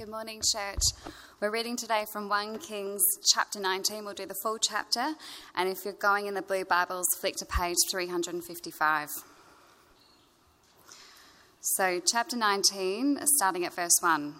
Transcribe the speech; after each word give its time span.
Good 0.00 0.08
morning, 0.08 0.40
church. 0.40 0.80
We're 1.42 1.50
reading 1.50 1.76
today 1.76 2.06
from 2.10 2.30
1 2.30 2.60
Kings 2.60 3.04
chapter 3.34 3.60
19. 3.60 4.02
We'll 4.02 4.14
do 4.14 4.24
the 4.24 4.34
full 4.42 4.56
chapter. 4.56 5.12
And 5.54 5.68
if 5.68 5.84
you're 5.84 5.92
going 5.92 6.24
in 6.24 6.32
the 6.32 6.40
blue 6.40 6.64
Bibles, 6.64 7.04
flick 7.20 7.36
to 7.36 7.44
page 7.44 7.76
355. 7.90 9.10
So, 11.60 12.00
chapter 12.00 12.34
19, 12.34 13.18
starting 13.36 13.66
at 13.66 13.74
verse 13.74 13.98
1. 14.00 14.34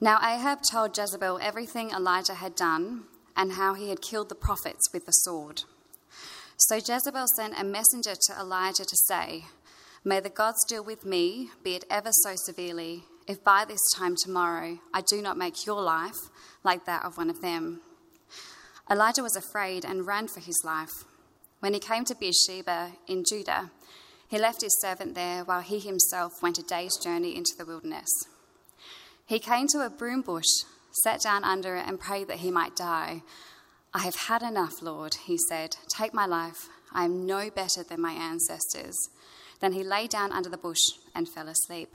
Now 0.00 0.18
Ahab 0.18 0.62
told 0.68 0.98
Jezebel 0.98 1.38
everything 1.40 1.90
Elijah 1.90 2.34
had 2.34 2.56
done 2.56 3.04
and 3.36 3.52
how 3.52 3.74
he 3.74 3.90
had 3.90 4.02
killed 4.02 4.30
the 4.30 4.34
prophets 4.34 4.92
with 4.92 5.06
the 5.06 5.12
sword. 5.12 5.62
So 6.56 6.74
Jezebel 6.74 7.26
sent 7.36 7.54
a 7.56 7.62
messenger 7.62 8.14
to 8.26 8.36
Elijah 8.36 8.84
to 8.84 8.96
say, 9.06 9.44
May 10.04 10.18
the 10.18 10.28
gods 10.28 10.64
deal 10.68 10.82
with 10.82 11.06
me, 11.06 11.50
be 11.62 11.76
it 11.76 11.84
ever 11.88 12.10
so 12.10 12.32
severely, 12.34 13.04
if 13.32 13.42
by 13.42 13.64
this 13.64 13.80
time 13.96 14.14
tomorrow 14.14 14.78
I 14.92 15.00
do 15.00 15.22
not 15.22 15.38
make 15.38 15.64
your 15.64 15.80
life 15.80 16.28
like 16.62 16.84
that 16.84 17.02
of 17.02 17.16
one 17.16 17.30
of 17.30 17.40
them. 17.40 17.80
Elijah 18.90 19.22
was 19.22 19.36
afraid 19.36 19.86
and 19.86 20.06
ran 20.06 20.28
for 20.28 20.40
his 20.40 20.60
life. 20.64 20.92
When 21.60 21.72
he 21.72 21.80
came 21.80 22.04
to 22.04 22.14
Beersheba 22.14 22.92
in 23.08 23.24
Judah, 23.26 23.70
he 24.28 24.38
left 24.38 24.60
his 24.60 24.78
servant 24.82 25.14
there 25.14 25.44
while 25.44 25.62
he 25.62 25.78
himself 25.78 26.42
went 26.42 26.58
a 26.58 26.62
day's 26.62 26.98
journey 26.98 27.34
into 27.34 27.54
the 27.56 27.64
wilderness. 27.64 28.10
He 29.26 29.38
came 29.38 29.66
to 29.68 29.86
a 29.86 29.88
broom 29.90 30.20
bush, 30.20 30.52
sat 31.02 31.22
down 31.22 31.42
under 31.42 31.76
it, 31.76 31.86
and 31.88 31.98
prayed 31.98 32.28
that 32.28 32.40
he 32.40 32.50
might 32.50 32.76
die. 32.76 33.22
I 33.94 34.00
have 34.00 34.16
had 34.16 34.42
enough, 34.42 34.82
Lord, 34.82 35.14
he 35.24 35.38
said. 35.48 35.76
Take 35.88 36.12
my 36.12 36.26
life. 36.26 36.68
I 36.92 37.06
am 37.06 37.24
no 37.24 37.48
better 37.48 37.82
than 37.82 38.02
my 38.02 38.12
ancestors. 38.12 38.96
Then 39.60 39.72
he 39.72 39.82
lay 39.82 40.06
down 40.06 40.32
under 40.32 40.50
the 40.50 40.58
bush 40.58 40.84
and 41.14 41.26
fell 41.26 41.48
asleep. 41.48 41.94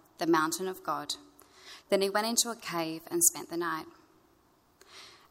the 0.21 0.27
mountain 0.27 0.67
of 0.67 0.83
God. 0.83 1.15
Then 1.89 2.01
he 2.01 2.09
went 2.09 2.27
into 2.27 2.51
a 2.51 2.55
cave 2.55 3.01
and 3.09 3.23
spent 3.23 3.49
the 3.49 3.57
night. 3.57 3.87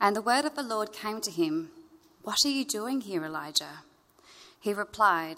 And 0.01 0.17
the 0.17 0.21
word 0.21 0.45
of 0.45 0.57
the 0.57 0.65
Lord 0.65 0.93
came 0.93 1.21
to 1.21 1.31
him 1.31 1.71
What 2.23 2.45
are 2.45 2.51
you 2.51 2.65
doing 2.65 3.01
here, 3.01 3.25
Elijah? 3.25 3.85
He 4.59 4.75
replied, 4.75 5.37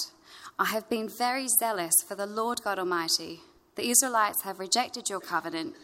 I 0.58 0.64
have 0.66 0.88
been 0.88 1.08
very 1.08 1.46
zealous 1.48 1.94
for 2.08 2.14
the 2.14 2.26
Lord 2.26 2.62
God 2.64 2.78
Almighty. 2.78 3.40
The 3.76 3.90
Israelites 3.90 4.42
have 4.42 4.58
rejected 4.58 5.10
your 5.10 5.20
covenant, 5.20 5.74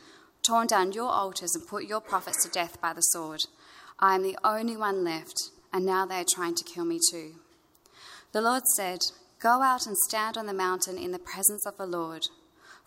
torn 0.43 0.67
down 0.67 0.93
your 0.93 1.11
altars, 1.11 1.55
and 1.55 1.67
put 1.67 1.85
your 1.85 2.01
prophets 2.01 2.43
to 2.45 2.51
death 2.51 2.81
by 2.81 2.95
the 2.95 3.03
sword. 3.03 3.43
I 3.99 4.15
am 4.15 4.23
the 4.23 4.39
only 4.43 4.77
one 4.77 5.05
left, 5.05 5.51
and 5.73 5.85
now 5.85 6.07
they 6.07 6.21
are 6.21 6.35
trying 6.35 6.55
to 6.55 6.65
kill 6.65 6.87
me 6.87 6.99
too. 7.11 7.35
The 8.33 8.41
Lord 8.41 8.63
said, 8.77 9.01
Go 9.41 9.63
out 9.63 9.87
and 9.87 9.97
stand 10.09 10.37
on 10.39 10.47
the 10.47 10.55
mountain 10.55 10.97
in 10.97 11.13
the 11.13 11.19
presence 11.19 11.67
of 11.67 11.77
the 11.77 11.87
Lord 11.87 12.29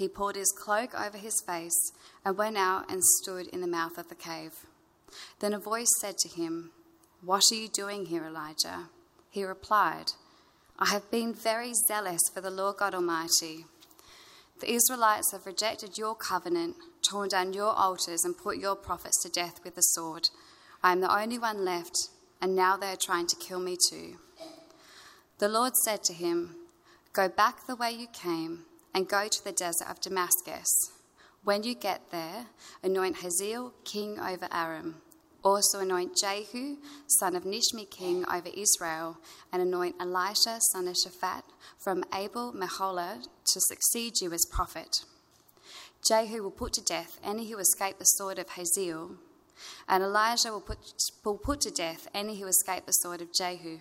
he 0.00 0.08
pulled 0.08 0.34
his 0.34 0.50
cloak 0.50 0.98
over 0.98 1.18
his 1.18 1.42
face 1.46 1.92
and 2.24 2.38
went 2.38 2.56
out 2.56 2.90
and 2.90 3.04
stood 3.04 3.46
in 3.48 3.60
the 3.60 3.66
mouth 3.66 3.98
of 3.98 4.08
the 4.08 4.14
cave. 4.14 4.54
Then 5.40 5.52
a 5.52 5.58
voice 5.58 5.90
said 6.00 6.16
to 6.20 6.28
him, 6.28 6.70
What 7.22 7.44
are 7.52 7.54
you 7.54 7.68
doing 7.68 8.06
here, 8.06 8.24
Elijah? 8.24 8.88
He 9.28 9.44
replied, 9.44 10.12
I 10.78 10.86
have 10.86 11.10
been 11.10 11.34
very 11.34 11.74
zealous 11.86 12.22
for 12.32 12.40
the 12.40 12.50
Lord 12.50 12.78
God 12.78 12.94
Almighty. 12.94 13.66
The 14.60 14.72
Israelites 14.72 15.32
have 15.32 15.44
rejected 15.44 15.98
your 15.98 16.14
covenant, 16.14 16.76
torn 17.02 17.28
down 17.28 17.52
your 17.52 17.74
altars, 17.74 18.24
and 18.24 18.38
put 18.38 18.56
your 18.56 18.76
prophets 18.76 19.22
to 19.22 19.28
death 19.28 19.60
with 19.62 19.74
the 19.74 19.82
sword. 19.82 20.30
I 20.82 20.92
am 20.92 21.02
the 21.02 21.14
only 21.14 21.38
one 21.38 21.62
left, 21.62 22.08
and 22.40 22.56
now 22.56 22.78
they 22.78 22.90
are 22.90 22.98
trying 22.98 23.26
to 23.26 23.36
kill 23.36 23.60
me 23.60 23.76
too. 23.90 24.16
The 25.40 25.48
Lord 25.48 25.76
said 25.84 26.02
to 26.04 26.14
him, 26.14 26.56
Go 27.12 27.28
back 27.28 27.66
the 27.66 27.76
way 27.76 27.90
you 27.90 28.06
came 28.06 28.64
and 28.94 29.08
go 29.08 29.28
to 29.28 29.44
the 29.44 29.52
desert 29.52 29.88
of 29.88 30.00
Damascus. 30.00 30.68
When 31.42 31.62
you 31.62 31.74
get 31.74 32.10
there, 32.10 32.46
anoint 32.82 33.16
Hazael 33.16 33.72
king 33.84 34.18
over 34.20 34.48
Aram. 34.52 34.96
Also 35.42 35.80
anoint 35.80 36.16
Jehu, 36.16 36.76
son 37.06 37.34
of 37.34 37.46
Nimshi, 37.46 37.86
king 37.86 38.26
over 38.30 38.50
Israel, 38.54 39.16
and 39.50 39.62
anoint 39.62 39.96
Elisha, 39.98 40.58
son 40.72 40.86
of 40.86 40.96
Shaphat, 40.96 41.44
from 41.78 42.04
Abel 42.14 42.52
Meholah, 42.52 43.22
to 43.22 43.60
succeed 43.60 44.20
you 44.20 44.32
as 44.34 44.44
prophet. 44.52 45.04
Jehu 46.06 46.42
will 46.42 46.50
put 46.50 46.74
to 46.74 46.82
death 46.82 47.18
any 47.24 47.50
who 47.50 47.58
escape 47.58 47.98
the 47.98 48.04
sword 48.04 48.38
of 48.38 48.50
Hazael, 48.50 49.12
and 49.88 50.02
Elijah 50.02 50.50
will 50.50 50.60
put, 50.60 50.78
will 51.24 51.38
put 51.38 51.62
to 51.62 51.70
death 51.70 52.06
any 52.12 52.38
who 52.38 52.46
escape 52.46 52.84
the 52.84 52.92
sword 52.92 53.22
of 53.22 53.32
Jehu. 53.32 53.78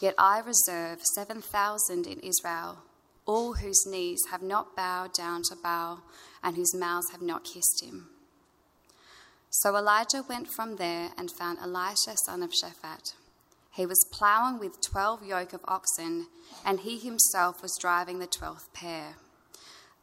Yet 0.00 0.14
I 0.18 0.40
reserve 0.40 1.00
7,000 1.02 2.06
in 2.06 2.20
Israel 2.20 2.78
all 3.28 3.52
whose 3.52 3.86
knees 3.86 4.18
have 4.30 4.42
not 4.42 4.74
bowed 4.74 5.12
down 5.12 5.42
to 5.42 5.54
Baal 5.54 6.00
and 6.42 6.56
whose 6.56 6.74
mouths 6.74 7.10
have 7.12 7.20
not 7.20 7.44
kissed 7.44 7.84
him. 7.84 8.08
So 9.50 9.76
Elijah 9.76 10.24
went 10.26 10.48
from 10.48 10.76
there 10.76 11.10
and 11.18 11.30
found 11.30 11.58
Elisha, 11.58 12.16
son 12.24 12.42
of 12.42 12.52
Shaphat. 12.52 13.12
He 13.70 13.84
was 13.84 14.08
ploughing 14.10 14.58
with 14.58 14.80
twelve 14.80 15.24
yoke 15.24 15.52
of 15.52 15.60
oxen, 15.68 16.26
and 16.64 16.80
he 16.80 16.98
himself 16.98 17.60
was 17.62 17.76
driving 17.78 18.18
the 18.18 18.26
twelfth 18.26 18.72
pair. 18.72 19.16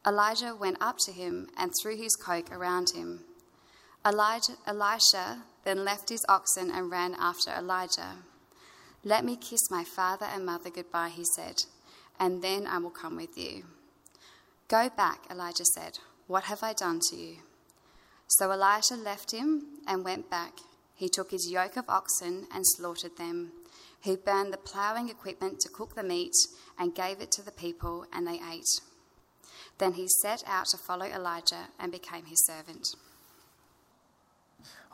Elijah 0.08 0.56
went 0.56 0.78
up 0.80 0.98
to 1.06 1.12
him 1.12 1.50
and 1.58 1.72
threw 1.82 1.98
his 1.98 2.16
cloak 2.16 2.52
around 2.52 2.92
him. 2.96 3.22
Elijah, 4.06 4.54
Elisha 4.68 5.42
then 5.64 5.84
left 5.84 6.10
his 6.10 6.24
oxen 6.30 6.70
and 6.70 6.92
ran 6.92 7.16
after 7.16 7.50
Elijah. 7.50 8.18
Let 9.04 9.26
me 9.26 9.36
kiss 9.36 9.72
my 9.72 9.84
father 9.84 10.28
and 10.32 10.46
mother 10.46 10.70
goodbye, 10.70 11.10
he 11.10 11.26
said 11.36 11.64
and 12.20 12.42
then 12.42 12.68
I 12.68 12.78
will 12.78 12.90
come 12.90 13.16
with 13.16 13.38
you. 13.38 13.64
Go 14.68 14.90
back, 14.90 15.20
Elijah 15.30 15.66
said. 15.76 16.00
What 16.28 16.46
have 16.46 16.64
I 16.64 16.74
done 16.74 17.00
to 17.10 17.16
you? 17.16 17.38
So 18.28 18.50
Elisha 18.50 18.96
left 18.96 19.32
him 19.32 19.64
and 19.88 20.04
went 20.04 20.30
back. 20.30 20.54
He 20.96 21.10
took 21.10 21.32
his 21.32 21.52
yoke 21.52 21.78
of 21.78 21.90
oxen 21.90 22.48
and 22.54 22.64
slaughtered 22.66 23.18
them. 23.18 23.52
He 24.00 24.16
burned 24.16 24.54
the 24.54 24.58
ploughing 24.58 25.10
equipment 25.10 25.60
to 25.62 25.70
cook 25.70 25.96
the 25.96 26.04
meat 26.04 26.34
and 26.80 26.96
gave 26.96 27.22
it 27.22 27.32
to 27.34 27.44
the 27.44 27.52
people, 27.52 28.06
and 28.14 28.26
they 28.26 28.40
ate. 28.52 28.82
Then 29.78 29.94
he 29.94 30.08
set 30.22 30.44
out 30.48 30.68
to 30.68 30.78
follow 30.78 31.06
Elijah 31.06 31.68
and 31.80 31.92
became 31.92 32.26
his 32.26 32.46
servant. 32.46 32.88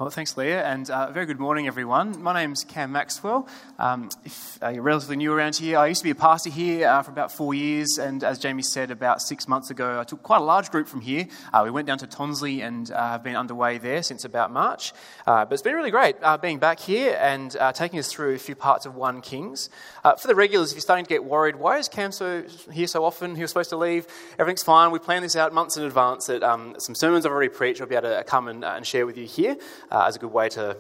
Well, 0.01 0.09
thanks, 0.09 0.35
Leah, 0.35 0.65
and 0.65 0.89
uh, 0.89 1.11
very 1.11 1.27
good 1.27 1.39
morning, 1.39 1.67
everyone. 1.67 2.23
My 2.23 2.33
name's 2.33 2.63
Cam 2.63 2.91
Maxwell. 2.91 3.47
Um, 3.77 4.09
if 4.25 4.57
uh, 4.63 4.69
you're 4.69 4.81
relatively 4.81 5.15
new 5.15 5.31
around 5.31 5.57
here, 5.57 5.77
I 5.77 5.85
used 5.85 5.99
to 5.99 6.05
be 6.05 6.09
a 6.09 6.15
pastor 6.15 6.49
here 6.49 6.87
uh, 6.87 7.03
for 7.03 7.11
about 7.11 7.31
four 7.31 7.53
years, 7.53 7.99
and 7.99 8.23
as 8.23 8.39
Jamie 8.39 8.63
said, 8.63 8.89
about 8.89 9.21
six 9.21 9.47
months 9.47 9.69
ago, 9.69 9.99
I 9.99 10.03
took 10.03 10.23
quite 10.23 10.41
a 10.41 10.43
large 10.43 10.71
group 10.71 10.87
from 10.87 11.01
here. 11.01 11.27
Uh, 11.53 11.61
we 11.65 11.69
went 11.69 11.85
down 11.85 11.99
to 11.99 12.07
Tonsley 12.07 12.63
and 12.63 12.89
uh, 12.89 13.11
have 13.11 13.23
been 13.23 13.35
underway 13.35 13.77
there 13.77 14.01
since 14.01 14.25
about 14.25 14.51
March. 14.51 14.91
Uh, 15.27 15.45
but 15.45 15.53
it's 15.53 15.61
been 15.61 15.75
really 15.75 15.91
great 15.91 16.15
being 16.41 16.57
back 16.57 16.79
here 16.79 17.15
and 17.21 17.55
taking 17.75 17.99
us 17.99 18.11
through 18.11 18.33
a 18.33 18.39
few 18.39 18.55
parts 18.55 18.87
of 18.87 18.95
1 18.95 19.21
Kings. 19.21 19.69
for 20.01 20.27
the 20.27 20.33
regulars, 20.33 20.71
if 20.71 20.77
you're 20.77 20.81
starting 20.81 21.05
to 21.05 21.09
get 21.09 21.25
worried, 21.25 21.57
why 21.57 21.77
is 21.77 21.87
Cam 21.87 22.11
so 22.11 22.43
here 22.71 22.87
so 22.87 23.05
often? 23.05 23.35
He 23.35 23.43
was 23.43 23.51
supposed 23.51 23.69
to 23.69 23.77
leave. 23.77 24.07
Everything's 24.39 24.63
fine. 24.63 24.89
We 24.89 24.97
planned 24.97 25.23
this 25.23 25.35
out 25.35 25.53
months 25.53 25.77
in 25.77 25.83
advance 25.83 26.25
that 26.25 26.41
um, 26.41 26.73
some 26.79 26.95
sermons 26.95 27.23
I've 27.23 27.31
already 27.31 27.49
preached 27.49 27.81
I'll 27.81 27.87
be 27.87 27.93
able 27.93 28.09
to 28.09 28.23
come 28.23 28.47
and, 28.47 28.65
and 28.65 28.83
share 28.83 29.05
with 29.05 29.15
you 29.15 29.27
here 29.27 29.57
uh, 29.91 30.05
as 30.07 30.15
a 30.15 30.19
good 30.19 30.31
way 30.31 30.49
to 30.49 30.77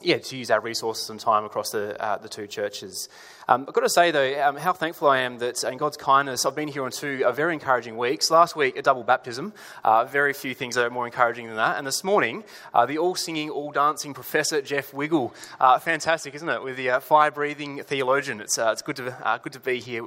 yeah, 0.00 0.18
to 0.18 0.36
use 0.36 0.50
our 0.50 0.60
resources 0.60 1.10
and 1.10 1.18
time 1.18 1.44
across 1.44 1.70
the, 1.70 2.00
uh, 2.00 2.18
the 2.18 2.28
two 2.28 2.46
churches. 2.46 3.08
Um, 3.48 3.64
I've 3.66 3.74
got 3.74 3.80
to 3.80 3.88
say, 3.88 4.10
though, 4.10 4.48
um, 4.48 4.56
how 4.56 4.72
thankful 4.72 5.08
I 5.08 5.20
am 5.20 5.38
that 5.38 5.64
in 5.64 5.76
God's 5.76 5.96
kindness, 5.96 6.46
I've 6.46 6.54
been 6.54 6.68
here 6.68 6.84
on 6.84 6.90
two 6.90 7.24
uh, 7.24 7.32
very 7.32 7.54
encouraging 7.54 7.96
weeks. 7.96 8.30
Last 8.30 8.54
week, 8.54 8.76
a 8.76 8.82
double 8.82 9.02
baptism. 9.02 9.52
Uh, 9.82 10.04
very 10.04 10.32
few 10.32 10.54
things 10.54 10.76
are 10.76 10.88
more 10.90 11.06
encouraging 11.06 11.46
than 11.46 11.56
that. 11.56 11.78
And 11.78 11.86
this 11.86 12.04
morning, 12.04 12.44
uh, 12.72 12.86
the 12.86 12.98
all 12.98 13.16
singing, 13.16 13.50
all 13.50 13.72
dancing 13.72 14.14
Professor 14.14 14.62
Jeff 14.62 14.94
Wiggle. 14.94 15.34
Uh, 15.58 15.78
fantastic, 15.78 16.34
isn't 16.34 16.48
it? 16.48 16.62
With 16.62 16.76
the 16.76 16.90
uh, 16.90 17.00
fire 17.00 17.30
breathing 17.30 17.82
theologian. 17.82 18.40
It's, 18.40 18.58
it's 18.58 18.82
good, 18.82 18.96
to, 18.96 19.40
good 19.42 19.54
to 19.54 19.60
be 19.60 19.80
here 19.80 20.04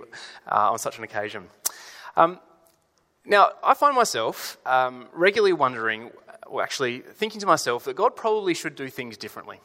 on 0.47 0.79
such 0.79 0.97
an 0.97 1.03
occasion. 1.03 1.47
Um, 2.15 2.39
now, 3.25 3.49
I 3.63 3.73
find 3.73 3.95
myself 3.95 4.57
um, 4.65 5.07
regularly 5.13 5.53
wondering, 5.53 6.11
or 6.47 6.61
actually 6.61 6.99
thinking 6.99 7.39
to 7.41 7.47
myself, 7.47 7.85
that 7.85 7.95
God 7.95 8.15
probably 8.15 8.53
should 8.53 8.75
do 8.75 8.89
things 8.89 9.17
differently. 9.17 9.59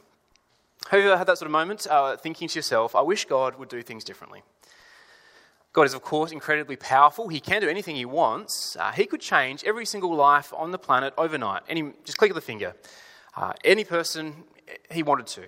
Have 0.91 1.01
you 1.01 1.07
ever 1.07 1.19
had 1.19 1.27
that 1.27 1.39
sort 1.39 1.47
of 1.47 1.53
moment, 1.53 1.87
uh, 1.91 2.17
thinking 2.17 2.49
to 2.49 2.59
yourself, 2.59 2.95
I 2.95 3.01
wish 3.03 3.25
God 3.25 3.59
would 3.59 3.69
do 3.69 3.83
things 3.83 4.05
differently? 4.05 4.43
God 5.73 5.83
is, 5.83 5.95
of 5.95 6.03
course, 6.03 6.33
incredibly 6.33 6.77
powerful. 6.77 7.29
He 7.29 7.41
can 7.41 7.61
do 7.61 7.69
anything 7.69 7.97
He 7.97 8.07
wants. 8.07 8.77
Uh, 8.79 8.93
he 8.93 9.05
could 9.05 9.21
change 9.21 9.63
every 9.65 9.85
single 9.85 10.15
life 10.15 10.53
on 10.57 10.71
the 10.71 10.79
planet 10.79 11.13
overnight. 11.19 11.65
Any, 11.69 11.93
just 12.05 12.17
click 12.17 12.31
of 12.31 12.35
the 12.35 12.41
finger. 12.41 12.75
Uh, 13.37 13.53
any 13.65 13.85
person 13.85 14.45
He 14.91 15.03
wanted 15.03 15.27
to. 15.27 15.45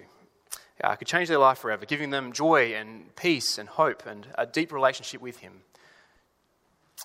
Uh, 0.85 0.97
could 0.97 1.09
change 1.09 1.29
their 1.29 1.39
life 1.39 1.59
forever, 1.59 1.87
giving 1.87 2.11
them 2.11 2.33
joy 2.33 2.75
and 2.75 3.15
peace 3.17 3.59
and 3.59 3.69
hope 3.69 4.07
and 4.07 4.27
a 4.37 4.45
deep 4.45 4.73
relationship 4.73 5.21
with 5.21 5.39
Him. 5.39 5.63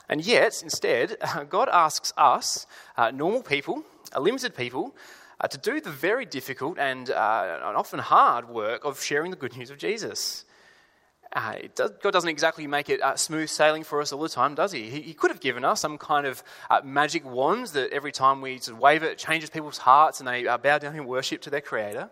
And 0.10 0.26
yet, 0.26 0.62
instead, 0.64 1.18
God 1.50 1.70
asks 1.70 2.14
us, 2.18 2.66
uh, 2.98 3.12
normal 3.12 3.42
people, 3.42 3.84
limited 4.18 4.56
people, 4.56 4.96
uh, 5.40 5.48
to 5.48 5.58
do 5.58 5.82
the 5.82 5.92
very 5.92 6.26
difficult 6.26 6.78
and, 6.78 7.10
uh, 7.10 7.60
and, 7.66 7.76
often 7.76 8.00
hard 8.00 8.48
work 8.48 8.86
of 8.86 9.02
sharing 9.02 9.32
the 9.32 9.38
good 9.38 9.56
news 9.58 9.70
of 9.70 9.78
Jesus. 9.78 10.46
Uh, 11.34 11.56
does, 11.74 11.92
God 12.02 12.12
doesn't 12.12 12.30
exactly 12.30 12.68
make 12.68 12.90
it 12.90 13.02
uh, 13.02 13.16
smooth 13.16 13.50
sailing 13.50 13.84
for 13.84 14.02
us 14.02 14.14
all 14.14 14.22
the 14.22 14.30
time, 14.30 14.54
does 14.54 14.72
he? 14.72 14.90
He, 14.90 15.02
he 15.02 15.14
could 15.14 15.32
have 15.32 15.40
given 15.40 15.66
us 15.66 15.82
some 15.82 15.98
kind 15.98 16.28
of 16.28 16.44
uh, 16.70 16.82
magic 16.84 17.26
wand 17.26 17.68
that 17.68 17.92
every 17.92 18.12
time 18.12 18.40
we 18.40 18.60
sort 18.60 18.76
of 18.76 18.82
wave 18.82 19.04
it, 19.04 19.14
it 19.14 19.18
changes 19.18 19.50
people's 19.50 19.80
hearts 19.80 20.20
and 20.20 20.28
they 20.28 20.48
uh, 20.48 20.58
bow 20.58 20.78
down 20.78 20.96
in 20.96 21.06
worship 21.06 21.42
to 21.42 21.50
their 21.50 21.62
Creator. 21.62 22.10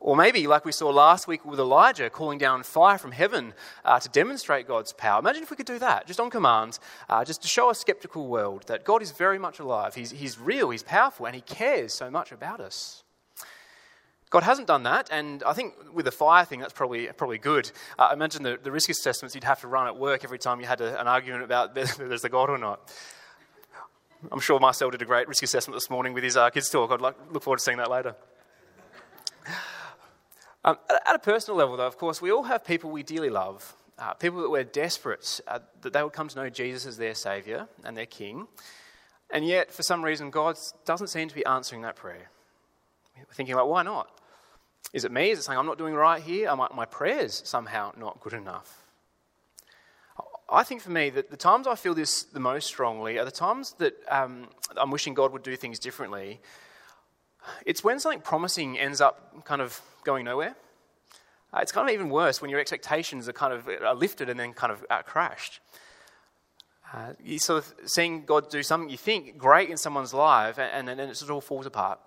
Or 0.00 0.16
maybe, 0.16 0.46
like 0.46 0.64
we 0.64 0.72
saw 0.72 0.90
last 0.90 1.26
week 1.26 1.44
with 1.44 1.58
Elijah 1.58 2.10
calling 2.10 2.38
down 2.38 2.62
fire 2.62 2.98
from 2.98 3.12
heaven 3.12 3.54
uh, 3.84 3.98
to 3.98 4.08
demonstrate 4.08 4.68
God's 4.68 4.92
power. 4.92 5.18
Imagine 5.18 5.42
if 5.42 5.50
we 5.50 5.56
could 5.56 5.66
do 5.66 5.78
that, 5.78 6.06
just 6.06 6.20
on 6.20 6.30
command, 6.30 6.78
uh, 7.08 7.24
just 7.24 7.42
to 7.42 7.48
show 7.48 7.70
a 7.70 7.74
skeptical 7.74 8.26
world 8.28 8.64
that 8.66 8.84
God 8.84 9.02
is 9.02 9.10
very 9.10 9.38
much 9.38 9.58
alive. 9.58 9.94
He's, 9.94 10.10
he's 10.10 10.38
real, 10.38 10.70
He's 10.70 10.82
powerful, 10.82 11.26
and 11.26 11.34
He 11.34 11.40
cares 11.40 11.92
so 11.94 12.10
much 12.10 12.30
about 12.30 12.60
us. 12.60 13.04
God 14.28 14.42
hasn't 14.42 14.66
done 14.66 14.82
that, 14.82 15.08
and 15.10 15.42
I 15.44 15.52
think 15.52 15.74
with 15.92 16.04
the 16.04 16.12
fire 16.12 16.44
thing, 16.44 16.60
that's 16.60 16.72
probably, 16.72 17.06
probably 17.06 17.38
good. 17.38 17.70
Uh, 17.98 18.10
imagine 18.12 18.42
the, 18.42 18.58
the 18.62 18.72
risk 18.72 18.90
assessments 18.90 19.34
you'd 19.34 19.44
have 19.44 19.60
to 19.60 19.68
run 19.68 19.86
at 19.86 19.96
work 19.96 20.24
every 20.24 20.38
time 20.38 20.60
you 20.60 20.66
had 20.66 20.80
a, 20.80 21.00
an 21.00 21.06
argument 21.06 21.44
about 21.44 21.74
whether 21.76 22.08
there's 22.08 22.24
a 22.24 22.28
God 22.28 22.50
or 22.50 22.58
not. 22.58 22.92
I'm 24.32 24.40
sure 24.40 24.58
Marcel 24.58 24.90
did 24.90 25.02
a 25.02 25.04
great 25.04 25.28
risk 25.28 25.42
assessment 25.42 25.76
this 25.76 25.90
morning 25.90 26.12
with 26.12 26.24
his 26.24 26.36
uh, 26.36 26.50
kids' 26.50 26.70
talk. 26.70 26.90
I'd 26.90 27.00
like, 27.00 27.14
look 27.30 27.44
forward 27.44 27.58
to 27.58 27.62
seeing 27.62 27.78
that 27.78 27.90
later. 27.90 28.16
Um, 30.66 30.78
at 30.90 31.14
a 31.14 31.20
personal 31.20 31.56
level, 31.56 31.76
though, 31.76 31.86
of 31.86 31.96
course, 31.96 32.20
we 32.20 32.32
all 32.32 32.42
have 32.42 32.64
people 32.64 32.90
we 32.90 33.04
dearly 33.04 33.30
love, 33.30 33.76
uh, 34.00 34.14
people 34.14 34.42
that 34.42 34.50
we're 34.50 34.64
desperate 34.64 35.40
uh, 35.46 35.60
that 35.82 35.92
they 35.92 36.02
would 36.02 36.12
come 36.12 36.26
to 36.26 36.36
know 36.36 36.50
Jesus 36.50 36.86
as 36.86 36.96
their 36.96 37.14
Saviour 37.14 37.68
and 37.84 37.96
their 37.96 38.06
King. 38.06 38.48
And 39.30 39.46
yet, 39.46 39.70
for 39.70 39.84
some 39.84 40.04
reason, 40.04 40.30
God 40.30 40.58
doesn't 40.84 41.06
seem 41.06 41.28
to 41.28 41.34
be 41.36 41.46
answering 41.46 41.82
that 41.82 41.94
prayer. 41.94 42.30
We're 43.16 43.32
thinking, 43.32 43.54
like, 43.54 43.66
why 43.66 43.84
not? 43.84 44.10
Is 44.92 45.04
it 45.04 45.12
me? 45.12 45.30
Is 45.30 45.38
it 45.38 45.42
saying 45.42 45.56
I'm 45.56 45.66
not 45.66 45.78
doing 45.78 45.94
right 45.94 46.20
here? 46.20 46.48
Are 46.48 46.56
my, 46.56 46.66
my 46.74 46.84
prayers 46.84 47.42
somehow 47.44 47.92
not 47.96 48.18
good 48.20 48.32
enough? 48.32 48.86
I 50.50 50.64
think 50.64 50.80
for 50.80 50.90
me 50.90 51.10
that 51.10 51.30
the 51.30 51.36
times 51.36 51.68
I 51.68 51.76
feel 51.76 51.94
this 51.94 52.24
the 52.24 52.40
most 52.40 52.66
strongly 52.66 53.18
are 53.18 53.24
the 53.24 53.30
times 53.30 53.74
that 53.78 53.94
um, 54.08 54.48
I'm 54.76 54.90
wishing 54.90 55.14
God 55.14 55.32
would 55.32 55.42
do 55.44 55.56
things 55.56 55.78
differently. 55.78 56.40
It's 57.64 57.82
when 57.84 57.98
something 57.98 58.20
promising 58.20 58.78
ends 58.78 59.00
up 59.00 59.44
kind 59.44 59.60
of 59.60 59.80
going 60.04 60.24
nowhere. 60.24 60.54
Uh, 61.52 61.60
it's 61.60 61.72
kind 61.72 61.88
of 61.88 61.94
even 61.94 62.10
worse 62.10 62.42
when 62.42 62.50
your 62.50 62.60
expectations 62.60 63.28
are 63.28 63.32
kind 63.32 63.52
of 63.52 63.68
are 63.68 63.94
lifted 63.94 64.28
and 64.28 64.38
then 64.38 64.52
kind 64.52 64.72
of 64.72 64.84
uh, 64.90 65.02
crashed. 65.02 65.60
Uh, 66.92 67.12
you 67.22 67.38
sort 67.38 67.64
of 67.64 67.74
seeing 67.90 68.24
God 68.24 68.48
do 68.48 68.62
something 68.62 68.88
you 68.88 68.96
think 68.96 69.36
great 69.36 69.70
in 69.70 69.76
someone's 69.76 70.14
life, 70.14 70.58
and, 70.58 70.86
then 70.86 71.00
it 71.00 71.16
sort 71.16 71.30
of 71.30 71.34
all 71.34 71.40
falls 71.40 71.66
apart. 71.66 71.98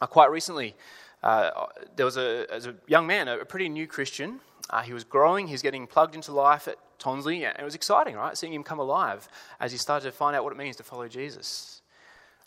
Uh, 0.00 0.06
quite 0.06 0.30
recently, 0.30 0.74
uh, 1.22 1.50
there 1.94 2.06
was 2.06 2.16
a, 2.16 2.46
a, 2.50 2.74
young 2.88 3.06
man, 3.06 3.28
a, 3.28 3.44
pretty 3.44 3.68
new 3.68 3.86
Christian. 3.86 4.40
Uh, 4.70 4.82
he 4.82 4.92
was 4.92 5.04
growing, 5.04 5.46
he 5.46 5.52
was 5.52 5.62
getting 5.62 5.86
plugged 5.86 6.14
into 6.14 6.32
life 6.32 6.66
at 6.66 6.76
Tonsley, 6.98 7.44
and 7.44 7.58
it 7.58 7.64
was 7.64 7.74
exciting, 7.74 8.16
right? 8.16 8.36
Seeing 8.36 8.52
him 8.52 8.64
come 8.64 8.78
alive 8.78 9.28
as 9.60 9.70
he 9.70 9.78
started 9.78 10.06
to 10.06 10.12
find 10.12 10.34
out 10.34 10.44
what 10.44 10.52
it 10.52 10.56
means 10.56 10.76
to 10.76 10.82
follow 10.82 11.06
Jesus. 11.08 11.81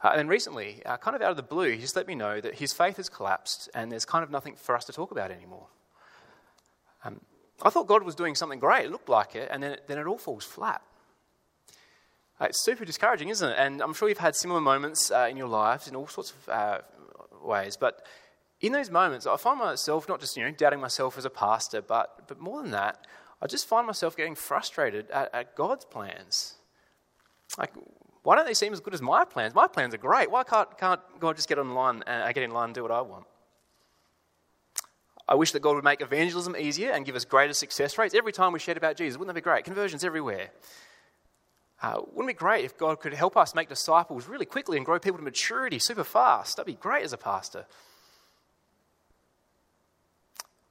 Uh, 0.05 0.09
and 0.09 0.19
then 0.19 0.27
recently, 0.27 0.83
uh, 0.85 0.97
kind 0.97 1.15
of 1.15 1.23
out 1.23 1.31
of 1.31 1.35
the 1.35 1.41
blue, 1.41 1.71
he 1.71 1.79
just 1.79 1.95
let 1.95 2.05
me 2.05 2.13
know 2.13 2.39
that 2.39 2.53
his 2.53 2.71
faith 2.71 2.97
has 2.97 3.09
collapsed 3.09 3.69
and 3.73 3.91
there's 3.91 4.05
kind 4.05 4.23
of 4.23 4.29
nothing 4.29 4.55
for 4.55 4.75
us 4.75 4.85
to 4.85 4.93
talk 4.93 5.09
about 5.09 5.31
anymore. 5.31 5.65
Um, 7.03 7.21
I 7.63 7.71
thought 7.71 7.87
God 7.87 8.03
was 8.03 8.13
doing 8.13 8.35
something 8.35 8.59
great. 8.59 8.85
It 8.85 8.91
looked 8.91 9.09
like 9.09 9.35
it, 9.35 9.49
and 9.51 9.63
then 9.63 9.71
it, 9.71 9.87
then 9.87 9.97
it 9.97 10.05
all 10.05 10.19
falls 10.19 10.43
flat. 10.43 10.83
Uh, 12.39 12.45
it's 12.45 12.63
super 12.63 12.85
discouraging, 12.85 13.29
isn't 13.29 13.49
it? 13.49 13.55
And 13.57 13.81
I'm 13.81 13.95
sure 13.95 14.07
you've 14.07 14.19
had 14.19 14.35
similar 14.35 14.61
moments 14.61 15.09
uh, 15.09 15.27
in 15.27 15.37
your 15.37 15.47
lives 15.47 15.87
in 15.87 15.95
all 15.95 16.05
sorts 16.05 16.33
of 16.33 16.49
uh, 16.49 16.77
ways. 17.43 17.75
But 17.75 18.05
in 18.61 18.73
those 18.73 18.91
moments, 18.91 19.25
I 19.25 19.37
find 19.37 19.57
myself 19.57 20.07
not 20.07 20.19
just 20.19 20.37
you 20.37 20.43
know 20.43 20.51
doubting 20.51 20.81
myself 20.81 21.17
as 21.17 21.25
a 21.25 21.31
pastor, 21.31 21.81
but 21.81 22.27
but 22.27 22.39
more 22.39 22.61
than 22.61 22.69
that, 22.73 23.07
I 23.41 23.47
just 23.47 23.67
find 23.67 23.87
myself 23.87 24.15
getting 24.15 24.35
frustrated 24.35 25.09
at, 25.09 25.33
at 25.33 25.55
God's 25.55 25.85
plans. 25.85 26.57
Like, 27.57 27.71
why 28.25 28.35
don't 28.35 28.47
they 28.47 28.55
seem 28.55 28.73
as 28.73 28.79
good 28.79 28.95
as 28.95 29.03
my 29.03 29.23
plans? 29.23 29.53
My 29.53 29.67
plans 29.67 29.93
are 29.93 29.99
great. 29.99 30.31
Why 30.31 30.43
can't, 30.43 30.75
can't 30.79 30.99
God 31.19 31.35
just 31.35 31.47
get 31.47 31.59
on 31.59 31.75
line 31.75 32.03
and 32.07 32.33
get 32.33 32.43
in 32.43 32.49
line 32.49 32.69
and 32.69 32.73
do 32.73 32.81
what 32.81 32.91
I 32.91 33.01
want? 33.01 33.25
I 35.29 35.35
wish 35.35 35.51
that 35.51 35.61
God 35.61 35.75
would 35.75 35.83
make 35.83 36.01
evangelism 36.01 36.55
easier 36.57 36.89
and 36.91 37.05
give 37.05 37.15
us 37.15 37.23
greater 37.23 37.53
success 37.53 37.99
rates. 37.99 38.15
Every 38.15 38.31
time 38.31 38.51
we 38.51 38.57
shared 38.57 38.77
about 38.77 38.97
Jesus, 38.97 39.19
wouldn't 39.19 39.35
that 39.35 39.39
be 39.39 39.43
great? 39.43 39.63
Conversions 39.63 40.03
everywhere. 40.03 40.49
Uh, 41.83 42.01
wouldn't 42.13 42.31
it 42.31 42.33
be 42.33 42.39
great 42.39 42.65
if 42.65 42.75
God 42.75 42.99
could 42.99 43.13
help 43.13 43.37
us 43.37 43.53
make 43.53 43.69
disciples 43.69 44.27
really 44.27 44.45
quickly 44.47 44.77
and 44.77 44.85
grow 44.87 44.97
people 44.97 45.19
to 45.19 45.23
maturity 45.23 45.77
super 45.77 46.03
fast? 46.03 46.57
That'd 46.57 46.65
be 46.65 46.81
great 46.81 47.03
as 47.03 47.13
a 47.13 47.17
pastor. 47.17 47.67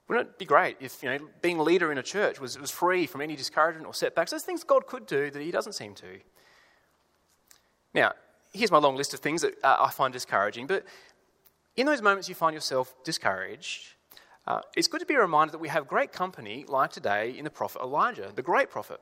Wouldn't 0.09 0.27
it 0.27 0.37
be 0.37 0.45
great 0.45 0.75
if 0.81 1.01
you 1.01 1.07
know 1.09 1.19
being 1.41 1.57
a 1.57 1.63
leader 1.63 1.89
in 1.89 1.97
a 1.97 2.03
church 2.03 2.41
was, 2.41 2.59
was 2.59 2.69
free 2.69 3.07
from 3.07 3.21
any 3.21 3.37
discouragement 3.37 3.87
or 3.87 3.93
setbacks? 3.93 4.31
Those 4.31 4.43
things 4.43 4.65
God 4.65 4.87
could 4.87 5.05
do 5.05 5.31
that 5.31 5.41
He 5.41 5.51
doesn't 5.51 5.73
seem 5.73 5.95
to. 5.95 6.19
Now, 7.95 8.11
here's 8.51 8.71
my 8.71 8.77
long 8.77 8.97
list 8.97 9.13
of 9.13 9.21
things 9.21 9.41
that 9.41 9.53
uh, 9.63 9.77
I 9.79 9.89
find 9.89 10.11
discouraging, 10.11 10.67
but 10.67 10.83
in 11.77 11.85
those 11.85 12.01
moments 12.01 12.27
you 12.27 12.35
find 12.35 12.53
yourself 12.53 12.93
discouraged, 13.05 13.93
uh, 14.45 14.59
it's 14.75 14.89
good 14.89 14.99
to 14.99 15.05
be 15.05 15.15
reminded 15.15 15.53
that 15.53 15.59
we 15.59 15.69
have 15.69 15.87
great 15.87 16.11
company 16.11 16.65
like 16.67 16.91
today 16.91 17.33
in 17.35 17.45
the 17.45 17.49
prophet 17.49 17.81
Elijah, 17.81 18.33
the 18.35 18.41
great 18.41 18.69
prophet. 18.69 18.99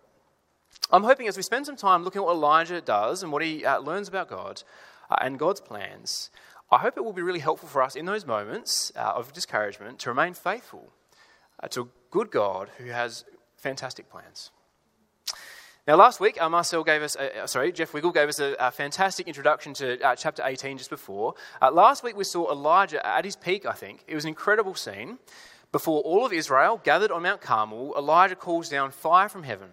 I'm 0.91 1.03
hoping 1.03 1.27
as 1.27 1.36
we 1.36 1.41
spend 1.41 1.65
some 1.65 1.75
time 1.75 2.03
looking 2.03 2.22
at 2.22 2.25
what 2.25 2.34
Elijah 2.34 2.82
does 2.82 3.24
and 3.24 3.32
what 3.32 3.41
he 3.41 3.65
uh, 3.65 3.79
learns 3.79 4.08
about 4.08 4.29
God 4.29 4.62
uh, 5.10 5.15
and 5.22 5.39
God's 5.39 5.60
plans, 5.60 6.29
I 6.72 6.77
hope 6.77 6.96
it 6.96 7.03
will 7.03 7.13
be 7.13 7.24
really 7.24 7.39
helpful 7.39 7.67
for 7.67 7.82
us 7.82 7.96
in 7.96 8.06
those 8.06 8.27
moments 8.27 8.91
uh, 8.96 9.13
of 9.15 9.34
discouragement 9.34 9.98
to 10.00 10.10
remain 10.10 10.36
faithful 10.36 10.94
uh, 11.62 11.67
to 11.70 11.82
a 11.82 11.88
good 12.12 12.29
God 12.29 12.70
who 12.77 12.86
has 12.86 13.25
fantastic 13.58 14.08
plans. 14.08 14.51
Now, 15.86 15.98
last 15.98 16.22
week, 16.22 16.42
uh, 16.42 16.48
Marcel 16.48 16.82
gave 16.86 17.02
us, 17.02 17.18
uh, 17.18 17.46
sorry, 17.46 17.74
Jeff 17.74 17.94
Wiggle 17.94 18.13
gave 18.13 18.30
us 18.30 18.40
a, 18.40 18.56
a 18.58 18.72
fantastic 18.72 19.28
introduction 19.28 19.74
to 19.74 20.02
uh, 20.02 20.16
chapter 20.16 20.42
18 20.46 20.78
just 20.78 20.90
before. 20.90 21.34
Uh, 21.62 21.72
last 21.72 22.04
week, 22.06 22.16
we 22.16 22.24
saw 22.24 22.50
Elijah 22.50 23.06
at 23.06 23.25
his 23.25 23.36
peak, 23.36 23.66
I 23.66 23.74
think. 23.74 24.02
It 24.08 24.16
was 24.16 24.24
an 24.24 24.30
incredible 24.30 24.75
scene. 24.75 25.20
Before 25.74 26.02
all 26.04 26.25
of 26.25 26.32
Israel 26.32 26.80
gathered 26.86 27.12
on 27.12 27.24
Mount 27.24 27.42
Carmel, 27.42 27.94
Elijah 27.98 28.38
calls 28.38 28.70
down 28.70 28.92
fire 28.92 29.28
from 29.28 29.44
heaven. 29.44 29.72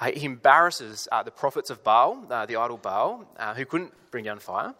Uh, 0.00 0.12
he 0.12 0.24
embarrasses 0.24 1.06
uh, 1.12 1.22
the 1.22 1.30
prophets 1.30 1.68
of 1.68 1.84
Baal, 1.84 2.22
the 2.22 2.56
idol 2.56 2.78
Baal, 2.78 3.26
who 3.56 3.66
couldn't 3.66 3.92
bring 4.10 4.24
down 4.24 4.38
fire. 4.38 4.74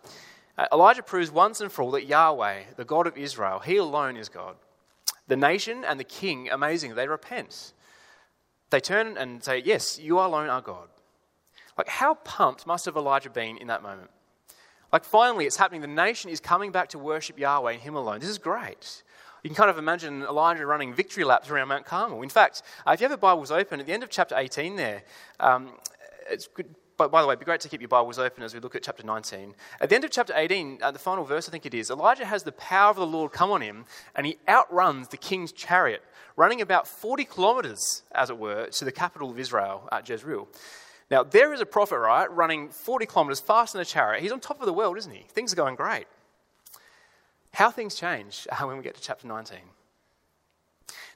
Elijah 0.72 1.02
proves 1.02 1.30
once 1.30 1.60
and 1.60 1.70
for 1.70 1.82
all 1.82 1.90
that 1.90 2.06
Yahweh, 2.06 2.62
the 2.76 2.84
God 2.86 3.06
of 3.06 3.18
Israel, 3.18 3.58
he 3.58 3.76
alone 3.76 4.16
is 4.16 4.30
God. 4.30 4.56
The 5.28 5.36
nation 5.36 5.84
and 5.84 6.00
the 6.00 6.04
king, 6.04 6.48
amazing, 6.48 6.94
they 6.94 7.08
repent. 7.08 7.74
They 8.76 8.80
turn 8.80 9.16
and 9.16 9.42
say, 9.42 9.62
Yes, 9.64 9.98
you 9.98 10.18
alone 10.18 10.50
are 10.50 10.60
God. 10.60 10.88
Like, 11.78 11.88
how 11.88 12.12
pumped 12.12 12.66
must 12.66 12.84
have 12.84 12.94
Elijah 12.94 13.30
been 13.30 13.56
in 13.56 13.68
that 13.68 13.82
moment? 13.82 14.10
Like, 14.92 15.02
finally, 15.02 15.46
it's 15.46 15.56
happening. 15.56 15.80
The 15.80 15.86
nation 15.86 16.28
is 16.28 16.40
coming 16.40 16.72
back 16.72 16.90
to 16.90 16.98
worship 16.98 17.38
Yahweh 17.38 17.72
and 17.72 17.80
Him 17.80 17.94
alone. 17.94 18.20
This 18.20 18.28
is 18.28 18.36
great. 18.36 19.02
You 19.42 19.48
can 19.48 19.54
kind 19.54 19.70
of 19.70 19.78
imagine 19.78 20.24
Elijah 20.24 20.66
running 20.66 20.92
victory 20.92 21.24
laps 21.24 21.48
around 21.48 21.68
Mount 21.68 21.86
Carmel. 21.86 22.20
In 22.20 22.28
fact, 22.28 22.60
uh, 22.86 22.90
if 22.90 23.00
you 23.00 23.04
have 23.04 23.12
your 23.12 23.16
Bibles 23.16 23.50
open, 23.50 23.80
at 23.80 23.86
the 23.86 23.94
end 23.94 24.02
of 24.02 24.10
chapter 24.10 24.36
18 24.36 24.76
there, 24.76 25.04
um, 25.40 25.70
it's 26.28 26.46
good, 26.46 26.74
but 26.96 27.10
by 27.10 27.20
the 27.20 27.28
way, 27.28 27.32
it'd 27.32 27.40
be 27.40 27.44
great 27.44 27.60
to 27.60 27.68
keep 27.68 27.80
your 27.80 27.88
Bibles 27.88 28.18
open 28.18 28.42
as 28.42 28.54
we 28.54 28.60
look 28.60 28.74
at 28.74 28.82
chapter 28.82 29.02
19. 29.02 29.54
At 29.80 29.88
the 29.88 29.94
end 29.94 30.04
of 30.04 30.10
chapter 30.10 30.32
18, 30.34 30.78
uh, 30.82 30.90
the 30.90 30.98
final 30.98 31.24
verse, 31.24 31.48
I 31.48 31.52
think 31.52 31.66
it 31.66 31.74
is, 31.74 31.90
Elijah 31.90 32.24
has 32.24 32.42
the 32.42 32.52
power 32.52 32.90
of 32.90 32.96
the 32.96 33.06
Lord 33.06 33.32
come 33.32 33.50
on 33.50 33.60
him, 33.60 33.84
and 34.14 34.26
he 34.26 34.38
outruns 34.48 35.08
the 35.08 35.16
king's 35.16 35.52
chariot, 35.52 36.02
running 36.36 36.60
about 36.60 36.88
40 36.88 37.24
kilometers, 37.24 38.02
as 38.12 38.30
it 38.30 38.38
were, 38.38 38.66
to 38.68 38.84
the 38.84 38.92
capital 38.92 39.30
of 39.30 39.38
Israel, 39.38 39.88
at 39.92 40.08
Jezreel. 40.08 40.48
Now, 41.10 41.22
there 41.22 41.52
is 41.52 41.60
a 41.60 41.66
prophet, 41.66 41.98
right, 41.98 42.30
running 42.32 42.70
40 42.70 43.06
kilometers 43.06 43.40
faster 43.40 43.78
than 43.78 43.82
a 43.82 43.84
chariot. 43.84 44.22
He's 44.22 44.32
on 44.32 44.40
top 44.40 44.60
of 44.60 44.66
the 44.66 44.72
world, 44.72 44.96
isn't 44.96 45.12
he? 45.12 45.24
Things 45.28 45.52
are 45.52 45.56
going 45.56 45.76
great. 45.76 46.06
How 47.52 47.70
things 47.70 47.94
change 47.94 48.46
uh, 48.50 48.64
when 48.66 48.76
we 48.76 48.82
get 48.82 48.96
to 48.96 49.00
chapter 49.00 49.26
19. 49.26 49.58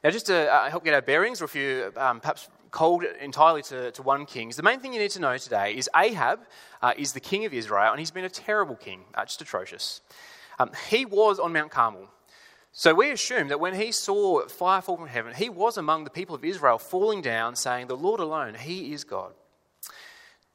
Now, 0.03 0.11
just 0.11 0.27
to 0.27 0.51
uh, 0.51 0.71
help 0.71 0.85
get 0.85 0.95
our 0.95 1.03
bearings, 1.03 1.43
or 1.43 1.45
if 1.45 1.55
you 1.55 1.93
um, 1.97 2.21
perhaps 2.21 2.49
cold 2.71 3.05
entirely 3.21 3.63
to, 3.63 3.91
to 3.93 4.03
1 4.03 4.27
Kings, 4.27 4.57
the 4.57 4.63
main 4.63 4.81
thing 4.81 4.93
you 4.93 5.01
need 5.01 5.11
to 5.13 5.21
know 5.21 5.37
today 5.39 5.75
is 5.77 5.89
Ahab 5.95 6.41
uh, 6.83 6.93
is 6.97 7.13
the 7.13 7.21
king 7.21 7.45
of 7.45 7.53
Israel, 7.53 7.91
and 7.91 7.99
he's 7.99 8.11
been 8.11 8.25
a 8.25 8.31
terrible 8.31 8.77
king, 8.77 9.03
uh, 9.15 9.25
just 9.25 9.41
atrocious. 9.43 10.01
Um, 10.59 10.71
he 10.89 11.05
was 11.05 11.39
on 11.39 11.53
Mount 11.53 11.71
Carmel. 11.71 12.09
So 12.73 12.95
we 12.95 13.11
assume 13.11 13.49
that 13.49 13.59
when 13.59 13.75
he 13.75 13.91
saw 13.91 14.47
fire 14.47 14.81
fall 14.81 14.97
from 14.97 15.09
heaven, 15.09 15.35
he 15.35 15.49
was 15.49 15.77
among 15.77 16.05
the 16.05 16.11
people 16.11 16.37
of 16.37 16.45
Israel 16.45 16.79
falling 16.79 17.21
down, 17.21 17.57
saying, 17.57 17.89
The 17.89 17.97
Lord 17.97 18.21
alone, 18.21 18.55
he 18.55 18.93
is 18.93 19.03
God. 19.03 19.33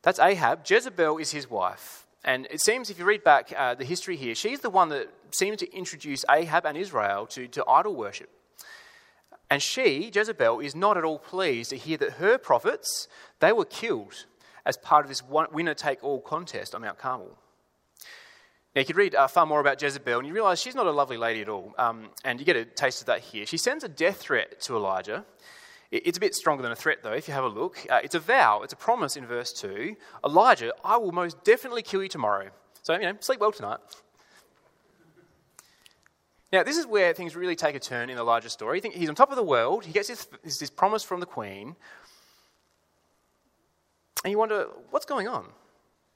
That's 0.02 0.20
Ahab. 0.20 0.62
Jezebel 0.66 1.18
is 1.18 1.32
his 1.32 1.50
wife. 1.50 2.06
And 2.24 2.48
it 2.50 2.62
seems, 2.62 2.90
if 2.90 2.98
you 2.98 3.06
read 3.06 3.24
back 3.24 3.54
uh, 3.56 3.76
the 3.76 3.84
history 3.84 4.16
here, 4.16 4.34
she's 4.34 4.62
the 4.62 4.70
one 4.70 4.90
that 4.90 5.10
seemed 5.32 5.60
to 5.60 5.72
introduce 5.76 6.24
Ahab 6.30 6.66
and 6.66 6.78
Israel 6.78 7.28
to, 7.28 7.48
to 7.50 7.66
idol 7.68 7.96
worship. 7.96 8.30
And 9.50 9.62
she, 9.62 10.12
Jezebel, 10.14 10.60
is 10.60 10.76
not 10.76 10.98
at 10.98 11.04
all 11.04 11.20
pleased 11.20 11.70
to 11.70 11.78
hear 11.78 11.98
that 11.98 12.14
her 12.14 12.38
prophets, 12.38 13.08
they 13.40 13.52
were 13.52 13.66
killed 13.66 14.26
as 14.66 14.78
part 14.78 15.06
of 15.06 15.10
this 15.10 15.22
winner-take-all 15.24 16.22
contest 16.22 16.74
on 16.74 16.82
Mount 16.82 16.98
Carmel. 16.98 17.38
Now, 18.76 18.82
you 18.82 18.86
could 18.86 18.98
read 18.98 19.16
uh, 19.16 19.28
far 19.28 19.46
more 19.46 19.62
about 19.62 19.82
Jezebel, 19.82 20.18
and 20.18 20.28
you 20.28 20.34
realize 20.34 20.60
she's 20.60 20.76
not 20.76 20.88
a 20.88 20.92
lovely 20.92 21.16
lady 21.16 21.42
at 21.42 21.48
all. 21.48 21.74
Um, 21.78 22.10
and 22.26 22.40
you 22.40 22.46
get 22.46 22.58
a 22.58 22.66
taste 22.66 23.02
of 23.02 23.08
that 23.08 23.22
here. 23.22 23.46
She 23.46 23.58
sends 23.58 23.84
a 23.84 23.88
death 23.88 24.18
threat 24.18 24.60
to 24.62 24.76
Elijah. 24.76 25.26
It's 25.92 26.18
a 26.18 26.22
bit 26.22 26.36
stronger 26.36 26.64
than 26.64 26.72
a 26.72 26.76
threat, 26.76 26.98
though, 27.04 27.14
if 27.14 27.28
you 27.28 27.34
have 27.34 27.44
a 27.44 27.50
look. 27.50 27.78
Uh, 27.90 28.02
it's 28.04 28.16
a 28.16 28.20
vow, 28.20 28.64
it's 28.64 28.74
a 28.74 28.78
promise 28.78 29.16
in 29.16 29.26
verse 29.26 29.54
2 29.54 29.96
Elijah, 30.26 30.74
I 30.84 30.98
will 30.98 31.12
most 31.12 31.42
definitely 31.44 31.84
kill 31.84 32.02
you 32.02 32.10
tomorrow. 32.10 32.50
So, 32.82 32.94
you 32.94 33.02
know, 33.02 33.14
sleep 33.20 33.40
well 33.40 33.52
tonight. 33.52 33.80
Now, 36.54 36.64
this 36.64 36.78
is 36.78 36.86
where 36.86 37.14
things 37.14 37.36
really 37.36 37.56
take 37.56 37.76
a 37.76 37.80
turn 37.80 38.10
in 38.10 38.18
Elijah's 38.18 38.54
story. 38.54 38.82
He's 38.94 39.10
on 39.10 39.16
top 39.16 39.32
of 39.32 39.36
the 39.36 39.44
world, 39.44 39.86
he 39.86 39.92
gets 39.92 40.08
this, 40.08 40.28
this 40.44 40.70
promise 40.70 41.04
from 41.04 41.20
the 41.20 41.26
queen, 41.26 41.76
and 44.24 44.32
you 44.32 44.38
wonder, 44.38 44.68
what's 44.90 45.06
going 45.06 45.28
on? 45.28 45.46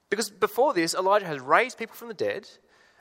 Because 0.09 0.29
before 0.29 0.73
this, 0.73 0.95
Elijah 0.95 1.27
has 1.27 1.39
raised 1.39 1.77
people 1.77 1.95
from 1.95 2.07
the 2.07 2.13
dead, 2.13 2.49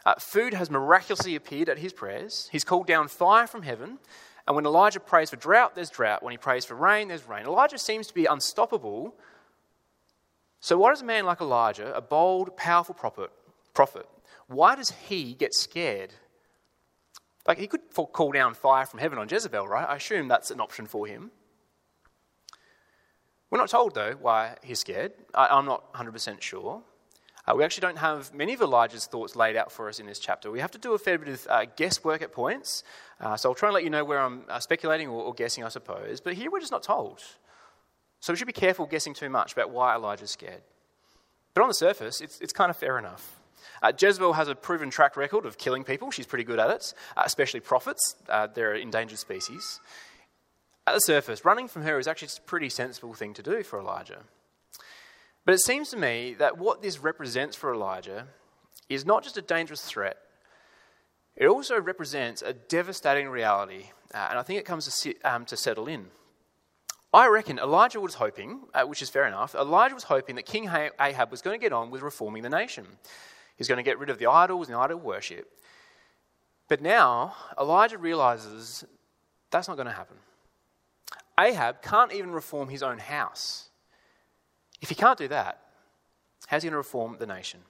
uh, 0.04 0.14
food 0.18 0.54
has 0.54 0.70
miraculously 0.70 1.35
appeared 1.35 1.68
at 1.68 1.78
his 1.78 1.92
prayers, 1.92 2.49
he's 2.52 2.64
called 2.64 2.87
down 2.87 3.08
fire 3.08 3.47
from 3.47 3.62
heaven, 3.62 3.99
and 4.47 4.56
when 4.56 4.64
Elijah 4.64 5.00
prays 5.00 5.30
for 5.30 5.37
drought, 5.37 5.75
there's 5.75 5.90
drought. 5.90 6.23
When 6.23 6.30
he 6.30 6.38
prays 6.38 6.64
for 6.64 6.75
rain, 6.75 7.08
there's 7.08 7.28
rain. 7.28 7.44
Elijah 7.44 7.76
seems 7.76 8.06
to 8.06 8.14
be 8.14 8.25
unstoppable. 8.25 9.14
So, 10.61 10.78
why 10.78 10.88
does 10.88 11.02
a 11.02 11.04
man 11.04 11.26
like 11.26 11.42
Elijah, 11.42 11.94
a 11.94 12.00
bold, 12.00 12.56
powerful 12.56 12.94
prophet, 12.94 13.30
prophet 13.75 14.06
why 14.49 14.75
does 14.75 14.90
he 14.90 15.35
get 15.35 15.54
scared 15.54 16.14
like, 17.49 17.59
he 17.59 17.67
could 17.67 17.81
call 18.12 18.31
down 18.31 18.52
fire 18.52 18.85
from 18.85 19.00
heaven 19.00 19.19
on 19.19 19.26
Jezebel, 19.26 19.67
right? 19.67 19.88
I 19.88 19.97
assume 19.97 20.28
that's 20.28 20.50
an 20.50 20.61
option 20.61 20.87
for 20.87 21.07
him. 21.07 21.31
We're 23.50 23.59
not 23.59 23.71
told, 23.71 23.95
though, 23.95 24.12
why 24.21 24.57
he's 24.62 24.81
scared. 24.81 25.12
I, 25.35 25.59
am 25.59 25.64
not 25.64 25.95
100% 25.95 26.43
sure. 26.43 26.83
Uh, 27.47 27.55
we 27.57 27.64
actually 27.64 27.81
don't 27.81 27.97
have 27.97 28.35
many 28.35 28.52
of 28.52 28.61
Elijah's 28.61 29.07
thoughts 29.07 29.35
laid 29.35 29.57
out 29.57 29.73
for 29.73 29.88
us 29.88 29.99
in 29.99 30.05
this 30.05 30.19
chapter. 30.19 30.50
We 30.50 30.61
have 30.61 30.71
to 30.73 30.78
do 30.78 30.93
a 30.93 30.99
fair 30.99 31.17
bit 31.17 31.28
of 31.28 31.47
uh, 31.49 31.64
guesswork 31.75 32.21
at 32.21 32.31
points. 32.31 32.85
Uh, 33.19 33.38
so 33.38 33.49
I'll 33.49 33.55
try 33.55 33.71
and 33.71 33.75
let 33.75 33.85
you 33.85 33.88
know 33.88 34.05
where 34.05 34.21
I'm 34.21 34.43
uh, 34.50 34.61
speculating 34.61 35.09
or, 35.09 35.23
or, 35.23 35.33
guessing, 35.33 35.64
I 35.64 35.69
suppose. 35.69 36.21
But 36.21 36.35
here 36.35 36.50
we're 36.50 36.61
just 36.61 36.73
not 36.73 36.83
told. 36.83 37.23
So 38.21 38.35
we 38.35 38.37
should 38.37 38.47
be 38.47 38.52
careful 38.52 38.85
guessing 38.85 39.14
too 39.14 39.31
much 39.31 39.55
about 39.55 39.71
why 39.71 39.95
Elijah's 39.95 40.33
scared. 40.33 40.61
But 41.55 41.62
on 41.62 41.69
the 41.69 41.75
surface, 41.75 42.21
it's, 42.21 42.38
it's 42.40 42.52
kind 42.52 42.69
of 42.69 42.76
fair 42.76 42.99
enough. 42.99 43.38
Uh, 43.83 43.93
Jezebel 43.99 44.35
has 44.35 44.49
a 44.49 44.55
proven 44.55 44.91
track 44.91 45.17
record 45.17 45.47
of 45.47 45.59
killing 45.59 45.85
people. 45.85 46.11
She's 46.11 46.27
pretty 46.27 46.45
good 46.45 46.59
at 46.59 46.71
it, 46.71 46.95
uh, 47.17 47.23
especially 47.25 47.61
prophets. 47.61 48.17
Uh, 48.29 48.47
they're 48.47 48.75
an 48.75 48.83
endangered 48.83 49.19
species. 49.19 49.81
At 50.87 50.95
the 50.95 51.00
surface, 51.00 51.45
running 51.45 51.69
from 51.69 51.83
her 51.83 51.99
is 51.99 52.09
actually 52.09 52.29
a 52.37 52.41
pretty 52.47 52.71
sensible 52.71 53.12
thing 53.12 53.35
to 53.35 53.43
do 53.43 53.62
for 53.62 53.79
Elijah. 53.79 54.21
But 55.45 55.55
it 55.55 55.61
seems 55.61 55.91
to 55.91 55.97
me 55.97 56.35
that 56.38 56.59
what 56.59 56.83
this 56.83 56.99
represents 56.99 57.57
for 57.57 57.73
Elijah 57.73 58.27
is 58.88 59.05
not 59.05 59.23
just 59.23 59.37
a 59.37 59.43
dangerous 59.43 59.83
threat, 59.83 60.17
it 61.37 61.47
also 61.47 61.81
represents 61.81 62.43
a 62.43 62.53
devastating 62.53 63.29
reality, 63.29 63.91
uh, 64.12 64.29
and 64.31 64.38
I 64.38 64.43
think 64.43 64.59
it 64.59 64.65
comes 64.65 64.87
to, 64.87 64.91
sit, 64.91 65.25
um, 65.25 65.45
to 65.47 65.57
settle 65.57 65.87
in. 65.87 66.07
I 67.15 67.29
reckon 67.29 67.59
Elijah 67.59 68.00
was 68.00 68.15
hoping, 68.15 68.61
uh, 68.75 68.83
which 68.83 69.00
is 69.00 69.09
fair 69.09 69.27
enough, 69.27 69.55
Elijah 69.55 69.95
was 69.95 70.05
hoping 70.05 70.37
that 70.37 70.45
King 70.45 70.69
Ahab 71.00 71.31
was 71.31 71.41
going 71.41 71.59
to 71.59 71.62
get 71.62 71.73
on 71.73 71.91
with 71.91 72.03
reforming 72.03 72.43
the 72.43 72.50
nation. 72.50 72.87
He's 73.59 73.69
going 73.69 73.77
to 73.77 73.83
get 73.83 73.99
rid 73.99 74.09
of 74.09 74.19
the 74.19 74.27
idols 74.27 74.69
and 74.69 74.77
idol 74.77 74.99
worship. 74.99 75.50
But 76.69 76.81
now, 76.81 77.35
Elijah 77.59 77.99
realizes 77.99 78.85
that's 79.50 79.69
not 79.69 79.77
going 79.77 79.88
to 79.88 79.93
happen. 79.93 80.17
Ahab 81.38 81.83
can't 81.83 82.12
even 82.12 82.31
reform 82.31 82.69
his 82.69 82.83
own 82.83 82.99
house. 82.99 83.69
If 84.81 84.88
he 84.88 84.95
can't 84.95 85.19
do 85.19 85.29
that, 85.29 85.61
how's 86.47 86.62
he 86.62 86.69
going 86.69 86.75
to 86.75 86.79
reform 86.79 87.17
the 87.19 87.27
nation? 87.27 87.61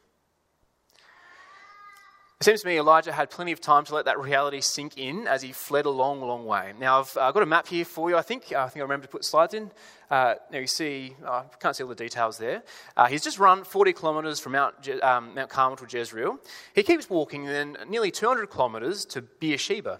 It 2.40 2.44
seems 2.44 2.60
to 2.60 2.68
me 2.68 2.78
Elijah 2.78 3.10
had 3.10 3.30
plenty 3.30 3.50
of 3.50 3.60
time 3.60 3.84
to 3.86 3.96
let 3.96 4.04
that 4.04 4.20
reality 4.20 4.60
sink 4.60 4.96
in 4.96 5.26
as 5.26 5.42
he 5.42 5.50
fled 5.50 5.86
a 5.86 5.90
long, 5.90 6.20
long 6.20 6.46
way. 6.46 6.72
Now, 6.78 7.00
I've 7.00 7.16
uh, 7.16 7.32
got 7.32 7.42
a 7.42 7.46
map 7.46 7.66
here 7.66 7.84
for 7.84 8.10
you, 8.10 8.16
I 8.16 8.22
think. 8.22 8.52
Uh, 8.52 8.60
I 8.60 8.68
think 8.68 8.76
I 8.76 8.82
remember 8.82 9.06
to 9.06 9.10
put 9.10 9.24
slides 9.24 9.54
in. 9.54 9.72
Uh, 10.08 10.36
now, 10.52 10.60
you 10.60 10.68
see, 10.68 11.16
I 11.24 11.28
uh, 11.28 11.42
can't 11.58 11.74
see 11.74 11.82
all 11.82 11.88
the 11.88 11.96
details 11.96 12.38
there. 12.38 12.62
Uh, 12.96 13.06
he's 13.06 13.24
just 13.24 13.40
run 13.40 13.64
40 13.64 13.92
kilometres 13.92 14.38
from 14.38 14.52
Mount, 14.52 14.80
Je- 14.80 15.00
um, 15.00 15.34
Mount 15.34 15.50
Carmel 15.50 15.76
to 15.78 15.98
Jezreel. 15.98 16.38
He 16.76 16.84
keeps 16.84 17.10
walking 17.10 17.44
then 17.44 17.76
nearly 17.88 18.12
200 18.12 18.48
kilometres 18.52 19.04
to 19.06 19.22
Beersheba, 19.22 19.98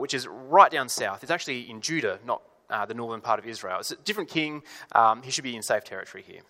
which 0.00 0.12
is 0.12 0.28
right 0.28 0.70
down 0.70 0.90
south. 0.90 1.22
It's 1.22 1.32
actually 1.32 1.70
in 1.70 1.80
Judah, 1.80 2.18
not 2.26 2.42
the 2.86 2.92
northern 2.92 3.22
part 3.22 3.38
of 3.38 3.46
Israel. 3.46 3.78
It's 3.80 3.90
a 3.90 3.96
different 3.96 4.28
king. 4.28 4.64
Um, 4.92 5.22
he 5.22 5.30
should 5.30 5.44
be 5.44 5.56
in 5.56 5.62
safe 5.62 5.84
territory 5.84 6.24
here. 6.26 6.42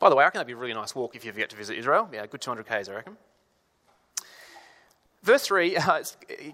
By 0.00 0.08
the 0.08 0.16
way, 0.16 0.24
I 0.24 0.28
reckon 0.28 0.38
that'd 0.38 0.46
be 0.46 0.54
a 0.54 0.56
really 0.56 0.72
nice 0.72 0.94
walk 0.94 1.14
if 1.14 1.26
you 1.26 1.28
ever 1.28 1.38
get 1.38 1.50
to 1.50 1.56
visit 1.56 1.76
Israel. 1.76 2.08
Yeah, 2.10 2.24
good 2.26 2.40
200 2.40 2.66
k's, 2.66 2.88
I 2.88 2.94
reckon. 2.94 3.18
Verse 5.24 5.46
3, 5.46 5.76
uh, 5.78 6.04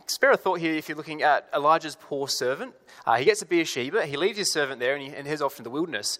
spare 0.06 0.30
a 0.30 0.36
thought 0.36 0.60
here 0.60 0.74
if 0.74 0.88
you're 0.88 0.96
looking 0.96 1.22
at 1.22 1.48
Elijah's 1.52 1.96
poor 2.00 2.28
servant. 2.28 2.72
Uh, 3.04 3.16
he 3.16 3.24
gets 3.24 3.40
to 3.40 3.46
Beersheba, 3.46 4.06
he 4.06 4.16
leaves 4.16 4.38
his 4.38 4.52
servant 4.52 4.80
there 4.80 4.94
and 4.94 5.02
he 5.02 5.14
and 5.14 5.26
heads 5.26 5.42
off 5.42 5.54
into 5.54 5.64
the 5.64 5.70
wilderness. 5.70 6.18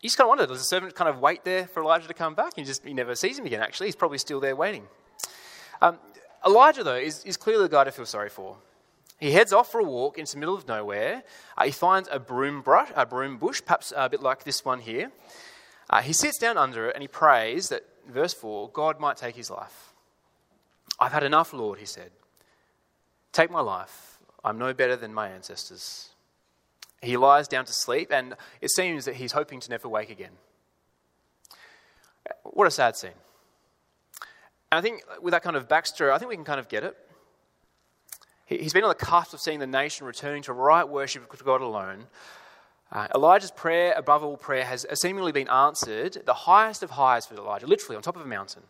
You 0.00 0.08
just 0.08 0.16
kind 0.16 0.26
of 0.26 0.28
wonder, 0.28 0.46
does 0.46 0.58
the 0.58 0.64
servant 0.64 0.94
kind 0.94 1.10
of 1.10 1.18
wait 1.18 1.44
there 1.44 1.66
for 1.66 1.82
Elijah 1.82 2.06
to 2.06 2.14
come 2.14 2.34
back? 2.34 2.52
He 2.56 2.62
just 2.62 2.84
he 2.84 2.94
never 2.94 3.14
sees 3.16 3.38
him 3.38 3.46
again, 3.46 3.60
actually. 3.60 3.88
He's 3.88 3.96
probably 3.96 4.18
still 4.18 4.38
there 4.38 4.54
waiting. 4.54 4.86
Um, 5.82 5.98
Elijah, 6.46 6.84
though, 6.84 6.94
is, 6.94 7.24
is 7.24 7.36
clearly 7.36 7.64
the 7.64 7.70
guy 7.70 7.84
to 7.84 7.90
feel 7.90 8.06
sorry 8.06 8.28
for. 8.28 8.56
He 9.18 9.32
heads 9.32 9.52
off 9.52 9.72
for 9.72 9.80
a 9.80 9.84
walk 9.84 10.18
into 10.18 10.32
the 10.32 10.38
middle 10.38 10.54
of 10.54 10.68
nowhere. 10.68 11.24
Uh, 11.56 11.64
he 11.64 11.70
finds 11.70 12.08
a 12.12 12.20
broom, 12.20 12.60
brush, 12.60 12.90
a 12.94 13.06
broom 13.06 13.38
bush, 13.38 13.62
perhaps 13.64 13.92
a 13.96 14.08
bit 14.08 14.22
like 14.22 14.44
this 14.44 14.64
one 14.64 14.80
here. 14.80 15.10
Uh, 15.88 16.02
he 16.02 16.12
sits 16.12 16.38
down 16.38 16.58
under 16.58 16.88
it 16.88 16.94
and 16.94 17.02
he 17.02 17.08
prays 17.08 17.70
that, 17.70 17.84
verse 18.06 18.34
4, 18.34 18.70
God 18.70 19.00
might 19.00 19.16
take 19.16 19.36
his 19.36 19.50
life. 19.50 19.93
I've 21.04 21.12
had 21.12 21.22
enough, 21.22 21.52
Lord, 21.52 21.78
he 21.78 21.84
said. 21.84 22.10
Take 23.30 23.50
my 23.50 23.60
life. 23.60 24.18
I'm 24.42 24.56
no 24.56 24.72
better 24.72 24.96
than 24.96 25.12
my 25.12 25.28
ancestors. 25.28 26.08
He 27.02 27.18
lies 27.18 27.46
down 27.46 27.66
to 27.66 27.74
sleep, 27.74 28.10
and 28.10 28.34
it 28.62 28.70
seems 28.70 29.04
that 29.04 29.16
he's 29.16 29.32
hoping 29.32 29.60
to 29.60 29.68
never 29.68 29.86
wake 29.86 30.08
again. 30.08 30.30
What 32.44 32.66
a 32.66 32.70
sad 32.70 32.96
scene. 32.96 33.10
And 34.72 34.78
I 34.78 34.80
think 34.80 35.02
with 35.20 35.32
that 35.32 35.42
kind 35.42 35.56
of 35.56 35.68
backstory, 35.68 36.10
I 36.10 36.16
think 36.16 36.30
we 36.30 36.36
can 36.36 36.44
kind 36.44 36.58
of 36.58 36.70
get 36.70 36.84
it. 36.84 36.96
He's 38.46 38.72
been 38.72 38.84
on 38.84 38.88
the 38.88 38.94
cusp 38.94 39.34
of 39.34 39.40
seeing 39.40 39.58
the 39.58 39.66
nation 39.66 40.06
returning 40.06 40.42
to 40.44 40.54
right 40.54 40.88
worship 40.88 41.30
to 41.36 41.44
God 41.44 41.60
alone. 41.60 42.06
Uh, 42.90 43.08
Elijah's 43.14 43.50
prayer, 43.50 43.92
above 43.94 44.24
all 44.24 44.38
prayer, 44.38 44.64
has 44.64 44.86
seemingly 44.94 45.32
been 45.32 45.48
answered, 45.48 46.22
the 46.24 46.32
highest 46.32 46.82
of 46.82 46.92
highs 46.92 47.26
for 47.26 47.34
Elijah, 47.34 47.66
literally 47.66 47.96
on 47.96 48.02
top 48.02 48.16
of 48.16 48.22
a 48.22 48.26
mountain. 48.26 48.62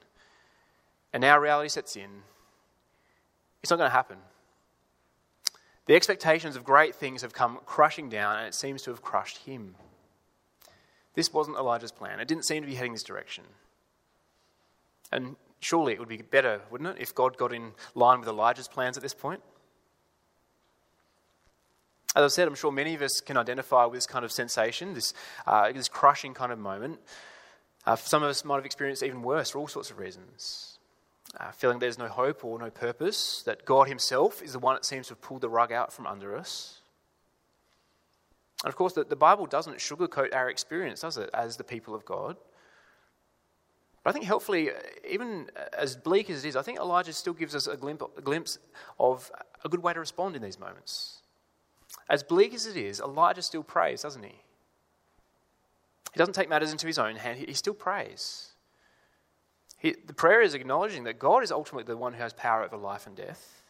And 1.14 1.20
now 1.20 1.38
reality 1.38 1.68
sets 1.68 1.94
in. 1.94 2.10
It's 3.62 3.70
not 3.70 3.76
going 3.76 3.88
to 3.88 3.94
happen. 3.94 4.18
The 5.86 5.94
expectations 5.94 6.56
of 6.56 6.64
great 6.64 6.96
things 6.96 7.22
have 7.22 7.32
come 7.32 7.60
crushing 7.64 8.08
down, 8.08 8.38
and 8.38 8.48
it 8.48 8.54
seems 8.54 8.82
to 8.82 8.90
have 8.90 9.00
crushed 9.00 9.38
him. 9.38 9.76
This 11.14 11.32
wasn't 11.32 11.56
Elijah's 11.56 11.92
plan. 11.92 12.18
It 12.18 12.26
didn't 12.26 12.44
seem 12.44 12.62
to 12.62 12.66
be 12.66 12.74
heading 12.74 12.92
this 12.94 13.04
direction. 13.04 13.44
And 15.12 15.36
surely 15.60 15.92
it 15.92 16.00
would 16.00 16.08
be 16.08 16.16
better, 16.16 16.62
wouldn't 16.68 16.96
it, 16.96 17.00
if 17.00 17.14
God 17.14 17.36
got 17.36 17.52
in 17.52 17.72
line 17.94 18.18
with 18.18 18.28
Elijah's 18.28 18.66
plans 18.66 18.96
at 18.96 19.02
this 19.02 19.14
point? 19.14 19.40
As 22.16 22.24
I 22.24 22.28
said, 22.28 22.48
I'm 22.48 22.56
sure 22.56 22.72
many 22.72 22.94
of 22.94 23.02
us 23.02 23.20
can 23.20 23.36
identify 23.36 23.84
with 23.84 23.94
this 23.94 24.06
kind 24.06 24.24
of 24.24 24.32
sensation, 24.32 24.94
this, 24.94 25.14
uh, 25.46 25.70
this 25.70 25.88
crushing 25.88 26.34
kind 26.34 26.50
of 26.50 26.58
moment. 26.58 26.98
Uh, 27.86 27.94
some 27.94 28.24
of 28.24 28.30
us 28.30 28.44
might 28.44 28.56
have 28.56 28.66
experienced 28.66 29.04
even 29.04 29.22
worse 29.22 29.50
for 29.50 29.60
all 29.60 29.68
sorts 29.68 29.92
of 29.92 29.98
reasons. 30.00 30.73
Uh, 31.40 31.50
feeling 31.50 31.80
there's 31.80 31.98
no 31.98 32.06
hope 32.06 32.44
or 32.44 32.58
no 32.58 32.70
purpose, 32.70 33.42
that 33.42 33.64
God 33.64 33.88
Himself 33.88 34.40
is 34.40 34.52
the 34.52 34.58
one 34.60 34.74
that 34.76 34.84
seems 34.84 35.08
to 35.08 35.12
have 35.12 35.20
pulled 35.20 35.40
the 35.40 35.48
rug 35.48 35.72
out 35.72 35.92
from 35.92 36.06
under 36.06 36.36
us. 36.36 36.80
And 38.62 38.68
of 38.68 38.76
course, 38.76 38.92
the, 38.92 39.04
the 39.04 39.16
Bible 39.16 39.46
doesn't 39.46 39.78
sugarcoat 39.78 40.34
our 40.34 40.48
experience, 40.48 41.00
does 41.00 41.18
it, 41.18 41.30
as 41.34 41.56
the 41.56 41.64
people 41.64 41.94
of 41.94 42.04
God? 42.04 42.36
But 44.02 44.10
I 44.10 44.12
think 44.12 44.26
helpfully, 44.26 44.70
even 45.08 45.50
as 45.76 45.96
bleak 45.96 46.30
as 46.30 46.44
it 46.44 46.48
is, 46.48 46.56
I 46.56 46.62
think 46.62 46.78
Elijah 46.78 47.12
still 47.12 47.32
gives 47.32 47.54
us 47.54 47.66
a 47.66 47.76
glimpse 47.76 48.58
of 49.00 49.30
a 49.64 49.68
good 49.68 49.82
way 49.82 49.92
to 49.92 50.00
respond 50.00 50.36
in 50.36 50.42
these 50.42 50.60
moments. 50.60 51.22
As 52.08 52.22
bleak 52.22 52.54
as 52.54 52.66
it 52.66 52.76
is, 52.76 53.00
Elijah 53.00 53.42
still 53.42 53.62
prays, 53.62 54.02
doesn't 54.02 54.22
he? 54.22 54.40
He 56.12 56.18
doesn't 56.18 56.34
take 56.34 56.48
matters 56.48 56.70
into 56.70 56.86
his 56.86 56.98
own 56.98 57.16
hand, 57.16 57.38
he, 57.38 57.52
still 57.54 57.74
prays. 57.74 58.53
He, 59.84 59.94
the 60.06 60.14
prayer 60.14 60.40
is 60.40 60.54
acknowledging 60.54 61.04
that 61.04 61.18
God 61.18 61.42
is 61.42 61.52
ultimately 61.52 61.84
the 61.84 61.98
one 61.98 62.14
who 62.14 62.22
has 62.22 62.32
power 62.32 62.62
over 62.62 62.78
life 62.78 63.06
and 63.06 63.14
death. 63.14 63.64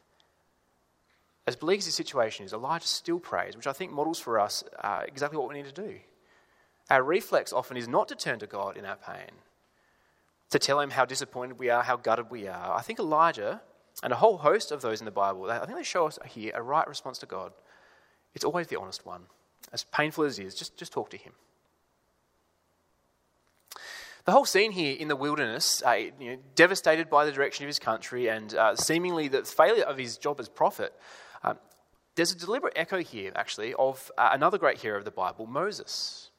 As 1.45 1.57
bleak 1.57 1.79
as 1.79 1.87
the 1.87 1.91
situation 1.91 2.47
is, 2.47 2.53
Elijah 2.53 2.87
still 2.87 3.19
prays, 3.19 3.57
which 3.57 3.67
I 3.67 3.73
think 3.73 3.91
models 3.91 4.21
for 4.21 4.39
us 4.39 4.63
uh, 4.85 5.03
exactly 5.09 5.39
what 5.39 5.49
we 5.49 5.57
need 5.57 5.67
to 5.67 5.73
do. 5.73 5.97
Our 6.89 7.03
reflex 7.03 7.53
often 7.53 7.77
is 7.77 7.89
not 7.89 8.07
to 8.09 8.15
turn 8.15 8.39
to 8.39 8.47
God 8.47 8.77
in 8.77 8.85
our 8.85 8.95
pain, 8.95 9.33
to 10.51 10.61
tell 10.61 10.79
him 10.79 10.91
how 10.91 11.05
disappointed 11.05 11.59
we 11.59 11.69
are, 11.69 11.83
how 11.83 11.97
gutted 11.97 12.31
we 12.31 12.47
are. 12.47 12.77
I 12.77 12.83
think 12.83 13.01
Elijah 13.01 13.61
and 14.05 14.13
a 14.13 14.17
whole 14.17 14.39
host 14.39 14.71
of 14.71 14.83
those 14.83 15.01
in 15.01 15.07
the 15.07 15.11
Bible, 15.11 15.51
I 15.51 15.67
think 15.67 15.77
they 15.77 15.83
show 15.83 16.07
us 16.07 16.21
here 16.27 16.53
a 16.55 16.63
right 16.63 16.87
response 16.87 17.19
to 17.19 17.27
God. 17.27 17.53
It's 18.37 18.45
always 18.45 18.69
the 18.69 18.79
honest 18.79 19.05
one. 19.05 19.23
As 19.73 19.83
painful 19.83 20.23
as 20.23 20.39
it 20.39 20.47
is, 20.47 20.55
just, 20.55 20.77
just 20.77 20.93
talk 20.93 21.11
to 21.11 21.17
him. 21.17 21.33
The 24.25 24.33
whole 24.33 24.47
scene 24.47 24.73
here 24.73 24.97
in 24.97 25.09
the 25.09 25.17
wilderness, 25.17 25.83
uh, 25.87 25.93
you 25.93 26.31
know, 26.31 26.37
devastated 26.55 27.11
by 27.11 27.27
the 27.27 27.33
direction 27.33 27.65
of 27.65 27.67
his 27.67 27.79
country 27.79 28.29
and 28.29 28.55
uh, 28.55 28.75
seemingly 28.75 29.29
the 29.29 29.45
failure 29.45 29.85
of 29.85 29.99
his 29.99 30.17
job 30.17 30.41
as 30.41 30.49
prophet, 30.49 30.95
um, 31.43 31.59
there's 32.15 32.33
a 32.33 32.39
deliberate 32.39 32.73
echo 32.75 33.01
here, 33.01 33.33
actually, 33.37 33.75
of 33.75 34.11
uh, 34.17 34.31
another 34.33 34.57
great 34.57 34.79
hero 34.79 34.97
of 34.97 35.05
the 35.05 35.11
Bible, 35.11 35.47
Moses. 35.47 36.31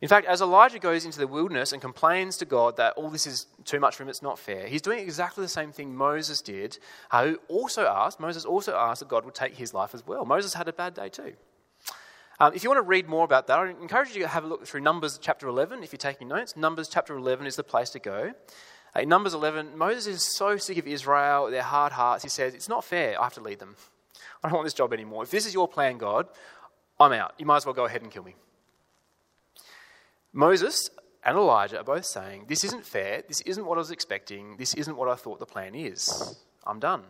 In 0.00 0.08
fact, 0.08 0.26
as 0.28 0.40
Elijah 0.40 0.78
goes 0.78 1.04
into 1.04 1.18
the 1.18 1.26
wilderness 1.26 1.72
and 1.72 1.82
complains 1.82 2.38
to 2.38 2.46
God 2.46 2.76
that 2.78 2.94
all 2.94 3.10
this 3.10 3.26
is 3.26 3.46
too 3.64 3.80
much 3.80 3.96
for 3.96 4.04
him, 4.04 4.08
it's 4.08 4.22
not 4.22 4.38
fair, 4.38 4.66
he's 4.66 4.80
doing 4.80 5.00
exactly 5.00 5.42
the 5.42 5.48
same 5.48 5.72
thing 5.72 5.94
Moses 5.94 6.40
did, 6.40 6.78
uh, 7.10 7.26
who 7.26 7.38
also 7.48 7.86
asked, 7.86 8.18
Moses 8.18 8.46
also 8.46 8.74
asked 8.74 9.00
that 9.00 9.08
God 9.08 9.26
would 9.26 9.34
take 9.34 9.56
his 9.56 9.74
life 9.74 9.94
as 9.94 10.06
well. 10.06 10.24
Moses 10.24 10.54
had 10.54 10.68
a 10.68 10.72
bad 10.72 10.94
day 10.94 11.10
too. 11.10 11.34
Um, 12.40 12.54
if 12.54 12.62
you 12.62 12.70
want 12.70 12.78
to 12.78 12.88
read 12.88 13.08
more 13.08 13.24
about 13.24 13.48
that, 13.48 13.58
I 13.58 13.70
encourage 13.70 14.14
you 14.14 14.22
to 14.22 14.28
have 14.28 14.44
a 14.44 14.46
look 14.46 14.64
through 14.64 14.80
Numbers 14.80 15.18
chapter 15.20 15.48
11 15.48 15.82
if 15.82 15.92
you're 15.92 15.98
taking 15.98 16.28
notes. 16.28 16.56
Numbers 16.56 16.88
chapter 16.88 17.16
11 17.16 17.46
is 17.46 17.56
the 17.56 17.64
place 17.64 17.90
to 17.90 17.98
go. 17.98 18.32
Uh, 18.94 19.00
in 19.00 19.08
Numbers 19.08 19.34
11, 19.34 19.76
Moses 19.76 20.06
is 20.06 20.36
so 20.36 20.56
sick 20.56 20.78
of 20.78 20.86
Israel, 20.86 21.50
their 21.50 21.62
hard 21.62 21.92
hearts. 21.92 22.22
He 22.22 22.28
says, 22.28 22.54
It's 22.54 22.68
not 22.68 22.84
fair. 22.84 23.20
I 23.20 23.24
have 23.24 23.34
to 23.34 23.40
lead 23.40 23.58
them. 23.58 23.74
I 24.44 24.48
don't 24.48 24.56
want 24.56 24.66
this 24.66 24.74
job 24.74 24.92
anymore. 24.92 25.24
If 25.24 25.30
this 25.30 25.46
is 25.46 25.54
your 25.54 25.66
plan, 25.66 25.98
God, 25.98 26.28
I'm 27.00 27.12
out. 27.12 27.34
You 27.38 27.46
might 27.46 27.56
as 27.56 27.66
well 27.66 27.74
go 27.74 27.86
ahead 27.86 28.02
and 28.02 28.10
kill 28.10 28.22
me. 28.22 28.36
Moses 30.32 30.90
and 31.24 31.36
Elijah 31.36 31.80
are 31.80 31.84
both 31.84 32.06
saying, 32.06 32.44
This 32.46 32.62
isn't 32.62 32.86
fair. 32.86 33.24
This 33.26 33.40
isn't 33.40 33.66
what 33.66 33.78
I 33.78 33.80
was 33.80 33.90
expecting. 33.90 34.56
This 34.58 34.74
isn't 34.74 34.96
what 34.96 35.08
I 35.08 35.16
thought 35.16 35.40
the 35.40 35.46
plan 35.46 35.74
is. 35.74 36.38
I'm 36.64 36.78
done. 36.78 37.02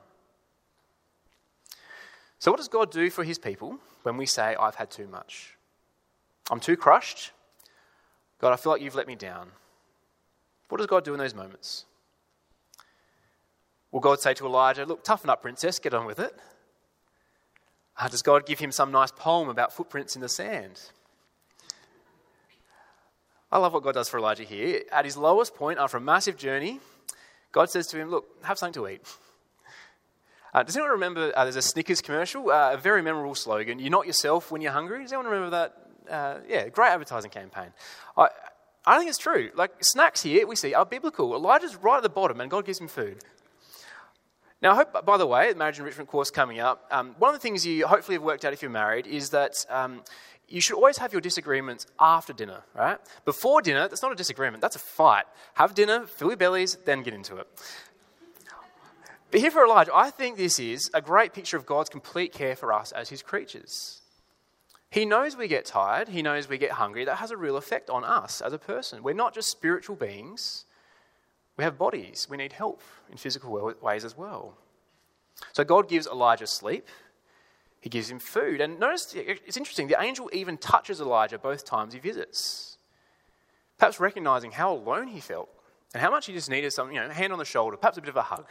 So, 2.39 2.51
what 2.51 2.59
does 2.59 2.69
God 2.69 2.91
do 2.91 3.11
for 3.11 3.25
his 3.25 3.39
people 3.39 3.79
when 4.03 4.17
we 4.17 4.27
say, 4.27 4.55
I've 4.59 4.77
had 4.77 4.91
too 4.91 5.07
much? 5.07 5.57
I'm 6.51 6.61
too 6.61 6.77
crushed. 6.77 7.33
God, 8.41 8.53
I 8.53 8.57
feel 8.57 8.73
like 8.73 8.81
you've 8.81 8.95
let 8.95 9.07
me 9.07 9.17
down. 9.17 9.49
What 10.69 10.79
does 10.79 10.87
God 10.87 11.05
do 11.05 11.13
in 11.13 11.19
those 11.19 11.35
moments? 11.35 11.85
Will 13.91 14.01
God 14.01 14.21
say 14.21 14.35
to 14.35 14.47
Elijah, 14.47 14.85
Look, 14.85 15.03
toughen 15.03 15.31
up, 15.31 15.43
princess, 15.43 15.79
get 15.79 15.95
on 15.95 16.07
with 16.07 16.19
it? 16.19 16.35
Uh, 17.99 18.09
does 18.09 18.23
God 18.23 18.47
give 18.47 18.61
him 18.61 18.71
some 18.71 18.93
nice 18.93 19.11
poem 19.11 19.49
about 19.49 19.73
footprints 19.73 20.15
in 20.15 20.23
the 20.23 20.29
sand? 20.29 20.81
I 23.51 23.59
love 23.59 23.73
what 23.73 23.83
God 23.83 23.95
does 23.95 24.09
for 24.09 24.19
Elijah 24.19 24.45
here. 24.45 24.83
At 24.93 25.05
his 25.05 25.17
lowest 25.17 25.55
point, 25.55 25.79
after 25.79 25.97
a 25.97 26.01
massive 26.01 26.37
journey, 26.37 26.81
God 27.51 27.71
says 27.71 27.87
to 27.89 27.99
him, 27.99 28.11
Look, 28.11 28.27
have 28.45 28.59
something 28.59 28.81
to 28.83 28.89
eat. 28.89 29.03
Uh, 30.55 30.63
does 30.63 30.77
anyone 30.77 30.93
remember 30.93 31.33
uh, 31.37 31.45
there's 31.45 31.57
a 31.57 31.63
Snickers 31.63 32.01
commercial, 32.01 32.51
uh, 32.51 32.73
a 32.73 32.77
very 32.77 33.03
memorable 33.03 33.35
slogan, 33.35 33.79
You're 33.79 33.91
not 33.91 34.07
yourself 34.07 34.51
when 34.51 34.61
you're 34.61 34.73
hungry? 34.73 35.03
Does 35.03 35.13
anyone 35.13 35.31
remember 35.31 35.51
that? 35.51 36.13
Uh, 36.13 36.39
yeah, 36.49 36.69
great 36.69 36.89
advertising 36.89 37.31
campaign. 37.31 37.69
I, 38.17 38.29
I 38.87 38.97
think 38.99 39.11
it's 39.11 39.19
true. 39.19 39.51
Like, 39.55 39.73
snacks 39.85 40.23
here 40.23 40.47
we 40.47 40.57
see 40.57 40.73
are 40.73 40.87
biblical. 40.87 41.35
Elijah's 41.35 41.77
right 41.77 41.99
at 41.99 42.03
the 42.03 42.09
bottom, 42.09 42.41
and 42.41 42.51
God 42.51 42.65
gives 42.65 42.81
him 42.81 42.89
food. 42.89 43.23
Now, 44.63 44.73
I 44.73 44.77
hope, 44.77 45.05
by 45.05 45.19
the 45.19 45.27
way, 45.27 45.53
the 45.53 45.59
marriage 45.59 45.79
enrichment 45.79 46.09
course 46.09 46.31
coming 46.31 46.59
up, 46.59 46.87
um, 46.91 47.15
one 47.19 47.29
of 47.29 47.37
the 47.37 47.41
things 47.41 47.65
you 47.67 47.87
hopefully 47.87 48.17
have 48.17 48.23
worked 48.23 48.45
out 48.45 48.53
if 48.53 48.63
you're 48.63 48.71
married 48.71 49.07
is 49.07 49.31
that 49.31 49.65
um, 49.69 50.03
you 50.49 50.61
should 50.61 50.75
always 50.75 50.99
have 50.99 51.13
your 51.13 51.21
disagreements 51.21 51.87
after 52.01 52.33
dinner, 52.33 52.63
right? 52.75 52.99
Before 53.25 53.61
dinner, 53.61 53.87
that's 53.87 54.03
not 54.03 54.11
a 54.11 54.17
disagreement, 54.17 54.63
that's 54.63 54.77
a 54.77 54.81
fight. 54.81 55.27
Have 55.55 55.75
dinner, 55.75 56.07
fill 56.07 56.29
your 56.29 56.37
bellies, 56.37 56.77
then 56.87 57.03
get 57.03 57.15
into 57.15 57.37
it. 57.37 57.47
But 59.31 59.41
here 59.41 59.51
for 59.51 59.65
Elijah, 59.65 59.95
I 59.95 60.11
think 60.11 60.37
this 60.37 60.59
is 60.59 60.91
a 60.95 61.03
great 61.03 61.35
picture 61.35 61.57
of 61.57 61.67
God's 61.67 61.91
complete 61.91 62.33
care 62.33 62.57
for 62.57 62.73
us 62.73 62.93
as 62.93 63.11
his 63.11 63.23
creatures. 63.23 64.01
He 64.91 65.05
knows 65.05 65.37
we 65.37 65.49
get 65.49 65.67
tired, 65.67 66.09
he 66.09 66.23
knows 66.23 66.49
we 66.49 66.57
get 66.57 66.73
hungry. 66.73 67.05
That 67.05 67.17
has 67.17 67.31
a 67.31 67.37
real 67.37 67.59
effect 67.59 67.91
on 67.91 68.05
us 68.05 68.41
as 68.41 68.55
a 68.55 68.59
person. 68.59 69.03
We're 69.03 69.15
not 69.15 69.35
just 69.35 69.51
spiritual 69.51 69.97
beings, 69.97 70.65
we 71.59 71.65
have 71.65 71.77
bodies. 71.77 72.29
We 72.31 72.37
need 72.37 72.53
help 72.53 72.81
in 73.11 73.19
physical 73.19 73.75
ways 73.83 74.05
as 74.05 74.17
well. 74.17 74.55
So 75.53 75.65
God 75.65 75.89
gives 75.89 76.07
Elijah 76.07 76.47
sleep, 76.47 76.87
he 77.81 77.91
gives 77.91 78.11
him 78.11 78.21
food. 78.21 78.61
And 78.61 78.79
notice, 78.81 79.13
it's 79.15 79.57
interesting, 79.57 79.89
the 79.89 80.01
angel 80.01 80.31
even 80.33 80.57
touches 80.57 81.01
Elijah 81.01 81.39
both 81.39 81.65
times 81.65 81.93
he 81.93 82.01
visits. 82.01 82.79
Perhaps 83.77 84.01
recognizing 84.01 84.53
how 84.53 84.73
alone 84.73 85.09
he 85.09 85.21
felt 85.21 85.49
and 85.93 86.01
how 86.01 86.11
much 86.11 86.27
he 86.27 86.33
just 86.33 86.49
needed 86.49 86.73
some, 86.73 86.93
you 86.93 87.01
know, 87.01 87.09
hand 87.09 87.33
on 87.33 87.39
the 87.39 87.45
shoulder, 87.45 87.77
perhaps 87.77 87.99
a 87.99 88.01
bit 88.01 88.11
of 88.11 88.17
a 88.17 88.23
hug. 88.23 88.47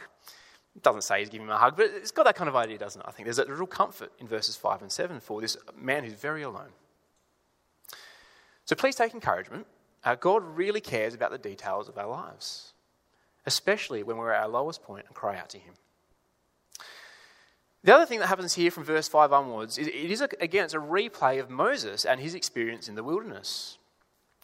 It 0.78 0.84
doesn't 0.84 1.02
say 1.02 1.18
he's 1.18 1.28
giving 1.28 1.48
him 1.48 1.52
a 1.52 1.58
hug, 1.58 1.76
but 1.76 1.86
it's 1.86 2.12
got 2.12 2.22
that 2.26 2.36
kind 2.36 2.48
of 2.48 2.54
idea, 2.54 2.78
doesn't 2.78 3.00
it? 3.00 3.04
I 3.04 3.10
think 3.10 3.26
there's 3.26 3.40
a 3.40 3.52
real 3.52 3.66
comfort 3.66 4.12
in 4.20 4.28
verses 4.28 4.54
5 4.54 4.80
and 4.82 4.92
7 4.92 5.18
for 5.18 5.40
this 5.40 5.56
man 5.76 6.04
who's 6.04 6.12
very 6.12 6.42
alone. 6.42 6.68
So 8.64 8.76
please 8.76 8.94
take 8.94 9.12
encouragement. 9.12 9.66
Uh, 10.04 10.14
God 10.14 10.44
really 10.44 10.80
cares 10.80 11.14
about 11.14 11.32
the 11.32 11.38
details 11.38 11.88
of 11.88 11.98
our 11.98 12.06
lives, 12.06 12.74
especially 13.44 14.04
when 14.04 14.18
we're 14.18 14.30
at 14.30 14.40
our 14.40 14.48
lowest 14.48 14.84
point 14.84 15.06
and 15.08 15.16
cry 15.16 15.36
out 15.36 15.48
to 15.48 15.58
Him. 15.58 15.74
The 17.82 17.92
other 17.92 18.06
thing 18.06 18.20
that 18.20 18.28
happens 18.28 18.54
here 18.54 18.70
from 18.70 18.84
verse 18.84 19.08
5 19.08 19.32
onwards 19.32 19.78
is 19.78 19.88
it 19.88 19.94
is, 19.94 20.20
a, 20.20 20.28
again, 20.40 20.64
it's 20.64 20.74
a 20.74 20.78
replay 20.78 21.40
of 21.40 21.50
Moses 21.50 22.04
and 22.04 22.20
his 22.20 22.36
experience 22.36 22.88
in 22.88 22.94
the 22.94 23.02
wilderness. 23.02 23.78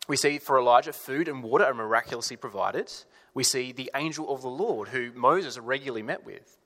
We 0.06 0.16
see 0.16 0.38
for 0.38 0.58
Elijah, 0.58 0.92
food 0.92 1.28
and 1.28 1.42
water 1.42 1.64
are 1.64 1.74
miraculously 1.74 2.36
provided. 2.36 2.92
We 3.32 3.42
see 3.42 3.72
the 3.72 3.90
angel 3.94 4.32
of 4.32 4.42
the 4.42 4.50
Lord, 4.50 4.88
who 4.88 5.12
Moses 5.14 5.58
regularly 5.58 6.02
met 6.02 6.24
with. 6.24 6.58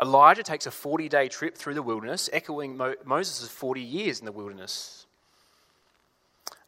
Elijah 0.00 0.42
takes 0.42 0.66
a 0.66 0.70
40 0.70 1.08
day 1.08 1.28
trip 1.28 1.56
through 1.56 1.74
the 1.74 1.82
wilderness, 1.82 2.28
echoing 2.32 2.76
Mo- 2.76 2.96
Moses' 3.04 3.48
40 3.48 3.80
years 3.80 4.18
in 4.18 4.26
the 4.26 4.32
wilderness. 4.32 5.06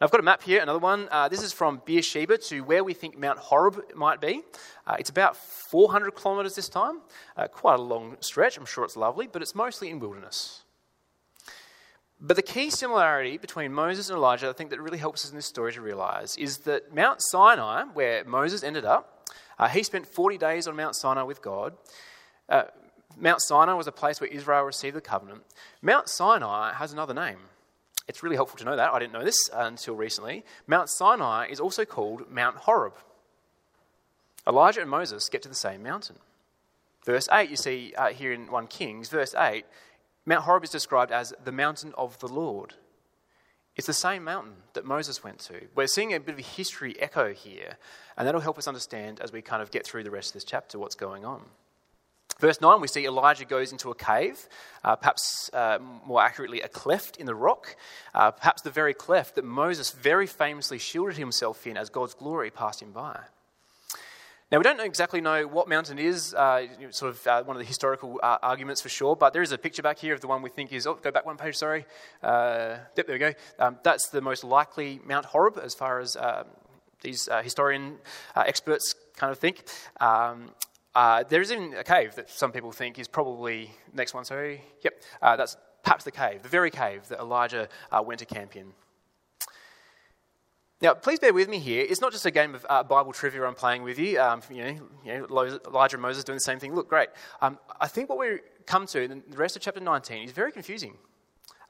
I've 0.00 0.10
got 0.10 0.20
a 0.20 0.22
map 0.22 0.42
here, 0.42 0.60
another 0.60 0.78
one. 0.78 1.08
Uh, 1.10 1.28
this 1.28 1.42
is 1.42 1.54
from 1.54 1.80
Beersheba 1.86 2.36
to 2.36 2.60
where 2.60 2.84
we 2.84 2.92
think 2.92 3.18
Mount 3.18 3.38
Horeb 3.38 3.94
might 3.94 4.20
be. 4.20 4.42
Uh, 4.86 4.96
it's 4.98 5.08
about 5.08 5.36
400 5.36 6.14
kilometres 6.14 6.54
this 6.54 6.68
time. 6.68 7.00
Uh, 7.34 7.48
quite 7.48 7.78
a 7.78 7.82
long 7.82 8.16
stretch. 8.20 8.58
I'm 8.58 8.66
sure 8.66 8.84
it's 8.84 8.96
lovely, 8.96 9.26
but 9.26 9.40
it's 9.40 9.54
mostly 9.54 9.88
in 9.88 9.98
wilderness. 9.98 10.64
But 12.20 12.36
the 12.36 12.42
key 12.42 12.70
similarity 12.70 13.36
between 13.36 13.72
Moses 13.72 14.08
and 14.08 14.16
Elijah, 14.16 14.48
I 14.48 14.52
think 14.52 14.70
that 14.70 14.80
really 14.80 14.98
helps 14.98 15.24
us 15.24 15.30
in 15.30 15.36
this 15.36 15.46
story 15.46 15.72
to 15.74 15.80
realise, 15.80 16.36
is 16.36 16.58
that 16.58 16.94
Mount 16.94 17.20
Sinai, 17.20 17.84
where 17.92 18.24
Moses 18.24 18.62
ended 18.62 18.84
up, 18.84 19.28
uh, 19.58 19.68
he 19.68 19.82
spent 19.82 20.06
40 20.06 20.38
days 20.38 20.66
on 20.66 20.76
Mount 20.76 20.96
Sinai 20.96 21.22
with 21.22 21.42
God. 21.42 21.74
Uh, 22.48 22.64
Mount 23.18 23.40
Sinai 23.42 23.74
was 23.74 23.86
a 23.86 23.92
place 23.92 24.20
where 24.20 24.28
Israel 24.28 24.62
received 24.62 24.96
the 24.96 25.00
covenant. 25.00 25.42
Mount 25.82 26.08
Sinai 26.08 26.72
has 26.74 26.92
another 26.92 27.14
name. 27.14 27.38
It's 28.08 28.22
really 28.22 28.36
helpful 28.36 28.58
to 28.58 28.64
know 28.64 28.76
that. 28.76 28.92
I 28.92 28.98
didn't 28.98 29.12
know 29.12 29.24
this 29.24 29.50
until 29.52 29.96
recently. 29.96 30.44
Mount 30.66 30.88
Sinai 30.88 31.48
is 31.48 31.60
also 31.60 31.84
called 31.84 32.30
Mount 32.30 32.56
Horeb. 32.56 32.94
Elijah 34.46 34.80
and 34.80 34.90
Moses 34.90 35.28
get 35.28 35.42
to 35.42 35.48
the 35.48 35.54
same 35.54 35.82
mountain. 35.82 36.16
Verse 37.04 37.28
8, 37.30 37.50
you 37.50 37.56
see 37.56 37.94
uh, 37.96 38.08
here 38.08 38.32
in 38.32 38.50
1 38.50 38.66
Kings, 38.68 39.08
verse 39.08 39.34
8, 39.34 39.64
Mount 40.26 40.44
Horeb 40.44 40.64
is 40.64 40.70
described 40.70 41.12
as 41.12 41.32
the 41.42 41.52
mountain 41.52 41.94
of 41.96 42.18
the 42.18 42.28
Lord. 42.28 42.74
It's 43.76 43.86
the 43.86 43.92
same 43.92 44.24
mountain 44.24 44.54
that 44.72 44.84
Moses 44.84 45.22
went 45.22 45.38
to. 45.40 45.68
We're 45.74 45.86
seeing 45.86 46.12
a 46.12 46.18
bit 46.18 46.32
of 46.32 46.38
a 46.38 46.42
history 46.42 46.98
echo 46.98 47.32
here, 47.32 47.76
and 48.16 48.26
that'll 48.26 48.40
help 48.40 48.58
us 48.58 48.66
understand 48.66 49.20
as 49.20 49.32
we 49.32 49.42
kind 49.42 49.62
of 49.62 49.70
get 49.70 49.86
through 49.86 50.02
the 50.02 50.10
rest 50.10 50.30
of 50.30 50.34
this 50.34 50.44
chapter 50.44 50.78
what's 50.78 50.94
going 50.94 51.24
on. 51.24 51.42
Verse 52.40 52.60
9, 52.60 52.80
we 52.80 52.88
see 52.88 53.06
Elijah 53.06 53.44
goes 53.44 53.72
into 53.72 53.90
a 53.90 53.94
cave, 53.94 54.48
uh, 54.84 54.96
perhaps 54.96 55.48
uh, 55.54 55.78
more 56.04 56.22
accurately, 56.22 56.60
a 56.60 56.68
cleft 56.68 57.16
in 57.16 57.26
the 57.26 57.34
rock, 57.34 57.76
uh, 58.14 58.30
perhaps 58.30 58.62
the 58.62 58.70
very 58.70 58.92
cleft 58.92 59.36
that 59.36 59.44
Moses 59.44 59.90
very 59.90 60.26
famously 60.26 60.78
shielded 60.78 61.16
himself 61.16 61.66
in 61.66 61.76
as 61.76 61.88
God's 61.88 62.14
glory 62.14 62.50
passed 62.50 62.82
him 62.82 62.92
by. 62.92 63.20
Now, 64.52 64.58
we 64.58 64.62
don't 64.62 64.80
exactly 64.80 65.20
know 65.20 65.46
what 65.46 65.68
mountain 65.68 65.98
it 65.98 66.04
is, 66.04 66.32
uh, 66.32 66.66
sort 66.90 67.10
of 67.10 67.26
uh, 67.26 67.42
one 67.42 67.56
of 67.56 67.60
the 67.60 67.66
historical 67.66 68.20
uh, 68.22 68.38
arguments 68.42 68.80
for 68.80 68.88
sure, 68.88 69.16
but 69.16 69.32
there 69.32 69.42
is 69.42 69.50
a 69.50 69.58
picture 69.58 69.82
back 69.82 69.98
here 69.98 70.14
of 70.14 70.20
the 70.20 70.28
one 70.28 70.40
we 70.40 70.50
think 70.50 70.72
is, 70.72 70.86
oh, 70.86 70.94
go 70.94 71.10
back 71.10 71.26
one 71.26 71.36
page, 71.36 71.56
sorry. 71.56 71.84
yep, 72.22 72.94
there 72.94 73.04
we 73.08 73.18
go. 73.18 73.32
Um, 73.58 73.78
that's 73.82 74.08
the 74.10 74.20
most 74.20 74.44
likely 74.44 75.00
Mount 75.04 75.26
Horeb 75.26 75.58
as 75.60 75.74
far 75.74 75.98
as 75.98 76.16
um, 76.16 76.44
these 77.02 77.28
historian 77.42 77.96
experts 78.36 78.94
kind 79.16 79.32
of 79.32 79.38
think. 79.38 79.64
Um, 80.00 80.50
uh, 80.96 81.24
there 81.28 81.42
is 81.42 81.52
even 81.52 81.74
a 81.74 81.84
cave 81.84 82.14
that 82.14 82.30
some 82.30 82.52
people 82.52 82.72
think 82.72 82.98
is 82.98 83.06
probably 83.06 83.70
next 83.92 84.14
one. 84.14 84.24
Sorry, 84.24 84.62
yep, 84.82 85.02
uh, 85.20 85.36
that's 85.36 85.56
perhaps 85.82 86.04
the 86.04 86.10
cave, 86.10 86.42
the 86.42 86.48
very 86.48 86.70
cave 86.70 87.06
that 87.08 87.18
Elijah 87.18 87.68
uh, 87.92 88.02
went 88.02 88.20
to 88.20 88.26
camp 88.26 88.56
in. 88.56 88.72
Now, 90.82 90.92
please 90.92 91.18
bear 91.18 91.32
with 91.32 91.48
me 91.48 91.58
here. 91.58 91.86
It's 91.88 92.02
not 92.02 92.12
just 92.12 92.26
a 92.26 92.30
game 92.30 92.54
of 92.54 92.66
uh, 92.68 92.82
Bible 92.82 93.12
trivia 93.12 93.44
I'm 93.44 93.54
playing 93.54 93.82
with 93.82 93.98
you. 93.98 94.20
Um, 94.20 94.42
you, 94.50 94.62
know, 94.62 94.80
you 95.04 95.18
know, 95.18 95.58
Elijah 95.66 95.96
and 95.96 96.02
Moses 96.02 96.22
doing 96.22 96.36
the 96.36 96.40
same 96.40 96.58
thing. 96.58 96.74
Look, 96.74 96.88
great. 96.88 97.08
Um, 97.40 97.58
I 97.80 97.88
think 97.88 98.10
what 98.10 98.18
we 98.18 98.40
come 98.66 98.86
to 98.88 99.02
in 99.02 99.22
the 99.28 99.38
rest 99.38 99.56
of 99.56 99.62
chapter 99.62 99.80
19 99.80 100.24
is 100.24 100.32
very 100.32 100.52
confusing. 100.52 100.98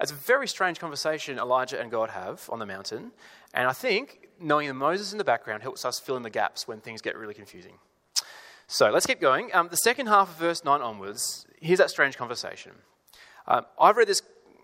It's 0.00 0.10
a 0.10 0.14
very 0.14 0.48
strange 0.48 0.80
conversation 0.80 1.38
Elijah 1.38 1.80
and 1.80 1.90
God 1.90 2.10
have 2.10 2.48
on 2.52 2.58
the 2.58 2.66
mountain, 2.66 3.12
and 3.54 3.66
I 3.66 3.72
think 3.72 4.28
knowing 4.38 4.68
the 4.68 4.74
Moses 4.74 5.12
in 5.12 5.18
the 5.18 5.24
background 5.24 5.62
helps 5.62 5.84
us 5.84 5.98
fill 5.98 6.16
in 6.16 6.22
the 6.22 6.30
gaps 6.30 6.68
when 6.68 6.80
things 6.80 7.00
get 7.00 7.16
really 7.16 7.32
confusing. 7.32 7.78
So 8.66 8.90
let's 8.90 9.06
keep 9.06 9.20
going. 9.20 9.54
Um, 9.54 9.68
the 9.68 9.76
second 9.76 10.08
half 10.08 10.28
of 10.28 10.36
verse 10.36 10.64
9 10.64 10.82
onwards, 10.82 11.46
here's 11.60 11.78
that 11.78 11.88
strange 11.88 12.18
conversation. 12.18 12.72
Um, 13.46 13.64
I've 13.80 13.96
read 13.96 14.08
this, 14.08 14.20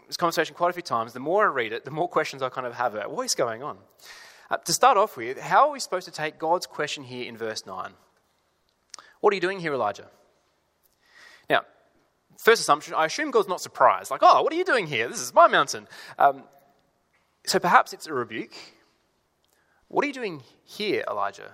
this, 0.09 0.17
conversation 0.17 0.55
quite 0.55 0.71
a 0.71 0.73
few 0.73 0.83
times. 0.83 1.13
The 1.13 1.21
more 1.21 1.45
I 1.45 1.53
read 1.53 1.73
it, 1.73 1.85
the 1.85 1.93
more 1.93 2.09
questions 2.19 2.43
I 2.43 2.49
kind 2.49 2.67
of 2.67 2.75
have 2.75 2.95
about 2.95 3.13
what 3.13 3.23
is 3.23 3.35
going 3.35 3.63
on. 3.63 3.79
Uh, 4.53 4.59
to 4.59 4.73
start 4.75 4.99
off 4.99 5.17
with, 5.17 5.41
how 5.41 5.69
are 5.69 5.73
we 5.73 5.81
supposed 5.81 6.05
to 6.05 6.13
take 6.13 6.39
God's 6.39 6.67
question 6.67 7.05
here 7.05 7.27
in 7.27 7.39
verse 7.39 7.65
9? 7.65 7.93
What 9.21 9.33
are 9.33 9.35
you 9.35 9.41
doing 9.41 9.61
here, 9.61 9.73
Elijah? 9.73 10.09
Now, 11.49 11.63
first 12.37 12.61
assumption, 12.61 12.93
I 12.93 13.07
assume 13.07 13.31
God's 13.31 13.49
not 13.49 13.63
surprised. 13.63 14.11
Like, 14.11 14.21
oh, 14.23 14.43
what 14.43 14.53
are 14.53 14.57
you 14.57 14.67
doing 14.67 14.87
here? 14.87 15.09
This 15.09 15.23
is 15.23 15.33
my 15.33 15.49
mountain. 15.49 15.89
Um, 16.19 16.43
so 17.47 17.59
perhaps 17.61 17.95
it's 17.95 18.07
a 18.07 18.13
rebuke. 18.13 18.53
What 19.89 20.05
are 20.05 20.07
you 20.07 20.13
doing 20.13 20.43
here, 20.65 21.03
Elijah? 21.11 21.53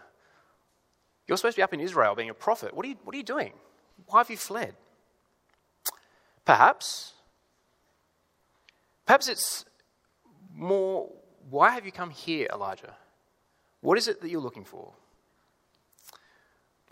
You're 1.29 1.37
supposed 1.37 1.55
to 1.55 1.61
be 1.61 1.63
up 1.63 1.73
in 1.73 1.79
Israel 1.79 2.17
being 2.17 2.31
a 2.31 2.35
prophet. 2.35 2.75
What 2.75 2.85
are 2.85 2.89
you, 2.89 2.97
what 3.05 3.15
are 3.15 3.19
you 3.19 3.23
doing? 3.23 3.53
Why 4.07 4.19
have 4.19 4.31
you 4.31 4.37
fled? 4.37 4.75
Perhaps. 6.45 7.13
Perhaps 9.07 9.29
it's 9.29 9.65
more, 10.53 11.13
why 11.51 11.71
have 11.71 11.85
you 11.87 11.93
come 11.93 12.11
here, 12.11 12.49
Elijah? 12.53 12.95
What 13.81 13.99
is 13.99 14.09
it 14.09 14.21
that 14.21 14.31
you're 14.31 14.41
looking 14.41 14.65
for? 14.65 14.93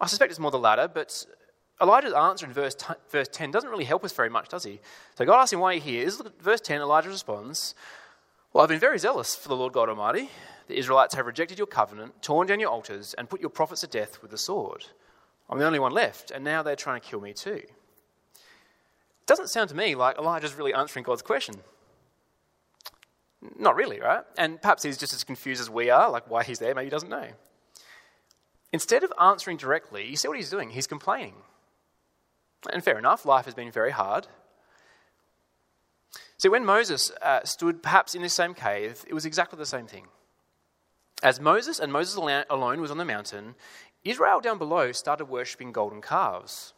I 0.00 0.06
suspect 0.06 0.30
it's 0.30 0.38
more 0.38 0.50
the 0.50 0.58
latter, 0.58 0.88
but 0.92 1.26
Elijah's 1.80 2.12
answer 2.12 2.46
in 2.46 2.52
verse, 2.52 2.74
t- 2.74 2.94
verse 3.10 3.28
10 3.28 3.50
doesn't 3.50 3.70
really 3.70 3.84
help 3.84 4.04
us 4.04 4.12
very 4.12 4.30
much, 4.30 4.48
does 4.48 4.64
he? 4.64 4.80
So 5.16 5.24
God 5.24 5.40
asks 5.40 5.52
him 5.52 5.60
why 5.60 5.72
you're 5.72 5.82
here. 5.82 6.10
Verse 6.40 6.60
10, 6.60 6.80
Elijah 6.80 7.08
responds, 7.08 7.74
Well, 8.52 8.62
I've 8.62 8.68
been 8.68 8.78
very 8.78 8.98
zealous 8.98 9.34
for 9.34 9.48
the 9.48 9.56
Lord 9.56 9.72
God 9.72 9.88
Almighty 9.88 10.30
the 10.66 10.78
Israelites 10.78 11.14
have 11.14 11.26
rejected 11.26 11.58
your 11.58 11.66
covenant, 11.66 12.22
torn 12.22 12.46
down 12.46 12.60
your 12.60 12.70
altars, 12.70 13.14
and 13.14 13.28
put 13.28 13.40
your 13.40 13.50
prophets 13.50 13.82
to 13.82 13.86
death 13.86 14.20
with 14.20 14.30
the 14.30 14.38
sword. 14.38 14.84
I'm 15.48 15.58
the 15.58 15.66
only 15.66 15.78
one 15.78 15.92
left, 15.92 16.30
and 16.32 16.42
now 16.42 16.62
they're 16.62 16.74
trying 16.76 17.00
to 17.00 17.06
kill 17.06 17.20
me 17.20 17.32
too. 17.32 17.62
It 17.62 19.26
doesn't 19.26 19.48
sound 19.48 19.68
to 19.70 19.76
me 19.76 19.94
like 19.94 20.18
Elijah's 20.18 20.54
really 20.54 20.74
answering 20.74 21.04
God's 21.04 21.22
question. 21.22 21.56
Not 23.58 23.76
really, 23.76 24.00
right? 24.00 24.24
And 24.36 24.60
perhaps 24.60 24.82
he's 24.82 24.98
just 24.98 25.12
as 25.12 25.24
confused 25.24 25.60
as 25.60 25.70
we 25.70 25.90
are, 25.90 26.10
like 26.10 26.30
why 26.30 26.44
he's 26.44 26.58
there, 26.58 26.74
maybe 26.74 26.86
he 26.86 26.90
doesn't 26.90 27.08
know. 27.08 27.28
Instead 28.72 29.04
of 29.04 29.12
answering 29.20 29.56
directly, 29.56 30.06
you 30.06 30.16
see 30.16 30.28
what 30.28 30.36
he's 30.36 30.50
doing? 30.50 30.70
He's 30.70 30.86
complaining. 30.86 31.34
And 32.72 32.82
fair 32.82 32.98
enough, 32.98 33.24
life 33.24 33.44
has 33.44 33.54
been 33.54 33.70
very 33.70 33.92
hard. 33.92 34.26
See, 36.38 36.48
when 36.48 36.64
Moses 36.64 37.10
uh, 37.22 37.40
stood 37.44 37.82
perhaps 37.82 38.14
in 38.14 38.22
this 38.22 38.34
same 38.34 38.54
cave, 38.54 39.04
it 39.08 39.14
was 39.14 39.24
exactly 39.24 39.58
the 39.58 39.66
same 39.66 39.86
thing. 39.86 40.06
As 41.22 41.40
Moses 41.40 41.78
and 41.78 41.92
Moses 41.92 42.16
alone 42.50 42.80
was 42.80 42.90
on 42.90 42.98
the 42.98 43.04
mountain, 43.04 43.54
Israel 44.04 44.40
down 44.40 44.58
below 44.58 44.92
started 44.92 45.26
worshipping 45.26 45.72
golden 45.72 46.02
calves. 46.02 46.74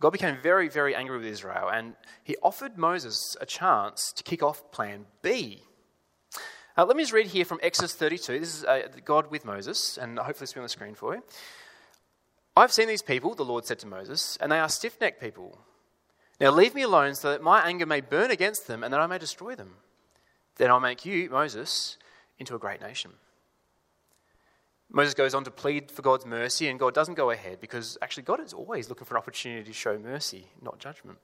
God 0.00 0.10
became 0.10 0.36
very, 0.42 0.68
very 0.68 0.94
angry 0.94 1.16
with 1.16 1.26
Israel, 1.26 1.70
and 1.70 1.94
he 2.22 2.36
offered 2.42 2.76
Moses 2.76 3.36
a 3.40 3.46
chance 3.46 4.12
to 4.12 4.22
kick 4.22 4.42
off 4.42 4.70
plan 4.70 5.06
B. 5.22 5.62
Uh, 6.76 6.84
let 6.84 6.96
me 6.96 7.02
just 7.02 7.14
read 7.14 7.28
here 7.28 7.46
from 7.46 7.58
Exodus 7.62 7.94
32. 7.94 8.38
This 8.38 8.54
is 8.54 8.64
uh, 8.64 8.88
God 9.04 9.30
with 9.30 9.46
Moses, 9.46 9.96
and 9.96 10.18
hopefully 10.18 10.44
it's 10.44 10.52
be 10.52 10.60
on 10.60 10.64
the 10.64 10.68
screen 10.68 10.94
for 10.94 11.14
you. 11.14 11.22
I've 12.54 12.72
seen 12.72 12.88
these 12.88 13.02
people, 13.02 13.34
the 13.34 13.44
Lord 13.44 13.64
said 13.64 13.78
to 13.80 13.86
Moses, 13.86 14.36
and 14.40 14.52
they 14.52 14.58
are 14.58 14.68
stiff 14.68 15.00
necked 15.00 15.20
people. 15.20 15.58
Now 16.40 16.50
leave 16.50 16.74
me 16.74 16.82
alone 16.82 17.14
so 17.14 17.30
that 17.30 17.42
my 17.42 17.66
anger 17.66 17.86
may 17.86 18.02
burn 18.02 18.30
against 18.30 18.66
them 18.66 18.84
and 18.84 18.92
that 18.92 19.00
I 19.00 19.06
may 19.06 19.18
destroy 19.18 19.54
them. 19.54 19.76
Then 20.56 20.70
I'll 20.70 20.80
make 20.80 21.06
you, 21.06 21.30
Moses, 21.30 21.96
into 22.38 22.54
a 22.54 22.58
great 22.58 22.80
nation. 22.80 23.12
Moses 24.90 25.14
goes 25.14 25.34
on 25.34 25.44
to 25.44 25.50
plead 25.50 25.90
for 25.90 26.02
God's 26.02 26.24
mercy, 26.24 26.68
and 26.68 26.78
God 26.78 26.94
doesn't 26.94 27.14
go 27.14 27.30
ahead 27.30 27.60
because 27.60 27.98
actually 28.00 28.22
God 28.22 28.40
is 28.40 28.52
always 28.52 28.88
looking 28.88 29.04
for 29.04 29.14
an 29.14 29.18
opportunity 29.18 29.64
to 29.64 29.72
show 29.72 29.98
mercy, 29.98 30.46
not 30.62 30.78
judgment. 30.78 31.18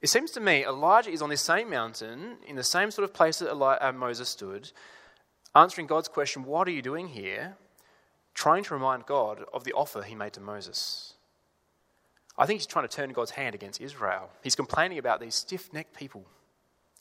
It 0.00 0.08
seems 0.08 0.30
to 0.32 0.40
me 0.40 0.64
Elijah 0.64 1.10
is 1.10 1.22
on 1.22 1.28
this 1.28 1.42
same 1.42 1.70
mountain, 1.70 2.38
in 2.46 2.56
the 2.56 2.64
same 2.64 2.90
sort 2.90 3.04
of 3.04 3.12
place 3.12 3.40
that 3.40 3.52
uh, 3.52 3.92
Moses 3.92 4.28
stood, 4.28 4.72
answering 5.54 5.86
God's 5.86 6.08
question, 6.08 6.44
What 6.44 6.66
are 6.66 6.72
you 6.72 6.82
doing 6.82 7.08
here? 7.08 7.56
trying 8.38 8.62
to 8.62 8.72
remind 8.72 9.04
God 9.04 9.44
of 9.52 9.64
the 9.64 9.72
offer 9.72 10.00
he 10.00 10.14
made 10.14 10.32
to 10.32 10.40
Moses. 10.40 11.14
I 12.38 12.46
think 12.46 12.60
he's 12.60 12.68
trying 12.68 12.86
to 12.86 12.96
turn 12.96 13.10
God's 13.10 13.32
hand 13.32 13.56
against 13.56 13.80
Israel. 13.80 14.30
He's 14.44 14.54
complaining 14.54 14.98
about 14.98 15.20
these 15.20 15.34
stiff 15.34 15.72
necked 15.72 15.96
people. 15.96 16.24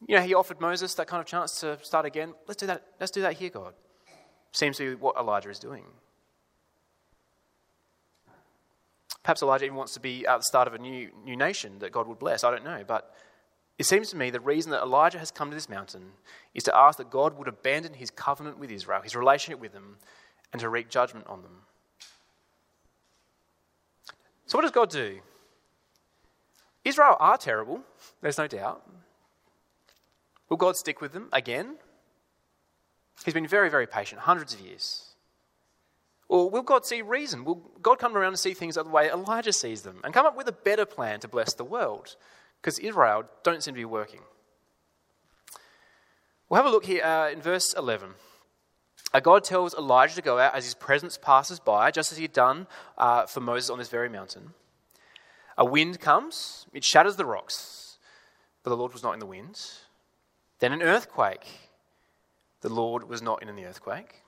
You 0.07 0.15
know, 0.15 0.23
he 0.23 0.33
offered 0.33 0.59
Moses 0.59 0.95
that 0.95 1.05
kind 1.05 1.21
of 1.21 1.27
chance 1.27 1.59
to 1.59 1.77
start 1.83 2.07
again. 2.07 2.33
Let's 2.47 2.59
do 2.59 2.65
that. 2.65 2.83
Let's 2.99 3.11
do 3.11 3.21
that 3.21 3.33
here, 3.33 3.51
God. 3.51 3.75
Seems 4.51 4.77
to 4.77 4.91
be 4.91 4.95
what 4.95 5.15
Elijah 5.17 5.49
is 5.49 5.59
doing. 5.59 5.83
Perhaps 9.23 9.41
Elijah 9.41 9.65
even 9.65 9.75
wants 9.75 9.93
to 9.93 9.99
be 9.99 10.25
at 10.25 10.37
the 10.37 10.43
start 10.43 10.67
of 10.67 10.73
a 10.73 10.77
new, 10.77 11.09
new 11.25 11.35
nation 11.35 11.79
that 11.79 11.91
God 11.91 12.07
would 12.07 12.17
bless. 12.17 12.43
I 12.43 12.51
don't 12.51 12.63
know. 12.63 12.83
But 12.87 13.13
it 13.77 13.85
seems 13.85 14.09
to 14.11 14.17
me 14.17 14.29
the 14.29 14.39
reason 14.39 14.71
that 14.71 14.81
Elijah 14.81 15.19
has 15.19 15.31
come 15.31 15.49
to 15.49 15.55
this 15.55 15.69
mountain 15.69 16.13
is 16.53 16.63
to 16.63 16.75
ask 16.75 16.97
that 16.97 17.09
God 17.09 17.37
would 17.37 17.47
abandon 17.47 17.93
his 17.93 18.09
covenant 18.09 18.57
with 18.57 18.71
Israel, 18.71 19.01
his 19.01 19.15
relationship 19.15 19.59
with 19.59 19.73
them, 19.73 19.97
and 20.51 20.61
to 20.61 20.69
wreak 20.69 20.89
judgment 20.89 21.27
on 21.27 21.41
them. 21.41 21.63
So, 24.45 24.57
what 24.57 24.61
does 24.61 24.71
God 24.71 24.89
do? 24.89 25.19
Israel 26.85 27.17
are 27.19 27.37
terrible, 27.37 27.81
there's 28.21 28.37
no 28.37 28.47
doubt. 28.47 28.89
Will 30.47 30.57
God 30.57 30.77
stick 30.77 31.01
with 31.01 31.11
them 31.11 31.27
again? 31.33 31.75
He's 33.25 33.33
been 33.33 33.47
very, 33.47 33.69
very 33.69 33.87
patient, 33.87 34.21
hundreds 34.21 34.53
of 34.53 34.61
years. 34.61 35.03
Or 36.29 36.49
will 36.49 36.61
God 36.61 36.85
see 36.85 37.01
reason? 37.01 37.45
Will 37.45 37.61
God 37.81 37.99
come 37.99 38.15
around 38.15 38.29
and 38.29 38.39
see 38.39 38.53
things 38.53 38.75
the 38.75 38.83
way 38.83 39.09
Elijah 39.09 39.53
sees 39.53 39.81
them 39.81 40.01
and 40.03 40.13
come 40.13 40.25
up 40.25 40.35
with 40.35 40.47
a 40.47 40.51
better 40.51 40.85
plan 40.85 41.19
to 41.21 41.27
bless 41.27 41.53
the 41.53 41.63
world? 41.63 42.15
Because 42.61 42.79
Israel 42.79 43.23
don't 43.43 43.63
seem 43.63 43.73
to 43.73 43.79
be 43.79 43.85
working. 43.85 44.21
We'll 46.49 46.57
have 46.57 46.65
a 46.65 46.69
look 46.69 46.85
here 46.85 47.03
uh, 47.03 47.29
in 47.29 47.41
verse 47.41 47.73
11. 47.73 48.11
Uh, 49.13 49.19
God 49.19 49.43
tells 49.43 49.73
Elijah 49.73 50.15
to 50.15 50.21
go 50.21 50.37
out 50.37 50.53
as 50.53 50.65
his 50.65 50.73
presence 50.73 51.17
passes 51.17 51.59
by, 51.59 51.91
just 51.91 52.11
as 52.11 52.17
he 52.17 52.23
had 52.23 52.33
done 52.33 52.67
uh, 52.97 53.25
for 53.25 53.39
Moses 53.39 53.69
on 53.69 53.79
this 53.79 53.89
very 53.89 54.09
mountain. 54.09 54.53
A 55.57 55.65
wind 55.65 55.99
comes, 55.99 56.67
it 56.73 56.83
shatters 56.83 57.15
the 57.15 57.25
rocks, 57.25 57.97
but 58.63 58.69
the 58.69 58.77
Lord 58.77 58.93
was 58.93 59.03
not 59.03 59.13
in 59.13 59.19
the 59.19 59.25
wind. 59.25 59.59
Then 60.59 60.73
an 60.73 60.81
earthquake. 60.81 61.66
The 62.67 62.73
Lord 62.73 63.07
was 63.07 63.21
not 63.21 63.41
in 63.41 63.55
the 63.55 63.63
earthquake. 63.63 64.23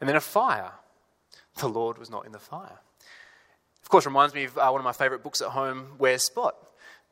And 0.00 0.08
then 0.08 0.14
a 0.14 0.20
fire. 0.20 0.70
The 1.56 1.68
Lord 1.68 1.98
was 1.98 2.08
not 2.08 2.24
in 2.24 2.30
the 2.30 2.38
fire. 2.38 2.78
Of 3.82 3.88
course, 3.88 4.06
reminds 4.06 4.32
me 4.32 4.44
of 4.44 4.56
uh, 4.56 4.68
one 4.70 4.80
of 4.80 4.84
my 4.84 4.92
favourite 4.92 5.24
books 5.24 5.40
at 5.40 5.48
home, 5.48 5.94
Where's 5.98 6.24
Spot? 6.24 6.54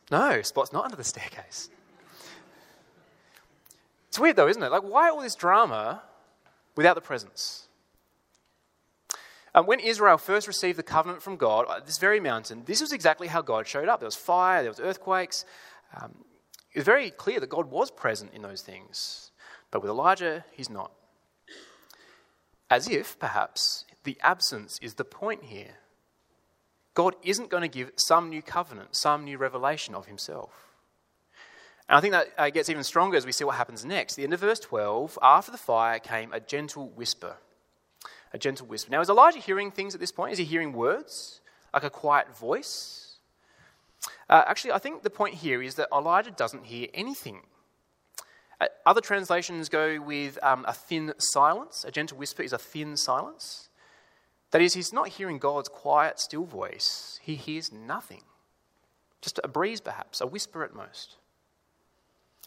No, 0.09 0.42
Spot's 0.42 0.72
not 0.72 0.85
under 0.85 0.96
the 0.96 1.02
staircase. 1.02 1.68
It's 4.06 4.20
weird 4.20 4.37
though, 4.37 4.46
isn't 4.46 4.62
it? 4.62 4.70
Like, 4.70 4.85
why 4.85 5.11
all 5.11 5.20
this 5.20 5.35
drama 5.35 6.00
without 6.76 6.94
the 6.94 7.00
presence? 7.00 7.66
Um, 9.52 9.66
when 9.66 9.80
Israel 9.80 10.16
first 10.16 10.46
received 10.46 10.78
the 10.78 10.85
covenant 10.85 11.22
from 11.22 11.35
God, 11.35 11.66
this 11.87 11.98
very 11.98 12.20
mountain, 12.20 12.62
this 12.66 12.80
was 12.80 12.92
exactly 12.92 13.26
how 13.26 13.42
God 13.42 13.66
showed 13.66 13.88
up. 13.88 13.98
There 13.98 14.06
was 14.06 14.14
fire, 14.14 14.62
there 14.62 14.70
was 14.70 14.78
earthquakes. 14.78 15.44
Um, 16.00 16.14
it 16.72 16.78
was 16.78 16.85
very 16.85 17.11
clear 17.11 17.40
that 17.40 17.48
God 17.48 17.68
was 17.68 17.90
present 17.90 18.32
in 18.32 18.42
those 18.42 18.62
things. 18.62 19.25
But 19.70 19.83
with 19.83 19.90
Elijah, 19.90 20.44
he's 20.52 20.70
not. 20.70 20.92
As 22.70 22.88
if, 22.88 23.18
perhaps, 23.18 23.85
the 24.05 24.18
absence 24.22 24.79
is 24.83 24.94
the 24.94 25.05
point 25.05 25.44
here. 25.44 25.79
God 26.94 27.14
isn't 27.22 27.50
going 27.50 27.62
to 27.62 27.68
give 27.68 27.92
some 27.96 28.31
new 28.31 28.42
covenant, 28.42 28.96
some 28.96 29.24
new 29.24 29.38
revelation 29.38 29.94
of 29.94 30.07
himself. 30.07 30.66
And 31.88 31.96
I 31.96 32.00
think 32.00 32.12
that 32.12 32.29
uh, 32.37 32.50
gets 32.50 32.68
even 32.68 32.83
stronger 32.83 33.16
as 33.16 33.26
we 33.26 33.33
see 33.33 33.44
what 33.44 33.57
happens 33.57 33.85
next. 33.85 34.16
the 34.16 34.24
end 34.24 34.33
of 34.33 34.40
verse 34.40 34.59
12, 34.59 35.18
after 35.22 35.52
the 35.52 35.59
fire 35.59 35.98
came 35.98 36.33
a 36.33 36.40
gentle 36.40 36.88
whisper. 36.88 37.37
A 38.33 38.38
gentle 38.38 38.66
whisper. 38.66 38.90
Now, 38.90 39.00
is 39.00 39.09
Elijah 39.09 39.38
hearing 39.38 39.70
things 39.70 39.94
at 39.94 40.00
this 40.00 40.11
point? 40.11 40.33
Is 40.33 40.38
he 40.38 40.44
hearing 40.44 40.72
words? 40.72 41.40
Like 41.72 41.85
a 41.85 41.90
quiet 41.90 42.37
voice? 42.37 43.18
Uh, 44.29 44.42
actually, 44.46 44.72
I 44.72 44.79
think 44.79 45.02
the 45.02 45.11
point 45.11 45.35
here 45.35 45.62
is 45.62 45.76
that 45.76 45.88
Elijah 45.92 46.33
doesn't 46.33 46.64
hear 46.64 46.88
anything. 46.92 47.42
Uh, 48.61 48.66
other 48.87 49.01
translations 49.01 49.69
go 49.69 50.01
with 50.01 50.38
um, 50.42 50.64
a 50.66 50.73
thin 50.73 51.12
silence. 51.19 51.85
A 51.85 51.90
gentle 51.90 52.19
whisper 52.19 52.42
is 52.42 52.53
a 52.53 52.59
thin 52.59 52.97
silence. 52.97 53.69
That 54.53 54.62
is, 54.62 54.75
he's 54.75 54.92
not 54.92 55.09
hearing 55.09 55.38
God's 55.38 55.69
quiet, 55.69 56.19
still 56.19 56.45
voice. 56.45 57.21
He 57.23 57.35
hears 57.35 57.73
nothing. 57.73 58.23
Just 59.21 59.40
a 59.42 59.49
breeze, 59.49 59.81
perhaps, 59.81 60.21
a 60.21 60.27
whisper 60.27 60.64
at 60.64 60.75
most. 60.75 61.16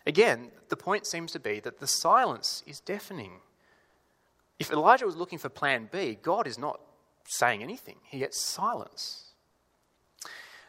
Again, 0.08 0.52
the 0.70 0.78
point 0.78 1.06
seems 1.06 1.32
to 1.34 1.40
be 1.40 1.60
that 1.60 1.80
the 1.80 1.88
silence 1.88 2.64
is 2.66 2.80
deafening. 2.80 3.42
If 4.58 4.72
Elijah 4.72 5.06
was 5.06 5.16
looking 5.16 5.38
for 5.38 5.50
plan 5.50 5.90
B, 5.92 6.18
God 6.22 6.48
is 6.48 6.58
not 6.58 6.80
saying 7.28 7.62
anything, 7.62 7.98
he 8.04 8.20
gets 8.20 8.42
silence. 8.42 9.26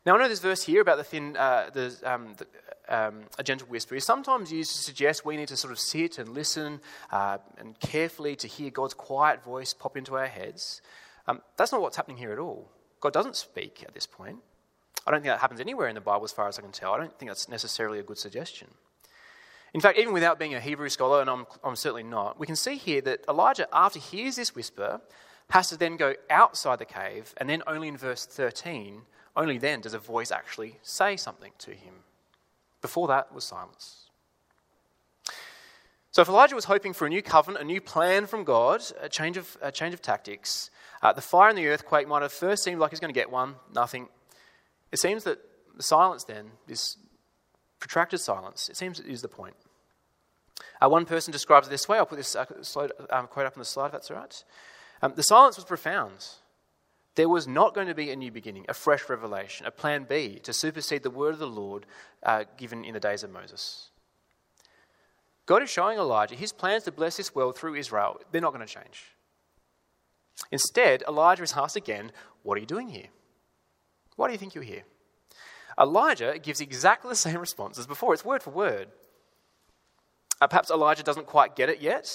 Now, 0.05 0.15
I 0.15 0.19
know 0.19 0.29
this 0.29 0.41
verse 0.41 0.63
here 0.65 0.81
about 0.81 0.99
the 0.99 1.05
thin, 1.05 1.37
uh, 1.37 1.71
the, 1.73 1.97
um, 2.05 2.35
the 2.37 2.47
um, 2.91 3.23
a 3.39 3.43
gentle 3.43 3.69
whisper 3.69 3.95
is 3.95 4.05
sometimes 4.05 4.53
used 4.53 4.73
to 4.73 4.79
suggest 4.79 5.25
we 5.25 5.37
need 5.37 5.49
to 5.49 5.57
sort 5.57 5.73
of 5.73 5.79
sit 5.79 6.19
and 6.19 6.31
listen 6.31 6.81
uh, 7.11 7.39
and 7.59 7.79
carefully 7.81 8.37
to 8.37 8.47
hear 8.47 8.71
God's 8.71 8.95
quiet 8.95 9.43
voice 9.43 9.73
pop 9.73 9.97
into 9.97 10.17
our 10.17 10.27
heads. 10.27 10.83
Um, 11.27 11.41
that's 11.57 11.73
not 11.73 11.81
what's 11.81 11.97
happening 11.97 12.17
here 12.17 12.33
at 12.33 12.39
all. 12.39 12.71
God 13.01 13.13
doesn't 13.13 13.37
speak 13.37 13.85
at 13.87 13.95
this 13.95 14.07
point. 14.07 14.39
I 15.07 15.11
don't 15.11 15.23
think 15.23 15.33
that 15.33 15.41
happens 15.41 15.61
anywhere 15.61 15.89
in 15.89 15.95
the 15.95 16.01
Bible 16.01 16.25
as 16.25 16.33
far 16.33 16.49
as 16.49 16.59
I 16.59 16.63
can 16.63 16.73
tell. 16.73 16.93
I 16.93 16.99
don't 16.99 17.17
think 17.19 17.31
that's 17.31 17.49
necessarily 17.49 17.99
a 17.99 18.03
good 18.03 18.19
suggestion. 18.19 18.69
In 19.73 19.81
fact, 19.81 19.99
even 19.99 20.13
without 20.13 20.39
being 20.39 20.55
a 20.55 20.61
Hebrew 20.61 20.89
scholar, 20.89 21.21
and 21.21 21.31
I'm, 21.31 21.47
I'm 21.63 21.77
certainly 21.77 22.03
not, 22.03 22.39
we 22.39 22.47
can 22.47 22.57
see 22.57 22.77
here 22.77 23.01
that 23.03 23.25
Elijah, 23.29 23.69
after 23.73 24.01
he 24.01 24.23
hears 24.23 24.37
this 24.37 24.55
whisper, 24.55 25.01
has 25.51 25.69
to 25.69 25.77
then 25.77 25.97
go 25.97 26.15
outside 26.29 26.79
the 26.81 26.85
cave, 26.85 27.35
and 27.37 27.49
then 27.49 27.63
only 27.67 27.89
in 27.89 27.97
verse 27.97 28.27
13, 28.27 29.03
only 29.37 29.59
then 29.59 29.81
does 29.81 29.95
a 29.95 29.99
voice 29.99 30.31
actually 30.31 30.79
say 30.83 31.17
something 31.17 31.53
to 31.59 31.71
him. 31.71 31.95
Before 32.81 33.09
that 33.09 33.35
was 33.35 33.45
silence. 33.45 34.07
So, 36.13 36.23
if 36.23 36.29
Elijah 36.29 36.57
was 36.57 36.65
hoping 36.65 36.93
for 36.93 37.07
a 37.07 37.09
new 37.09 37.23
covenant, 37.23 37.63
a 37.63 37.67
new 37.67 37.81
plan 37.81 38.27
from 38.27 38.43
God, 38.43 38.83
a 39.01 39.09
change 39.09 39.37
of, 39.37 39.57
a 39.63 39.71
change 39.71 39.95
of 39.95 40.03
tactics, 40.03 40.71
uh, 41.03 41.13
the 41.13 41.21
fire 41.21 41.51
and 41.51 41.59
the 41.59 41.69
earthquake 41.69 42.09
might 42.09 42.23
have 42.23 42.33
first 42.33 42.65
seemed 42.65 42.81
like 42.81 42.91
he's 42.91 43.01
going 43.01 43.15
to 43.15 43.19
get 43.19 43.31
one, 43.31 43.55
nothing. 43.73 44.09
It 44.91 44.99
seems 44.99 45.23
that 45.25 45.39
the 45.77 45.83
silence 45.83 46.25
then, 46.25 46.51
this 46.67 46.97
protracted 47.79 48.21
silence, 48.21 48.69
it 48.69 48.77
seems 48.77 48.99
is 48.99 49.23
the 49.23 49.29
point. 49.29 49.55
Uh, 50.83 50.89
one 50.89 51.05
person 51.05 51.31
describes 51.33 51.69
it 51.69 51.71
this 51.71 51.89
way. 51.89 51.99
I'll 51.99 52.07
put 52.07 52.19
this 52.19 52.35
uh, 52.35 52.45
slide, 52.63 52.91
um, 53.11 53.27
quote 53.29 53.47
up 53.47 53.55
on 53.57 53.61
the 53.61 53.65
slide 53.65 53.87
if 53.87 53.93
that's 53.93 54.11
all 54.11 54.17
right. 54.17 54.45
Um, 55.03 55.13
the 55.15 55.23
silence 55.23 55.57
was 55.57 55.65
profound. 55.65 56.27
There 57.21 57.29
was 57.29 57.47
not 57.47 57.75
going 57.75 57.89
to 57.89 57.95
be 57.95 58.11
a 58.11 58.17
new 58.17 58.33
beginning, 58.33 58.65
a 58.67 58.73
fresh 58.73 59.11
revelation, 59.11 59.67
a 59.67 59.71
plan 59.71 60.07
B 60.09 60.39
to 60.43 60.55
supersede 60.55 61.03
the 61.03 61.11
word 61.11 61.35
of 61.35 61.39
the 61.39 61.47
Lord 61.47 61.85
uh, 62.23 62.45
given 62.57 62.83
in 62.83 62.95
the 62.95 62.99
days 62.99 63.23
of 63.23 63.31
Moses. 63.31 63.91
God 65.45 65.63
is 65.63 65.69
showing 65.69 65.99
Elijah 65.99 66.35
his 66.35 66.51
plans 66.51 66.85
to 66.85 66.93
bless 66.93 67.19
this 67.19 67.35
world 67.35 67.59
through 67.59 67.75
Israel, 67.75 68.19
they're 68.33 68.41
not 68.41 68.55
going 68.55 68.67
to 68.67 68.75
change. 68.75 69.05
Instead, 70.51 71.03
Elijah 71.07 71.43
is 71.43 71.53
asked 71.55 71.77
again, 71.77 72.11
What 72.43 72.57
are 72.57 72.61
you 72.63 72.67
doing 72.67 72.89
here? 72.89 73.09
Why 74.17 74.27
do 74.27 74.33
you 74.33 74.39
think 74.39 74.55
you're 74.55 74.65
here? 74.65 74.85
Elijah 75.79 76.39
gives 76.43 76.63
exactly 76.63 77.11
the 77.11 77.17
same 77.27 77.37
response 77.37 77.79
as 77.79 77.87
before. 77.87 78.15
It's 78.15 78.25
word 78.25 78.43
for 78.43 78.49
word. 78.49 78.89
Uh, 80.41 80.47
perhaps 80.47 80.71
Elijah 80.71 81.03
doesn't 81.03 81.27
quite 81.27 81.55
get 81.55 81.69
it 81.69 81.83
yet. 81.83 82.07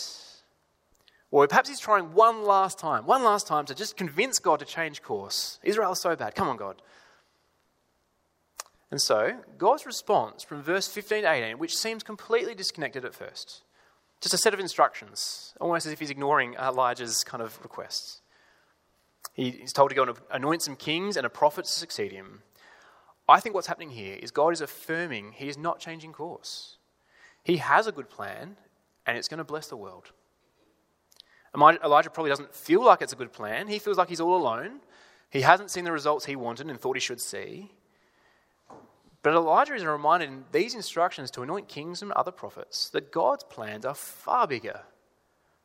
Or 1.36 1.46
perhaps 1.50 1.68
he's 1.68 1.82
trying 1.82 2.14
one 2.14 2.46
last 2.46 2.80
time, 2.80 3.06
one 3.06 3.22
last 3.22 3.46
time 3.46 3.66
to 3.66 3.76
just 3.76 3.98
convince 3.98 4.40
God 4.40 4.60
to 4.60 4.66
change 4.66 5.02
course. 5.02 5.60
Israel 5.64 5.92
is 5.92 6.00
so 6.00 6.16
bad. 6.16 6.34
Come 6.34 6.48
on, 6.48 6.56
God. 6.56 6.82
And 8.90 9.02
so, 9.02 9.34
God's 9.58 9.86
response 9.86 10.44
from 10.44 10.64
verse 10.64 10.88
15 10.88 11.24
to 11.24 11.30
18, 11.30 11.58
which 11.58 11.76
seems 11.76 12.04
completely 12.04 12.56
disconnected 12.56 13.04
at 13.04 13.14
first, 13.14 13.64
just 14.22 14.34
a 14.34 14.38
set 14.38 14.54
of 14.54 14.62
instructions, 14.62 15.54
almost 15.60 15.86
as 15.86 15.92
if 15.92 16.00
he's 16.00 16.10
ignoring 16.10 16.54
Elijah's 16.54 17.22
kind 17.26 17.44
of 17.44 17.62
requests. 17.62 18.22
He's 19.34 19.74
told 19.74 19.90
to 19.90 19.96
go 19.96 20.04
and 20.04 20.18
anoint 20.32 20.62
some 20.62 20.78
kings 20.78 21.18
and 21.18 21.26
a 21.26 21.30
prophet 21.30 21.66
to 21.66 21.72
succeed 21.72 22.14
him. 22.14 22.44
I 23.28 23.42
think 23.42 23.56
what's 23.56 23.68
happening 23.68 23.90
here 23.90 24.16
is 24.16 24.32
God 24.32 24.54
is 24.54 24.62
affirming 24.62 25.34
he 25.34 25.50
is 25.50 25.58
not 25.58 25.82
changing 25.82 26.14
course. 26.14 26.78
He 27.44 27.58
has 27.58 27.88
a 27.88 27.92
good 27.92 28.10
plan, 28.10 28.56
and 29.06 29.18
it's 29.18 29.28
going 29.28 29.40
to 29.40 29.44
bless 29.44 29.68
the 29.68 29.76
world. 29.76 30.14
Elijah 31.56 32.10
probably 32.10 32.30
doesn't 32.30 32.54
feel 32.54 32.84
like 32.84 33.02
it's 33.02 33.14
a 33.14 33.16
good 33.16 33.32
plan. 33.32 33.68
He 33.68 33.80
feels 33.80 33.98
like 33.98 34.10
he's 34.10 34.20
all 34.20 34.36
alone. 34.36 34.82
He 35.30 35.42
hasn't 35.42 35.72
seen 35.72 35.86
the 35.86 35.92
results 35.92 36.26
he 36.26 36.36
wanted 36.36 36.70
and 36.70 36.80
thought 36.80 36.96
he 36.96 37.02
should 37.02 37.22
see. 37.22 37.72
But 39.22 39.34
Elijah 39.34 39.74
is 39.74 39.84
reminded 39.84 40.30
in 40.30 40.44
these 40.52 40.76
instructions 40.76 41.32
to 41.32 41.42
anoint 41.42 41.68
kings 41.68 42.02
and 42.02 42.12
other 42.12 42.32
prophets 42.32 42.90
that 42.90 43.12
God's 43.12 43.44
plans 43.44 43.84
are 43.84 43.96
far 43.96 44.48
bigger, 44.48 44.82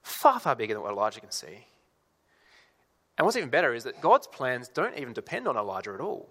far, 0.02 0.40
far 0.40 0.56
bigger 0.56 0.74
than 0.74 0.82
what 0.82 0.92
Elijah 0.92 1.20
can 1.20 1.30
see. 1.30 1.66
And 3.18 3.26
what's 3.26 3.36
even 3.36 3.50
better 3.50 3.74
is 3.74 3.84
that 3.84 4.00
God's 4.00 4.26
plans 4.26 4.68
don't 4.68 4.96
even 4.96 5.12
depend 5.12 5.46
on 5.46 5.58
Elijah 5.58 5.92
at 5.92 6.00
all. 6.00 6.30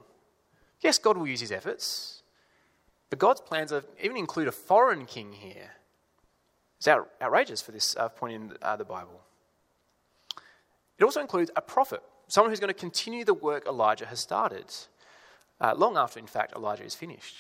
Yes, 0.81 0.97
God 0.97 1.17
will 1.17 1.27
use 1.27 1.41
his 1.41 1.51
efforts, 1.51 2.23
but 3.11 3.19
God's 3.19 3.41
plans 3.41 3.71
are, 3.71 3.83
even 4.01 4.17
include 4.17 4.47
a 4.47 4.51
foreign 4.51 5.05
king 5.05 5.33
here. 5.33 5.71
It's 6.77 6.87
out, 6.87 7.09
outrageous 7.21 7.61
for 7.61 7.71
this 7.71 7.95
uh, 7.95 8.09
point 8.09 8.33
in 8.33 8.53
uh, 8.61 8.75
the 8.75 8.85
Bible. 8.85 9.21
It 10.99 11.03
also 11.03 11.21
includes 11.21 11.49
a 11.55 11.61
prophet, 11.61 12.03
someone 12.27 12.51
who's 12.51 12.59
going 12.59 12.73
to 12.73 12.79
continue 12.79 13.23
the 13.23 13.33
work 13.33 13.65
Elijah 13.65 14.05
has 14.05 14.19
started 14.19 14.65
uh, 15.61 15.73
long 15.75 15.97
after, 15.97 16.19
in 16.19 16.27
fact, 16.27 16.53
Elijah 16.55 16.83
is 16.83 16.95
finished. 16.95 17.35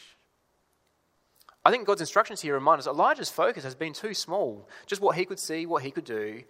I 1.65 1.71
think 1.71 1.85
God's 1.85 2.01
instructions 2.01 2.41
here 2.41 2.53
remind 2.53 2.79
us 2.79 2.87
Elijah's 2.87 3.29
focus 3.29 3.63
has 3.63 3.75
been 3.75 3.93
too 3.93 4.13
small, 4.13 4.67
just 4.85 5.01
what 5.01 5.17
he 5.17 5.25
could 5.25 5.39
see, 5.39 5.65
what 5.65 5.83
he 5.83 5.91
could 5.91 6.05
do. 6.05 6.43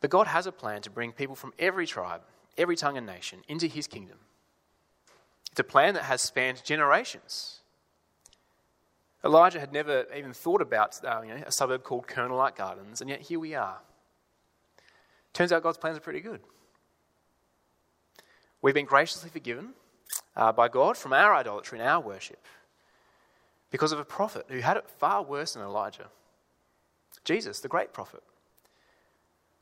But 0.00 0.10
God 0.10 0.26
has 0.26 0.46
a 0.46 0.52
plan 0.52 0.80
to 0.82 0.90
bring 0.90 1.12
people 1.12 1.36
from 1.36 1.52
every 1.58 1.86
tribe, 1.86 2.22
every 2.56 2.76
tongue 2.76 2.96
and 2.96 3.06
nation 3.06 3.40
into 3.48 3.66
his 3.66 3.86
kingdom. 3.86 4.18
It's 5.50 5.60
a 5.60 5.64
plan 5.64 5.94
that 5.94 6.04
has 6.04 6.22
spanned 6.22 6.64
generations. 6.64 7.60
Elijah 9.24 9.60
had 9.60 9.72
never 9.72 10.06
even 10.16 10.32
thought 10.32 10.62
about 10.62 11.04
uh, 11.04 11.20
you 11.22 11.34
know, 11.34 11.42
a 11.46 11.52
suburb 11.52 11.82
called 11.82 12.06
Colonel 12.06 12.38
Light 12.38 12.56
Gardens, 12.56 13.00
and 13.00 13.10
yet 13.10 13.20
here 13.20 13.40
we 13.40 13.54
are. 13.54 13.78
Turns 15.32 15.52
out 15.52 15.62
God's 15.62 15.78
plans 15.78 15.96
are 15.96 16.02
pretty 16.02 16.20
good. 16.20 16.40
We've 18.60 18.74
been 18.74 18.86
graciously 18.86 19.30
forgiven 19.30 19.70
uh, 20.36 20.52
by 20.52 20.68
God 20.68 20.96
from 20.96 21.12
our 21.12 21.34
idolatry 21.34 21.78
and 21.78 21.88
our 21.88 22.00
worship 22.00 22.44
because 23.70 23.92
of 23.92 23.98
a 23.98 24.04
prophet 24.04 24.46
who 24.48 24.58
had 24.58 24.76
it 24.76 24.88
far 24.98 25.22
worse 25.22 25.54
than 25.54 25.62
Elijah. 25.62 26.08
Jesus, 27.24 27.60
the 27.60 27.68
great 27.68 27.92
prophet. 27.92 28.22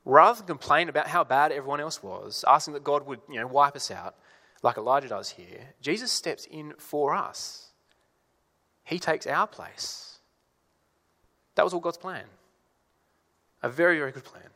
Rather 0.05 0.37
than 0.37 0.47
complain 0.47 0.87
about 0.87 1.07
how 1.07 1.23
bad 1.23 1.51
everyone 1.51 1.81
else 1.81 2.01
was, 2.01 2.45
asking 2.47 2.73
that 2.73 2.83
God 2.83 3.05
would 3.05 3.19
you 3.29 3.39
know, 3.39 3.47
wipe 3.47 3.75
us 3.75 3.91
out, 3.91 4.15
like 4.63 4.77
Elijah 4.77 5.09
does 5.09 5.29
here, 5.31 5.73
Jesus 5.81 6.11
steps 6.11 6.47
in 6.49 6.73
for 6.77 7.13
us. 7.13 7.71
He 8.83 8.99
takes 8.99 9.27
our 9.27 9.47
place. 9.47 10.19
That 11.55 11.63
was 11.63 11.73
all 11.73 11.81
God's 11.81 11.97
plan. 11.97 12.23
A 13.61 13.69
very, 13.69 13.97
very 13.97 14.11
good 14.11 14.23
plan. 14.23 14.49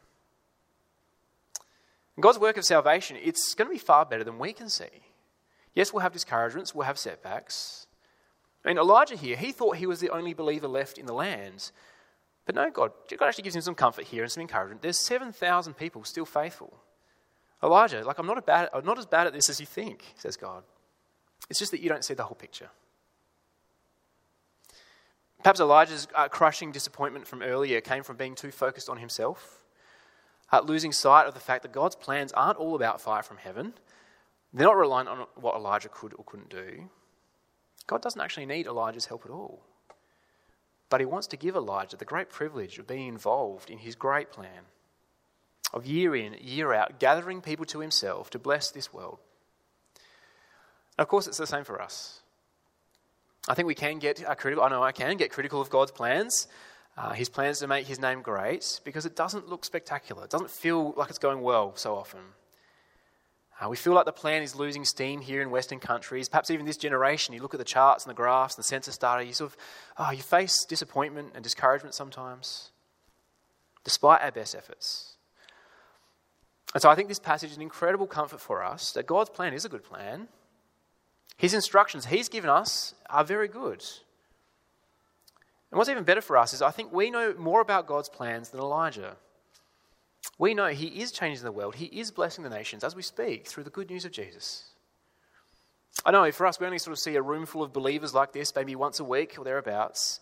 God's 2.19 2.39
work 2.39 2.58
of 2.58 2.65
salvation, 2.65 3.17
it's 3.21 3.56
going 3.56 3.67
to 3.67 3.74
be 3.74 3.80
far 3.80 4.06
better 4.06 4.24
than 4.24 4.38
we 4.38 4.54
can 4.54 4.69
see. 4.69 4.86
Yes, 5.74 5.93
we'll 5.93 6.02
have 6.02 6.13
discouragements, 6.13 6.76
we'll 6.76 6.86
have 6.86 7.00
setbacks. 7.00 7.88
I 8.63 8.67
mean, 8.67 8.78
Elijah 8.78 9.15
here, 9.15 9.38
he 9.38 9.52
thought 9.52 9.78
he 9.78 9.88
was 9.88 10.00
the 10.00 10.10
only 10.10 10.34
believer 10.34 10.67
left 10.67 10.97
in 10.97 11.06
the 11.06 11.13
land. 11.13 11.71
But 12.45 12.56
no, 12.56 12.69
God, 12.69 12.91
God 13.17 13.28
actually 13.28 13.43
gives 13.43 13.56
him 13.56 13.62
some 13.62 13.76
comfort 13.76 14.06
here 14.06 14.24
and 14.24 14.32
some 14.32 14.41
encouragement. 14.41 14.82
There's 14.82 15.00
7,000 15.00 15.74
people 15.76 16.04
still 16.04 16.26
faithful. 16.26 16.74
Elijah, 17.63 18.04
like, 18.04 18.17
I'm 18.17 18.28
not, 18.28 18.45
bad, 18.45 18.69
I'm 18.74 18.86
not 18.86 19.00
as 19.00 19.06
bad 19.06 19.28
at 19.28 19.34
this 19.34 19.50
as 19.50 19.60
you 19.60 19.65
think, 19.65 20.04
says 20.17 20.36
God. 20.36 20.63
It's 21.50 21.60
just 21.60 21.71
that 21.71 21.82
you 21.82 21.89
don't 21.89 22.04
see 22.04 22.13
the 22.13 22.24
whole 22.24 22.36
picture. 22.36 22.69
Perhaps 25.43 25.60
Elijah's 25.60 26.08
uh, 26.15 26.28
crushing 26.28 26.71
disappointment 26.71 27.26
from 27.26 27.41
earlier 27.41 27.82
came 27.82 28.04
from 28.04 28.15
being 28.15 28.36
too 28.36 28.52
focused 28.52 28.89
on 28.89 28.97
himself, 28.97 29.61
uh, 30.52 30.62
losing 30.62 30.92
sight 30.92 31.28
of 31.28 31.34
the 31.34 31.40
fact 31.40 31.64
that 31.64 31.72
God's 31.72 31.96
plans 31.96 32.32
aren't 32.34 32.58
all 32.58 32.76
about 32.76 33.02
fire 33.02 33.24
from 33.24 33.38
heaven, 33.38 33.74
they're 34.54 34.68
not 34.68 34.78
reliant 34.78 35.10
on 35.10 35.26
what 35.36 35.56
Elijah 35.56 35.90
could 35.90 36.14
or 36.18 36.26
couldn't 36.26 36.50
do. 36.50 36.90
God 37.88 38.02
doesn't 38.02 38.22
actually 38.22 38.46
need 38.46 38.68
Elijah's 38.68 39.06
help 39.06 39.26
at 39.26 39.32
all. 39.32 39.64
But 40.90 41.00
he 41.00 41.06
wants 41.06 41.28
to 41.28 41.38
give 41.38 41.56
Elijah 41.56 41.96
the 41.96 42.06
great 42.06 42.30
privilege 42.30 42.78
of 42.78 42.88
being 42.88 43.08
involved 43.08 43.70
in 43.70 43.78
his 43.78 43.96
great 43.96 44.30
plan 44.30 44.66
of 45.74 45.86
year 45.86 46.16
in, 46.16 46.36
year 46.42 46.74
out, 46.74 47.00
gathering 47.00 47.42
people 47.42 47.66
to 47.66 47.80
himself 47.80 48.30
to 48.32 48.40
bless 48.40 48.72
this 48.72 48.94
world. 48.94 49.20
of 50.98 51.08
course, 51.08 51.28
it's 51.28 51.38
the 51.38 51.48
same 51.48 51.64
for 51.64 51.82
us. 51.82 52.20
I 53.48 53.54
think 53.54 53.68
we 53.68 53.76
can 53.76 53.98
get 53.98 54.24
uh, 54.24 54.36
critical, 54.36 54.64
I 54.64 54.70
know 54.70 54.84
I 54.84 54.92
can 54.92 55.18
get 55.18 55.32
critical 55.32 55.62
of 55.62 55.70
God's 55.70 55.92
plans, 55.92 56.48
uh, 56.97 57.13
his 57.13 57.30
plans 57.30 57.60
to 57.60 57.67
make 57.67 57.88
his 57.88 57.99
name 57.99 58.21
great, 58.21 58.80
because 58.84 59.06
it 59.06 59.15
doesn't 59.15 59.47
look 59.47 59.65
spectacular. 59.65 60.25
It 60.25 60.30
doesn't 60.30 60.51
feel 60.51 60.93
like 60.97 61.10
it's 61.10 61.19
going 61.19 61.41
well 61.41 61.73
so 61.75 61.95
often. 61.95 62.21
Uh, 63.62 63.69
we 63.69 63.77
feel 63.77 63.93
like 63.93 64.06
the 64.06 64.12
plan 64.12 64.41
is 64.41 64.56
losing 64.56 64.84
steam 64.84 65.21
here 65.21 65.41
in 65.41 65.51
Western 65.51 65.80
countries. 65.80 66.27
Perhaps 66.27 66.49
even 66.49 66.65
this 66.65 66.77
generation, 66.77 67.34
you 67.34 67.41
look 67.41 67.54
at 67.54 67.60
the 67.60 67.63
charts 67.63 68.06
and 68.06 68.10
the 68.10 68.15
graphs 68.15 68.56
and 68.56 68.63
the 68.63 68.67
census 68.67 68.97
data, 68.97 69.23
you 69.23 69.34
sort 69.34 69.51
of, 69.51 69.58
oh, 69.99 70.12
you 70.12 70.21
face 70.21 70.65
disappointment 70.65 71.32
and 71.36 71.43
discouragement 71.43 71.93
sometimes, 71.93 72.71
despite 73.84 74.21
our 74.21 74.32
best 74.32 74.56
efforts. 74.56 75.15
And 76.73 76.82
so 76.82 76.89
I 76.89 76.95
think 76.95 77.08
this 77.08 77.19
passage 77.19 77.51
is 77.51 77.58
an 77.58 77.62
incredible 77.62 78.08
comfort 78.08 78.41
for 78.41 78.63
us 78.63 78.93
that 78.93 79.06
God's 79.06 79.30
plan 79.30 79.54
is 79.54 79.63
a 79.63 79.69
good 79.69 79.84
plan. 79.84 80.27
His 81.38 81.54
instructions 81.54 82.06
He's 82.06 82.30
given 82.30 82.49
us 82.49 82.95
are 83.10 83.23
very 83.23 83.47
good. 83.47 83.84
And 85.72 85.78
what's 85.78 85.90
even 85.90 86.04
better 86.04 86.22
for 86.22 86.38
us 86.38 86.54
is 86.54 86.62
I 86.62 86.72
think 86.72 86.92
we 86.92 87.10
know 87.10 87.34
more 87.38 87.62
about 87.62 87.88
God's 87.88 88.10
plans 88.10 88.50
than 88.50 88.60
Elijah. 88.60 89.16
We 90.38 90.54
know 90.54 90.68
He 90.68 91.02
is 91.02 91.12
changing 91.12 91.44
the 91.44 91.52
world, 91.52 91.76
He 91.76 91.86
is 91.86 92.12
blessing 92.12 92.44
the 92.44 92.50
nations 92.50 92.84
as 92.84 92.96
we 92.96 93.02
speak 93.02 93.48
through 93.48 93.64
the 93.64 93.70
good 93.70 93.90
news 93.90 94.06
of 94.06 94.12
Jesus. 94.12 94.66
I 96.06 96.12
know 96.12 96.32
for 96.32 96.46
us, 96.46 96.60
we 96.60 96.66
only 96.66 96.80
sort 96.80 96.94
of 96.94 97.00
see 97.00 97.16
a 97.16 97.22
room 97.22 97.46
full 97.46 97.64
of 97.64 97.74
believers 97.74 98.14
like 98.14 98.32
this, 98.32 98.56
maybe 98.56 98.76
once 98.76 99.00
a 99.00 99.04
week 99.04 99.36
or 99.38 99.44
thereabouts. 99.44 100.20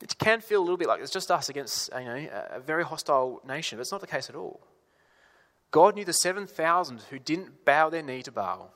It 0.00 0.16
can 0.18 0.40
feel 0.40 0.60
a 0.60 0.62
little 0.64 0.76
bit 0.76 0.88
like 0.88 1.00
it's 1.00 1.10
just 1.12 1.30
us 1.30 1.48
against 1.48 1.90
you 1.96 2.04
know, 2.04 2.28
a 2.50 2.60
very 2.60 2.84
hostile 2.84 3.40
nation, 3.46 3.78
but 3.78 3.82
it's 3.82 3.92
not 3.92 4.00
the 4.00 4.06
case 4.06 4.28
at 4.28 4.36
all. 4.36 4.60
God 5.70 5.94
knew 5.94 6.04
the 6.04 6.12
7,000 6.12 7.00
who 7.10 7.18
didn't 7.18 7.64
bow 7.64 7.88
their 7.88 8.02
knee 8.02 8.22
to 8.22 8.32
Baal. 8.32 8.72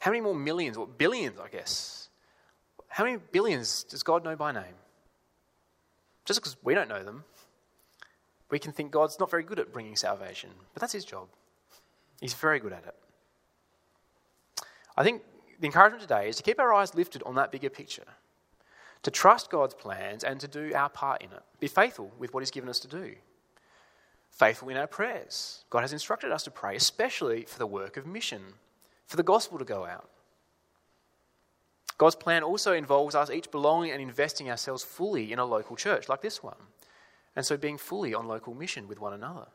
How 0.00 0.10
many 0.10 0.20
more 0.20 0.34
millions, 0.34 0.76
or 0.76 0.86
billions, 0.86 1.38
I 1.40 1.48
guess? 1.48 2.07
How 2.88 3.04
many 3.04 3.18
billions 3.32 3.84
does 3.84 4.02
God 4.02 4.24
know 4.24 4.36
by 4.36 4.52
name? 4.52 4.64
Just 6.24 6.40
because 6.40 6.56
we 6.62 6.74
don't 6.74 6.88
know 6.88 7.02
them, 7.02 7.24
we 8.50 8.58
can 8.58 8.72
think 8.72 8.90
God's 8.90 9.18
not 9.18 9.30
very 9.30 9.42
good 9.42 9.58
at 9.58 9.72
bringing 9.72 9.96
salvation, 9.96 10.50
but 10.74 10.80
that's 10.80 10.92
his 10.92 11.04
job. 11.04 11.28
He's 12.20 12.34
very 12.34 12.58
good 12.58 12.72
at 12.72 12.84
it. 12.86 12.94
I 14.96 15.04
think 15.04 15.22
the 15.60 15.66
encouragement 15.66 16.02
today 16.02 16.28
is 16.28 16.36
to 16.36 16.42
keep 16.42 16.58
our 16.58 16.72
eyes 16.74 16.94
lifted 16.94 17.22
on 17.24 17.34
that 17.36 17.52
bigger 17.52 17.70
picture, 17.70 18.04
to 19.02 19.10
trust 19.10 19.50
God's 19.50 19.74
plans 19.74 20.24
and 20.24 20.40
to 20.40 20.48
do 20.48 20.72
our 20.74 20.88
part 20.88 21.22
in 21.22 21.30
it. 21.30 21.42
Be 21.60 21.68
faithful 21.68 22.10
with 22.18 22.34
what 22.34 22.40
He's 22.40 22.50
given 22.50 22.68
us 22.68 22.80
to 22.80 22.88
do. 22.88 23.14
Faithful 24.30 24.68
in 24.68 24.76
our 24.76 24.86
prayers. 24.86 25.64
God 25.70 25.80
has 25.80 25.92
instructed 25.92 26.30
us 26.30 26.42
to 26.44 26.50
pray, 26.50 26.76
especially 26.76 27.42
for 27.44 27.58
the 27.58 27.66
work 27.66 27.96
of 27.96 28.06
mission, 28.06 28.42
for 29.06 29.16
the 29.16 29.22
gospel 29.22 29.58
to 29.58 29.64
go 29.64 29.84
out. 29.84 30.10
God's 31.98 32.16
plan 32.16 32.42
also 32.42 32.72
involves 32.72 33.14
us 33.14 33.30
each 33.30 33.50
belonging 33.50 33.90
and 33.90 34.00
investing 34.00 34.48
ourselves 34.48 34.84
fully 34.84 35.32
in 35.32 35.38
a 35.38 35.44
local 35.44 35.76
church 35.76 36.08
like 36.08 36.22
this 36.22 36.42
one 36.42 36.56
and 37.38 37.46
so 37.46 37.56
being 37.56 37.78
fully 37.78 38.12
on 38.12 38.26
local 38.26 38.52
mission 38.52 38.88
with 38.88 39.00
one 39.00 39.12
another. 39.12 39.46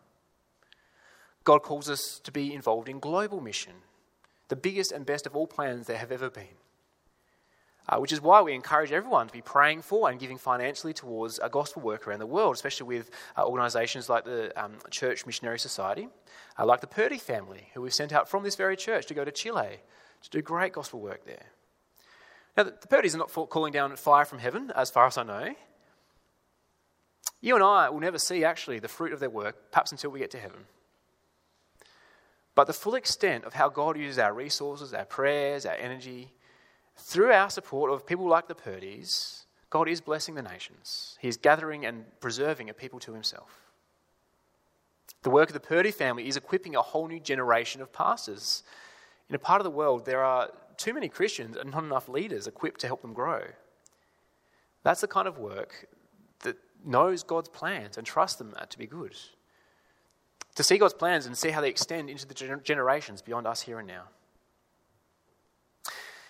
God 1.44 1.62
calls 1.62 1.90
us 1.90 2.22
to 2.24 2.32
be 2.32 2.54
involved 2.54 2.88
in 2.88 3.00
global 3.00 3.42
mission, 3.42 3.74
the 4.48 4.56
biggest 4.56 4.94
and 4.94 5.06
best 5.06 5.26
of 5.26 5.36
all 5.36 5.48
plans 5.48 5.86
there 5.86 5.98
have 5.98 6.10
ever 6.10 6.30
been. 6.30 6.56
Uh, 7.90 7.98
which 7.98 8.14
is 8.14 8.22
why 8.22 8.42
we 8.42 8.54
encourage 8.54 8.94
everyone 8.94 9.28
to 9.28 9.34
be 9.34 9.42
praying 9.42 9.82
for 9.82 10.10
and 10.10 10.18
giving 10.18 10.38
financially 10.38 10.94
towards 10.94 11.40
a 11.40 11.50
gospel 11.50 11.82
work 11.82 12.08
around 12.08 12.20
the 12.20 12.26
world, 12.26 12.56
especially 12.56 12.88
with 12.88 13.12
uh, 13.38 13.46
organisations 13.46 14.08
like 14.08 14.24
the 14.24 14.54
um, 14.56 14.76
Church 14.90 15.26
Missionary 15.26 15.60
Society, 15.60 16.08
uh, 16.58 16.66
like 16.66 16.80
the 16.80 16.88
Purdy 16.88 17.18
family, 17.18 17.68
who 17.74 17.82
we've 17.82 17.94
sent 17.94 18.14
out 18.14 18.30
from 18.30 18.44
this 18.44 18.56
very 18.56 18.78
church 18.78 19.08
to 19.08 19.14
go 19.14 19.26
to 19.26 19.32
Chile 19.32 19.82
to 20.22 20.30
do 20.30 20.42
great 20.42 20.72
gospel 20.72 21.02
work 21.02 21.26
there. 21.26 21.48
Now, 22.56 22.64
the, 22.64 22.72
Purdys 22.72 23.16
are 23.16 23.18
not 23.18 23.32
calling 23.50 23.74
down 23.74 23.96
fire 23.96 24.26
from 24.26 24.40
heaven, 24.40 24.72
as 24.76 24.92
far 24.92 25.08
as 25.08 25.18
I 25.18 25.24
know. 25.24 25.56
You 27.42 27.56
and 27.56 27.64
I 27.64 27.90
will 27.90 28.00
never 28.00 28.20
see 28.20 28.46
actually 28.46 28.80
the 28.80 28.88
fruit 28.88 29.12
of 29.12 29.20
their 29.20 29.30
work, 29.30 29.72
perhaps 29.72 29.92
until 29.92 30.12
we 30.12 30.20
get 30.20 30.32
to 30.32 30.40
heaven. 30.40 30.66
But 32.56 32.68
the 32.68 32.74
full 32.74 32.96
extent 32.96 33.46
of 33.46 33.54
how 33.54 33.70
God 33.70 33.98
uses 33.98 34.20
our 34.20 34.34
resources, 34.34 34.94
our 34.94 35.06
prayers, 35.06 35.66
our 35.66 35.76
energy, 35.76 36.32
through 36.96 37.32
our 37.32 37.50
support 37.50 37.92
of 37.92 38.06
people 38.06 38.28
like 38.28 38.48
the 38.48 38.56
Purdys, 38.56 39.46
God 39.70 39.90
is 39.90 40.02
blessing 40.02 40.36
the 40.36 40.44
nations. 40.44 41.18
He 41.20 41.28
is 41.28 41.36
gathering 41.36 41.86
and 41.86 42.06
preserving 42.20 42.70
a 42.70 42.74
people 42.74 43.00
to 43.00 43.14
himself. 43.14 43.60
The 45.24 45.32
work 45.32 45.50
of 45.50 45.54
the 45.54 45.60
Purdy 45.60 45.92
family 45.92 46.28
is 46.28 46.38
equipping 46.38 46.76
a 46.76 46.82
whole 46.82 47.08
new 47.08 47.20
generation 47.20 47.82
of 47.82 47.92
pastors. 47.92 48.64
In 49.30 49.36
a 49.36 49.40
part 49.40 49.62
of 49.62 49.64
the 49.64 49.72
world, 49.72 50.06
there 50.06 50.24
are 50.24 50.50
too 50.78 50.94
many 50.94 51.10
Christians 51.10 51.56
and 51.56 51.72
not 51.72 51.84
enough 51.84 52.08
leaders 52.10 52.48
equipped 52.48 52.82
to 52.82 52.88
help 52.88 53.02
them 53.02 53.14
grow. 53.14 53.44
That's 54.84 55.02
the 55.02 55.08
kind 55.08 55.28
of 55.28 55.38
work 55.38 55.88
that 56.42 56.58
knows 56.86 57.24
God's 57.24 57.50
plans 57.50 57.98
and 57.98 58.06
trusts 58.06 58.38
them 58.38 58.54
to 58.70 58.78
be 58.78 58.88
good. 58.88 59.16
To 60.56 60.64
see 60.64 60.78
God's 60.78 60.94
plans 60.94 61.26
and 61.26 61.38
see 61.38 61.50
how 61.50 61.62
they 61.62 61.70
extend 61.70 62.10
into 62.10 62.28
the 62.28 62.60
generations 62.64 63.22
beyond 63.22 63.48
us 63.48 63.62
here 63.62 63.80
and 63.80 63.88
now. 63.88 64.04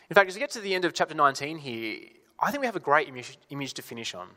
In 0.10 0.14
fact, 0.14 0.30
as 0.30 0.36
we 0.36 0.40
get 0.40 0.52
to 0.52 0.62
the 0.62 0.76
end 0.76 0.86
of 0.86 0.94
chapter 0.94 1.16
19 1.16 1.58
here, 1.58 2.00
I 2.40 2.52
think 2.52 2.62
we 2.62 2.68
have 2.68 2.76
a 2.76 2.80
great 2.80 3.08
image, 3.08 3.38
image 3.50 3.74
to 3.76 3.82
finish 3.82 4.14
on. 4.14 4.30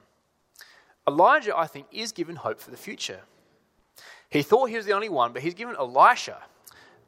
Elijah, 1.07 1.57
I 1.57 1.67
think, 1.67 1.87
is 1.93 2.13
given 2.13 2.37
hope 2.37 2.61
for 2.61 2.71
the 2.71 2.77
future. 2.77 3.21
He 4.29 4.43
thought 4.43 4.71
he 4.71 4.77
was 4.77 4.87
the 4.87 4.93
only 4.93 5.09
one, 5.09 5.33
but 5.33 5.43
he's 5.43 5.55
given 5.55 5.77
Elisha, 5.77 6.43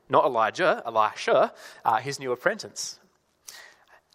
not 0.08 0.24
Elijah, 0.24 0.82
Elisha, 0.86 1.52
uh, 1.84 1.96
his 1.98 2.18
new 2.18 2.32
apprentice. 2.32 2.98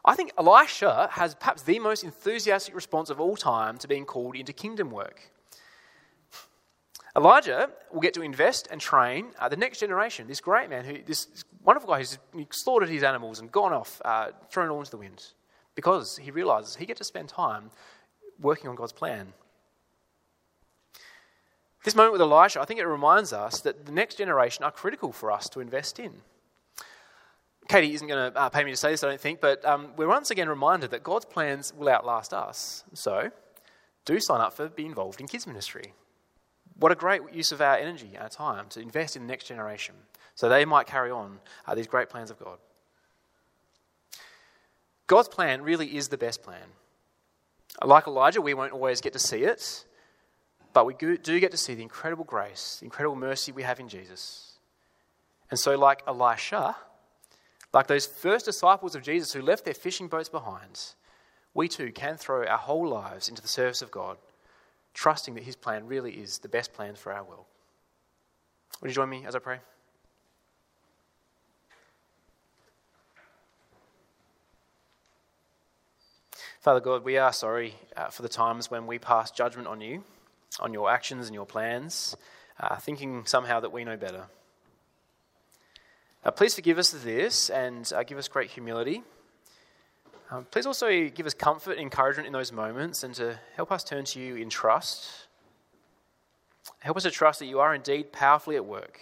I 0.05 0.15
think 0.15 0.33
Elisha 0.37 1.09
has 1.11 1.35
perhaps 1.35 1.61
the 1.61 1.79
most 1.79 2.03
enthusiastic 2.03 2.75
response 2.75 3.09
of 3.09 3.21
all 3.21 3.37
time 3.37 3.77
to 3.77 3.87
being 3.87 4.05
called 4.05 4.35
into 4.35 4.51
kingdom 4.51 4.89
work. 4.91 5.31
Elijah 7.15 7.69
will 7.91 8.01
get 8.01 8.13
to 8.15 8.21
invest 8.21 8.67
and 8.71 8.81
train 8.81 9.27
uh, 9.39 9.47
the 9.47 9.55
next 9.55 9.79
generation, 9.79 10.27
this 10.27 10.41
great 10.41 10.69
man, 10.69 10.83
who, 10.83 10.97
this 11.05 11.45
wonderful 11.63 11.87
guy 11.87 11.99
who's 11.99 12.17
slaughtered 12.49 12.89
his 12.89 13.03
animals 13.03 13.39
and 13.39 13.51
gone 13.51 13.71
off, 13.71 14.01
uh, 14.03 14.29
thrown 14.49 14.69
all 14.69 14.79
into 14.79 14.91
the 14.91 14.97
wind, 14.97 15.23
because 15.75 16.17
he 16.17 16.31
realizes 16.31 16.75
he 16.75 16.85
gets 16.85 16.97
to 16.97 17.03
spend 17.03 17.29
time 17.29 17.69
working 18.41 18.67
on 18.67 18.75
God's 18.75 18.91
plan. 18.91 19.33
This 21.83 21.95
moment 21.95 22.13
with 22.13 22.21
Elisha, 22.21 22.61
I 22.61 22.65
think 22.65 22.79
it 22.79 22.87
reminds 22.87 23.33
us 23.33 23.59
that 23.61 23.85
the 23.85 23.91
next 23.91 24.15
generation 24.15 24.63
are 24.63 24.71
critical 24.71 25.11
for 25.11 25.31
us 25.31 25.49
to 25.49 25.59
invest 25.59 25.99
in. 25.99 26.13
Katie 27.67 27.93
isn't 27.93 28.07
going 28.07 28.31
to 28.31 28.39
uh, 28.39 28.49
pay 28.49 28.63
me 28.63 28.71
to 28.71 28.77
say 28.77 28.91
this, 28.91 29.03
I 29.03 29.09
don't 29.09 29.19
think, 29.19 29.41
but 29.41 29.63
um, 29.65 29.89
we're 29.97 30.07
once 30.07 30.31
again 30.31 30.49
reminded 30.49 30.91
that 30.91 31.03
God's 31.03 31.25
plans 31.25 31.73
will 31.73 31.89
outlast 31.89 32.33
us. 32.33 32.83
So, 32.93 33.31
do 34.05 34.19
sign 34.19 34.41
up 34.41 34.53
for 34.53 34.67
be 34.69 34.85
involved 34.85 35.21
in 35.21 35.27
kids 35.27 35.47
ministry. 35.47 35.93
What 36.77 36.91
a 36.91 36.95
great 36.95 37.21
use 37.31 37.51
of 37.51 37.61
our 37.61 37.75
energy, 37.75 38.11
and 38.13 38.23
our 38.23 38.29
time 38.29 38.67
to 38.69 38.81
invest 38.81 39.15
in 39.15 39.23
the 39.23 39.27
next 39.27 39.45
generation, 39.45 39.95
so 40.35 40.49
they 40.49 40.65
might 40.65 40.87
carry 40.87 41.11
on 41.11 41.39
uh, 41.65 41.75
these 41.75 41.87
great 41.87 42.09
plans 42.09 42.31
of 42.31 42.39
God. 42.39 42.57
God's 45.07 45.27
plan 45.27 45.61
really 45.61 45.95
is 45.95 46.07
the 46.07 46.17
best 46.17 46.43
plan. 46.43 46.63
Like 47.83 48.07
Elijah, 48.07 48.41
we 48.41 48.53
won't 48.53 48.73
always 48.73 49.01
get 49.01 49.13
to 49.13 49.19
see 49.19 49.43
it, 49.43 49.85
but 50.73 50.85
we 50.85 50.95
do 50.95 51.39
get 51.39 51.51
to 51.51 51.57
see 51.57 51.75
the 51.75 51.83
incredible 51.83 52.25
grace, 52.25 52.77
the 52.79 52.85
incredible 52.85 53.15
mercy 53.15 53.51
we 53.51 53.63
have 53.63 53.79
in 53.79 53.87
Jesus. 53.87 54.53
And 55.51 55.59
so, 55.59 55.77
like 55.77 56.01
Elisha, 56.07 56.75
like 57.73 57.87
those 57.87 58.07
first 58.07 58.45
disciples 58.45 58.95
of 58.95 59.03
Jesus 59.03 59.33
who 59.33 59.41
left 59.41 59.65
their 59.65 59.75
fishing 59.75 60.07
boats 60.07 60.29
behind, 60.29 60.79
we 61.53 61.67
too 61.67 61.91
can 61.91 62.17
throw 62.17 62.45
our 62.45 62.57
whole 62.57 62.87
lives 62.87 63.29
into 63.29 63.41
the 63.41 63.47
service 63.47 63.83
of 63.83 63.91
God, 63.91 64.17
trusting 64.95 65.35
that 65.35 65.43
His 65.43 65.55
plan 65.55 65.85
really 65.85 66.13
is 66.13 66.39
the 66.39 66.49
best 66.49 66.73
plan 66.73 66.95
for 66.95 67.13
our 67.13 67.23
world. 67.23 67.45
Would 68.81 68.89
you 68.89 68.95
join 68.95 69.09
me 69.09 69.25
as 69.27 69.35
I 69.35 69.39
pray? 69.39 69.59
Father 76.59 76.79
God, 76.79 77.03
we 77.03 77.17
are 77.17 77.33
sorry 77.33 77.75
uh, 77.97 78.07
for 78.07 78.21
the 78.21 78.29
times 78.29 78.71
when 78.71 78.87
we 78.87 78.97
pass 78.97 79.29
judgment 79.31 79.67
on 79.67 79.81
you, 79.81 80.03
on 80.59 80.73
your 80.73 80.89
actions 80.89 81.27
and 81.27 81.35
your 81.35 81.45
plans, 81.45 82.15
uh, 82.59 82.77
thinking 82.77 83.25
somehow 83.25 83.59
that 83.59 83.71
we 83.71 83.83
know 83.83 83.97
better. 83.97 84.25
Uh, 86.25 86.31
please 86.31 86.55
forgive 86.55 86.77
us 86.77 86.91
this 86.91 87.49
and 87.49 87.91
uh, 87.93 88.03
give 88.03 88.17
us 88.17 88.27
great 88.27 88.49
humility. 88.49 89.03
Um, 90.31 90.45
please 90.49 90.65
also 90.65 91.09
give 91.09 91.25
us 91.25 91.33
comfort 91.33 91.73
and 91.73 91.81
encouragement 91.81 92.27
in 92.27 92.33
those 92.33 92.51
moments 92.51 93.03
and 93.03 93.13
to 93.15 93.39
help 93.55 93.71
us 93.71 93.83
turn 93.83 94.05
to 94.05 94.19
you 94.19 94.35
in 94.35 94.49
trust. 94.49 95.27
Help 96.79 96.97
us 96.97 97.03
to 97.03 97.11
trust 97.11 97.39
that 97.39 97.45
you 97.45 97.59
are 97.59 97.75
indeed 97.75 98.11
powerfully 98.11 98.55
at 98.55 98.65
work. 98.65 98.99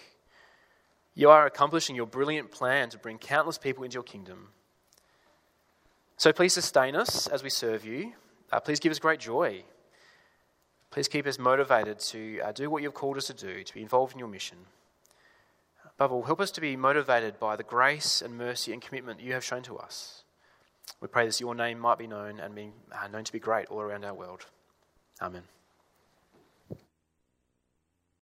You 1.14 1.30
are 1.30 1.46
accomplishing 1.46 1.94
your 1.94 2.06
brilliant 2.06 2.50
plan 2.50 2.90
to 2.90 2.98
bring 2.98 3.18
countless 3.18 3.56
people 3.56 3.84
into 3.84 3.94
your 3.94 4.02
kingdom. 4.02 4.48
So 6.16 6.32
please 6.32 6.54
sustain 6.54 6.96
us 6.96 7.26
as 7.26 7.42
we 7.42 7.50
serve 7.50 7.84
you. 7.84 8.12
Uh, 8.50 8.60
please 8.60 8.80
give 8.80 8.90
us 8.90 8.98
great 8.98 9.20
joy. 9.20 9.64
Please 10.92 11.08
keep 11.08 11.26
us 11.26 11.38
motivated 11.38 11.98
to 11.98 12.40
uh, 12.40 12.52
do 12.52 12.68
what 12.68 12.82
you've 12.82 12.92
called 12.92 13.16
us 13.16 13.26
to 13.26 13.32
do, 13.32 13.64
to 13.64 13.74
be 13.74 13.80
involved 13.80 14.12
in 14.12 14.18
your 14.18 14.28
mission. 14.28 14.58
Above 15.96 16.12
all, 16.12 16.22
help 16.24 16.38
us 16.38 16.50
to 16.50 16.60
be 16.60 16.76
motivated 16.76 17.40
by 17.40 17.56
the 17.56 17.62
grace 17.62 18.20
and 18.20 18.36
mercy 18.36 18.74
and 18.74 18.82
commitment 18.82 19.18
you 19.18 19.32
have 19.32 19.42
shown 19.42 19.62
to 19.62 19.78
us. 19.78 20.22
We 21.00 21.08
pray 21.08 21.24
that 21.26 21.40
your 21.40 21.54
name 21.54 21.78
might 21.78 21.96
be 21.96 22.06
known 22.06 22.38
and 22.38 22.54
be 22.54 22.72
uh, 22.92 23.08
known 23.08 23.24
to 23.24 23.32
be 23.32 23.38
great 23.38 23.68
all 23.68 23.80
around 23.80 24.04
our 24.04 24.12
world. 24.12 24.44
Amen. 25.22 25.44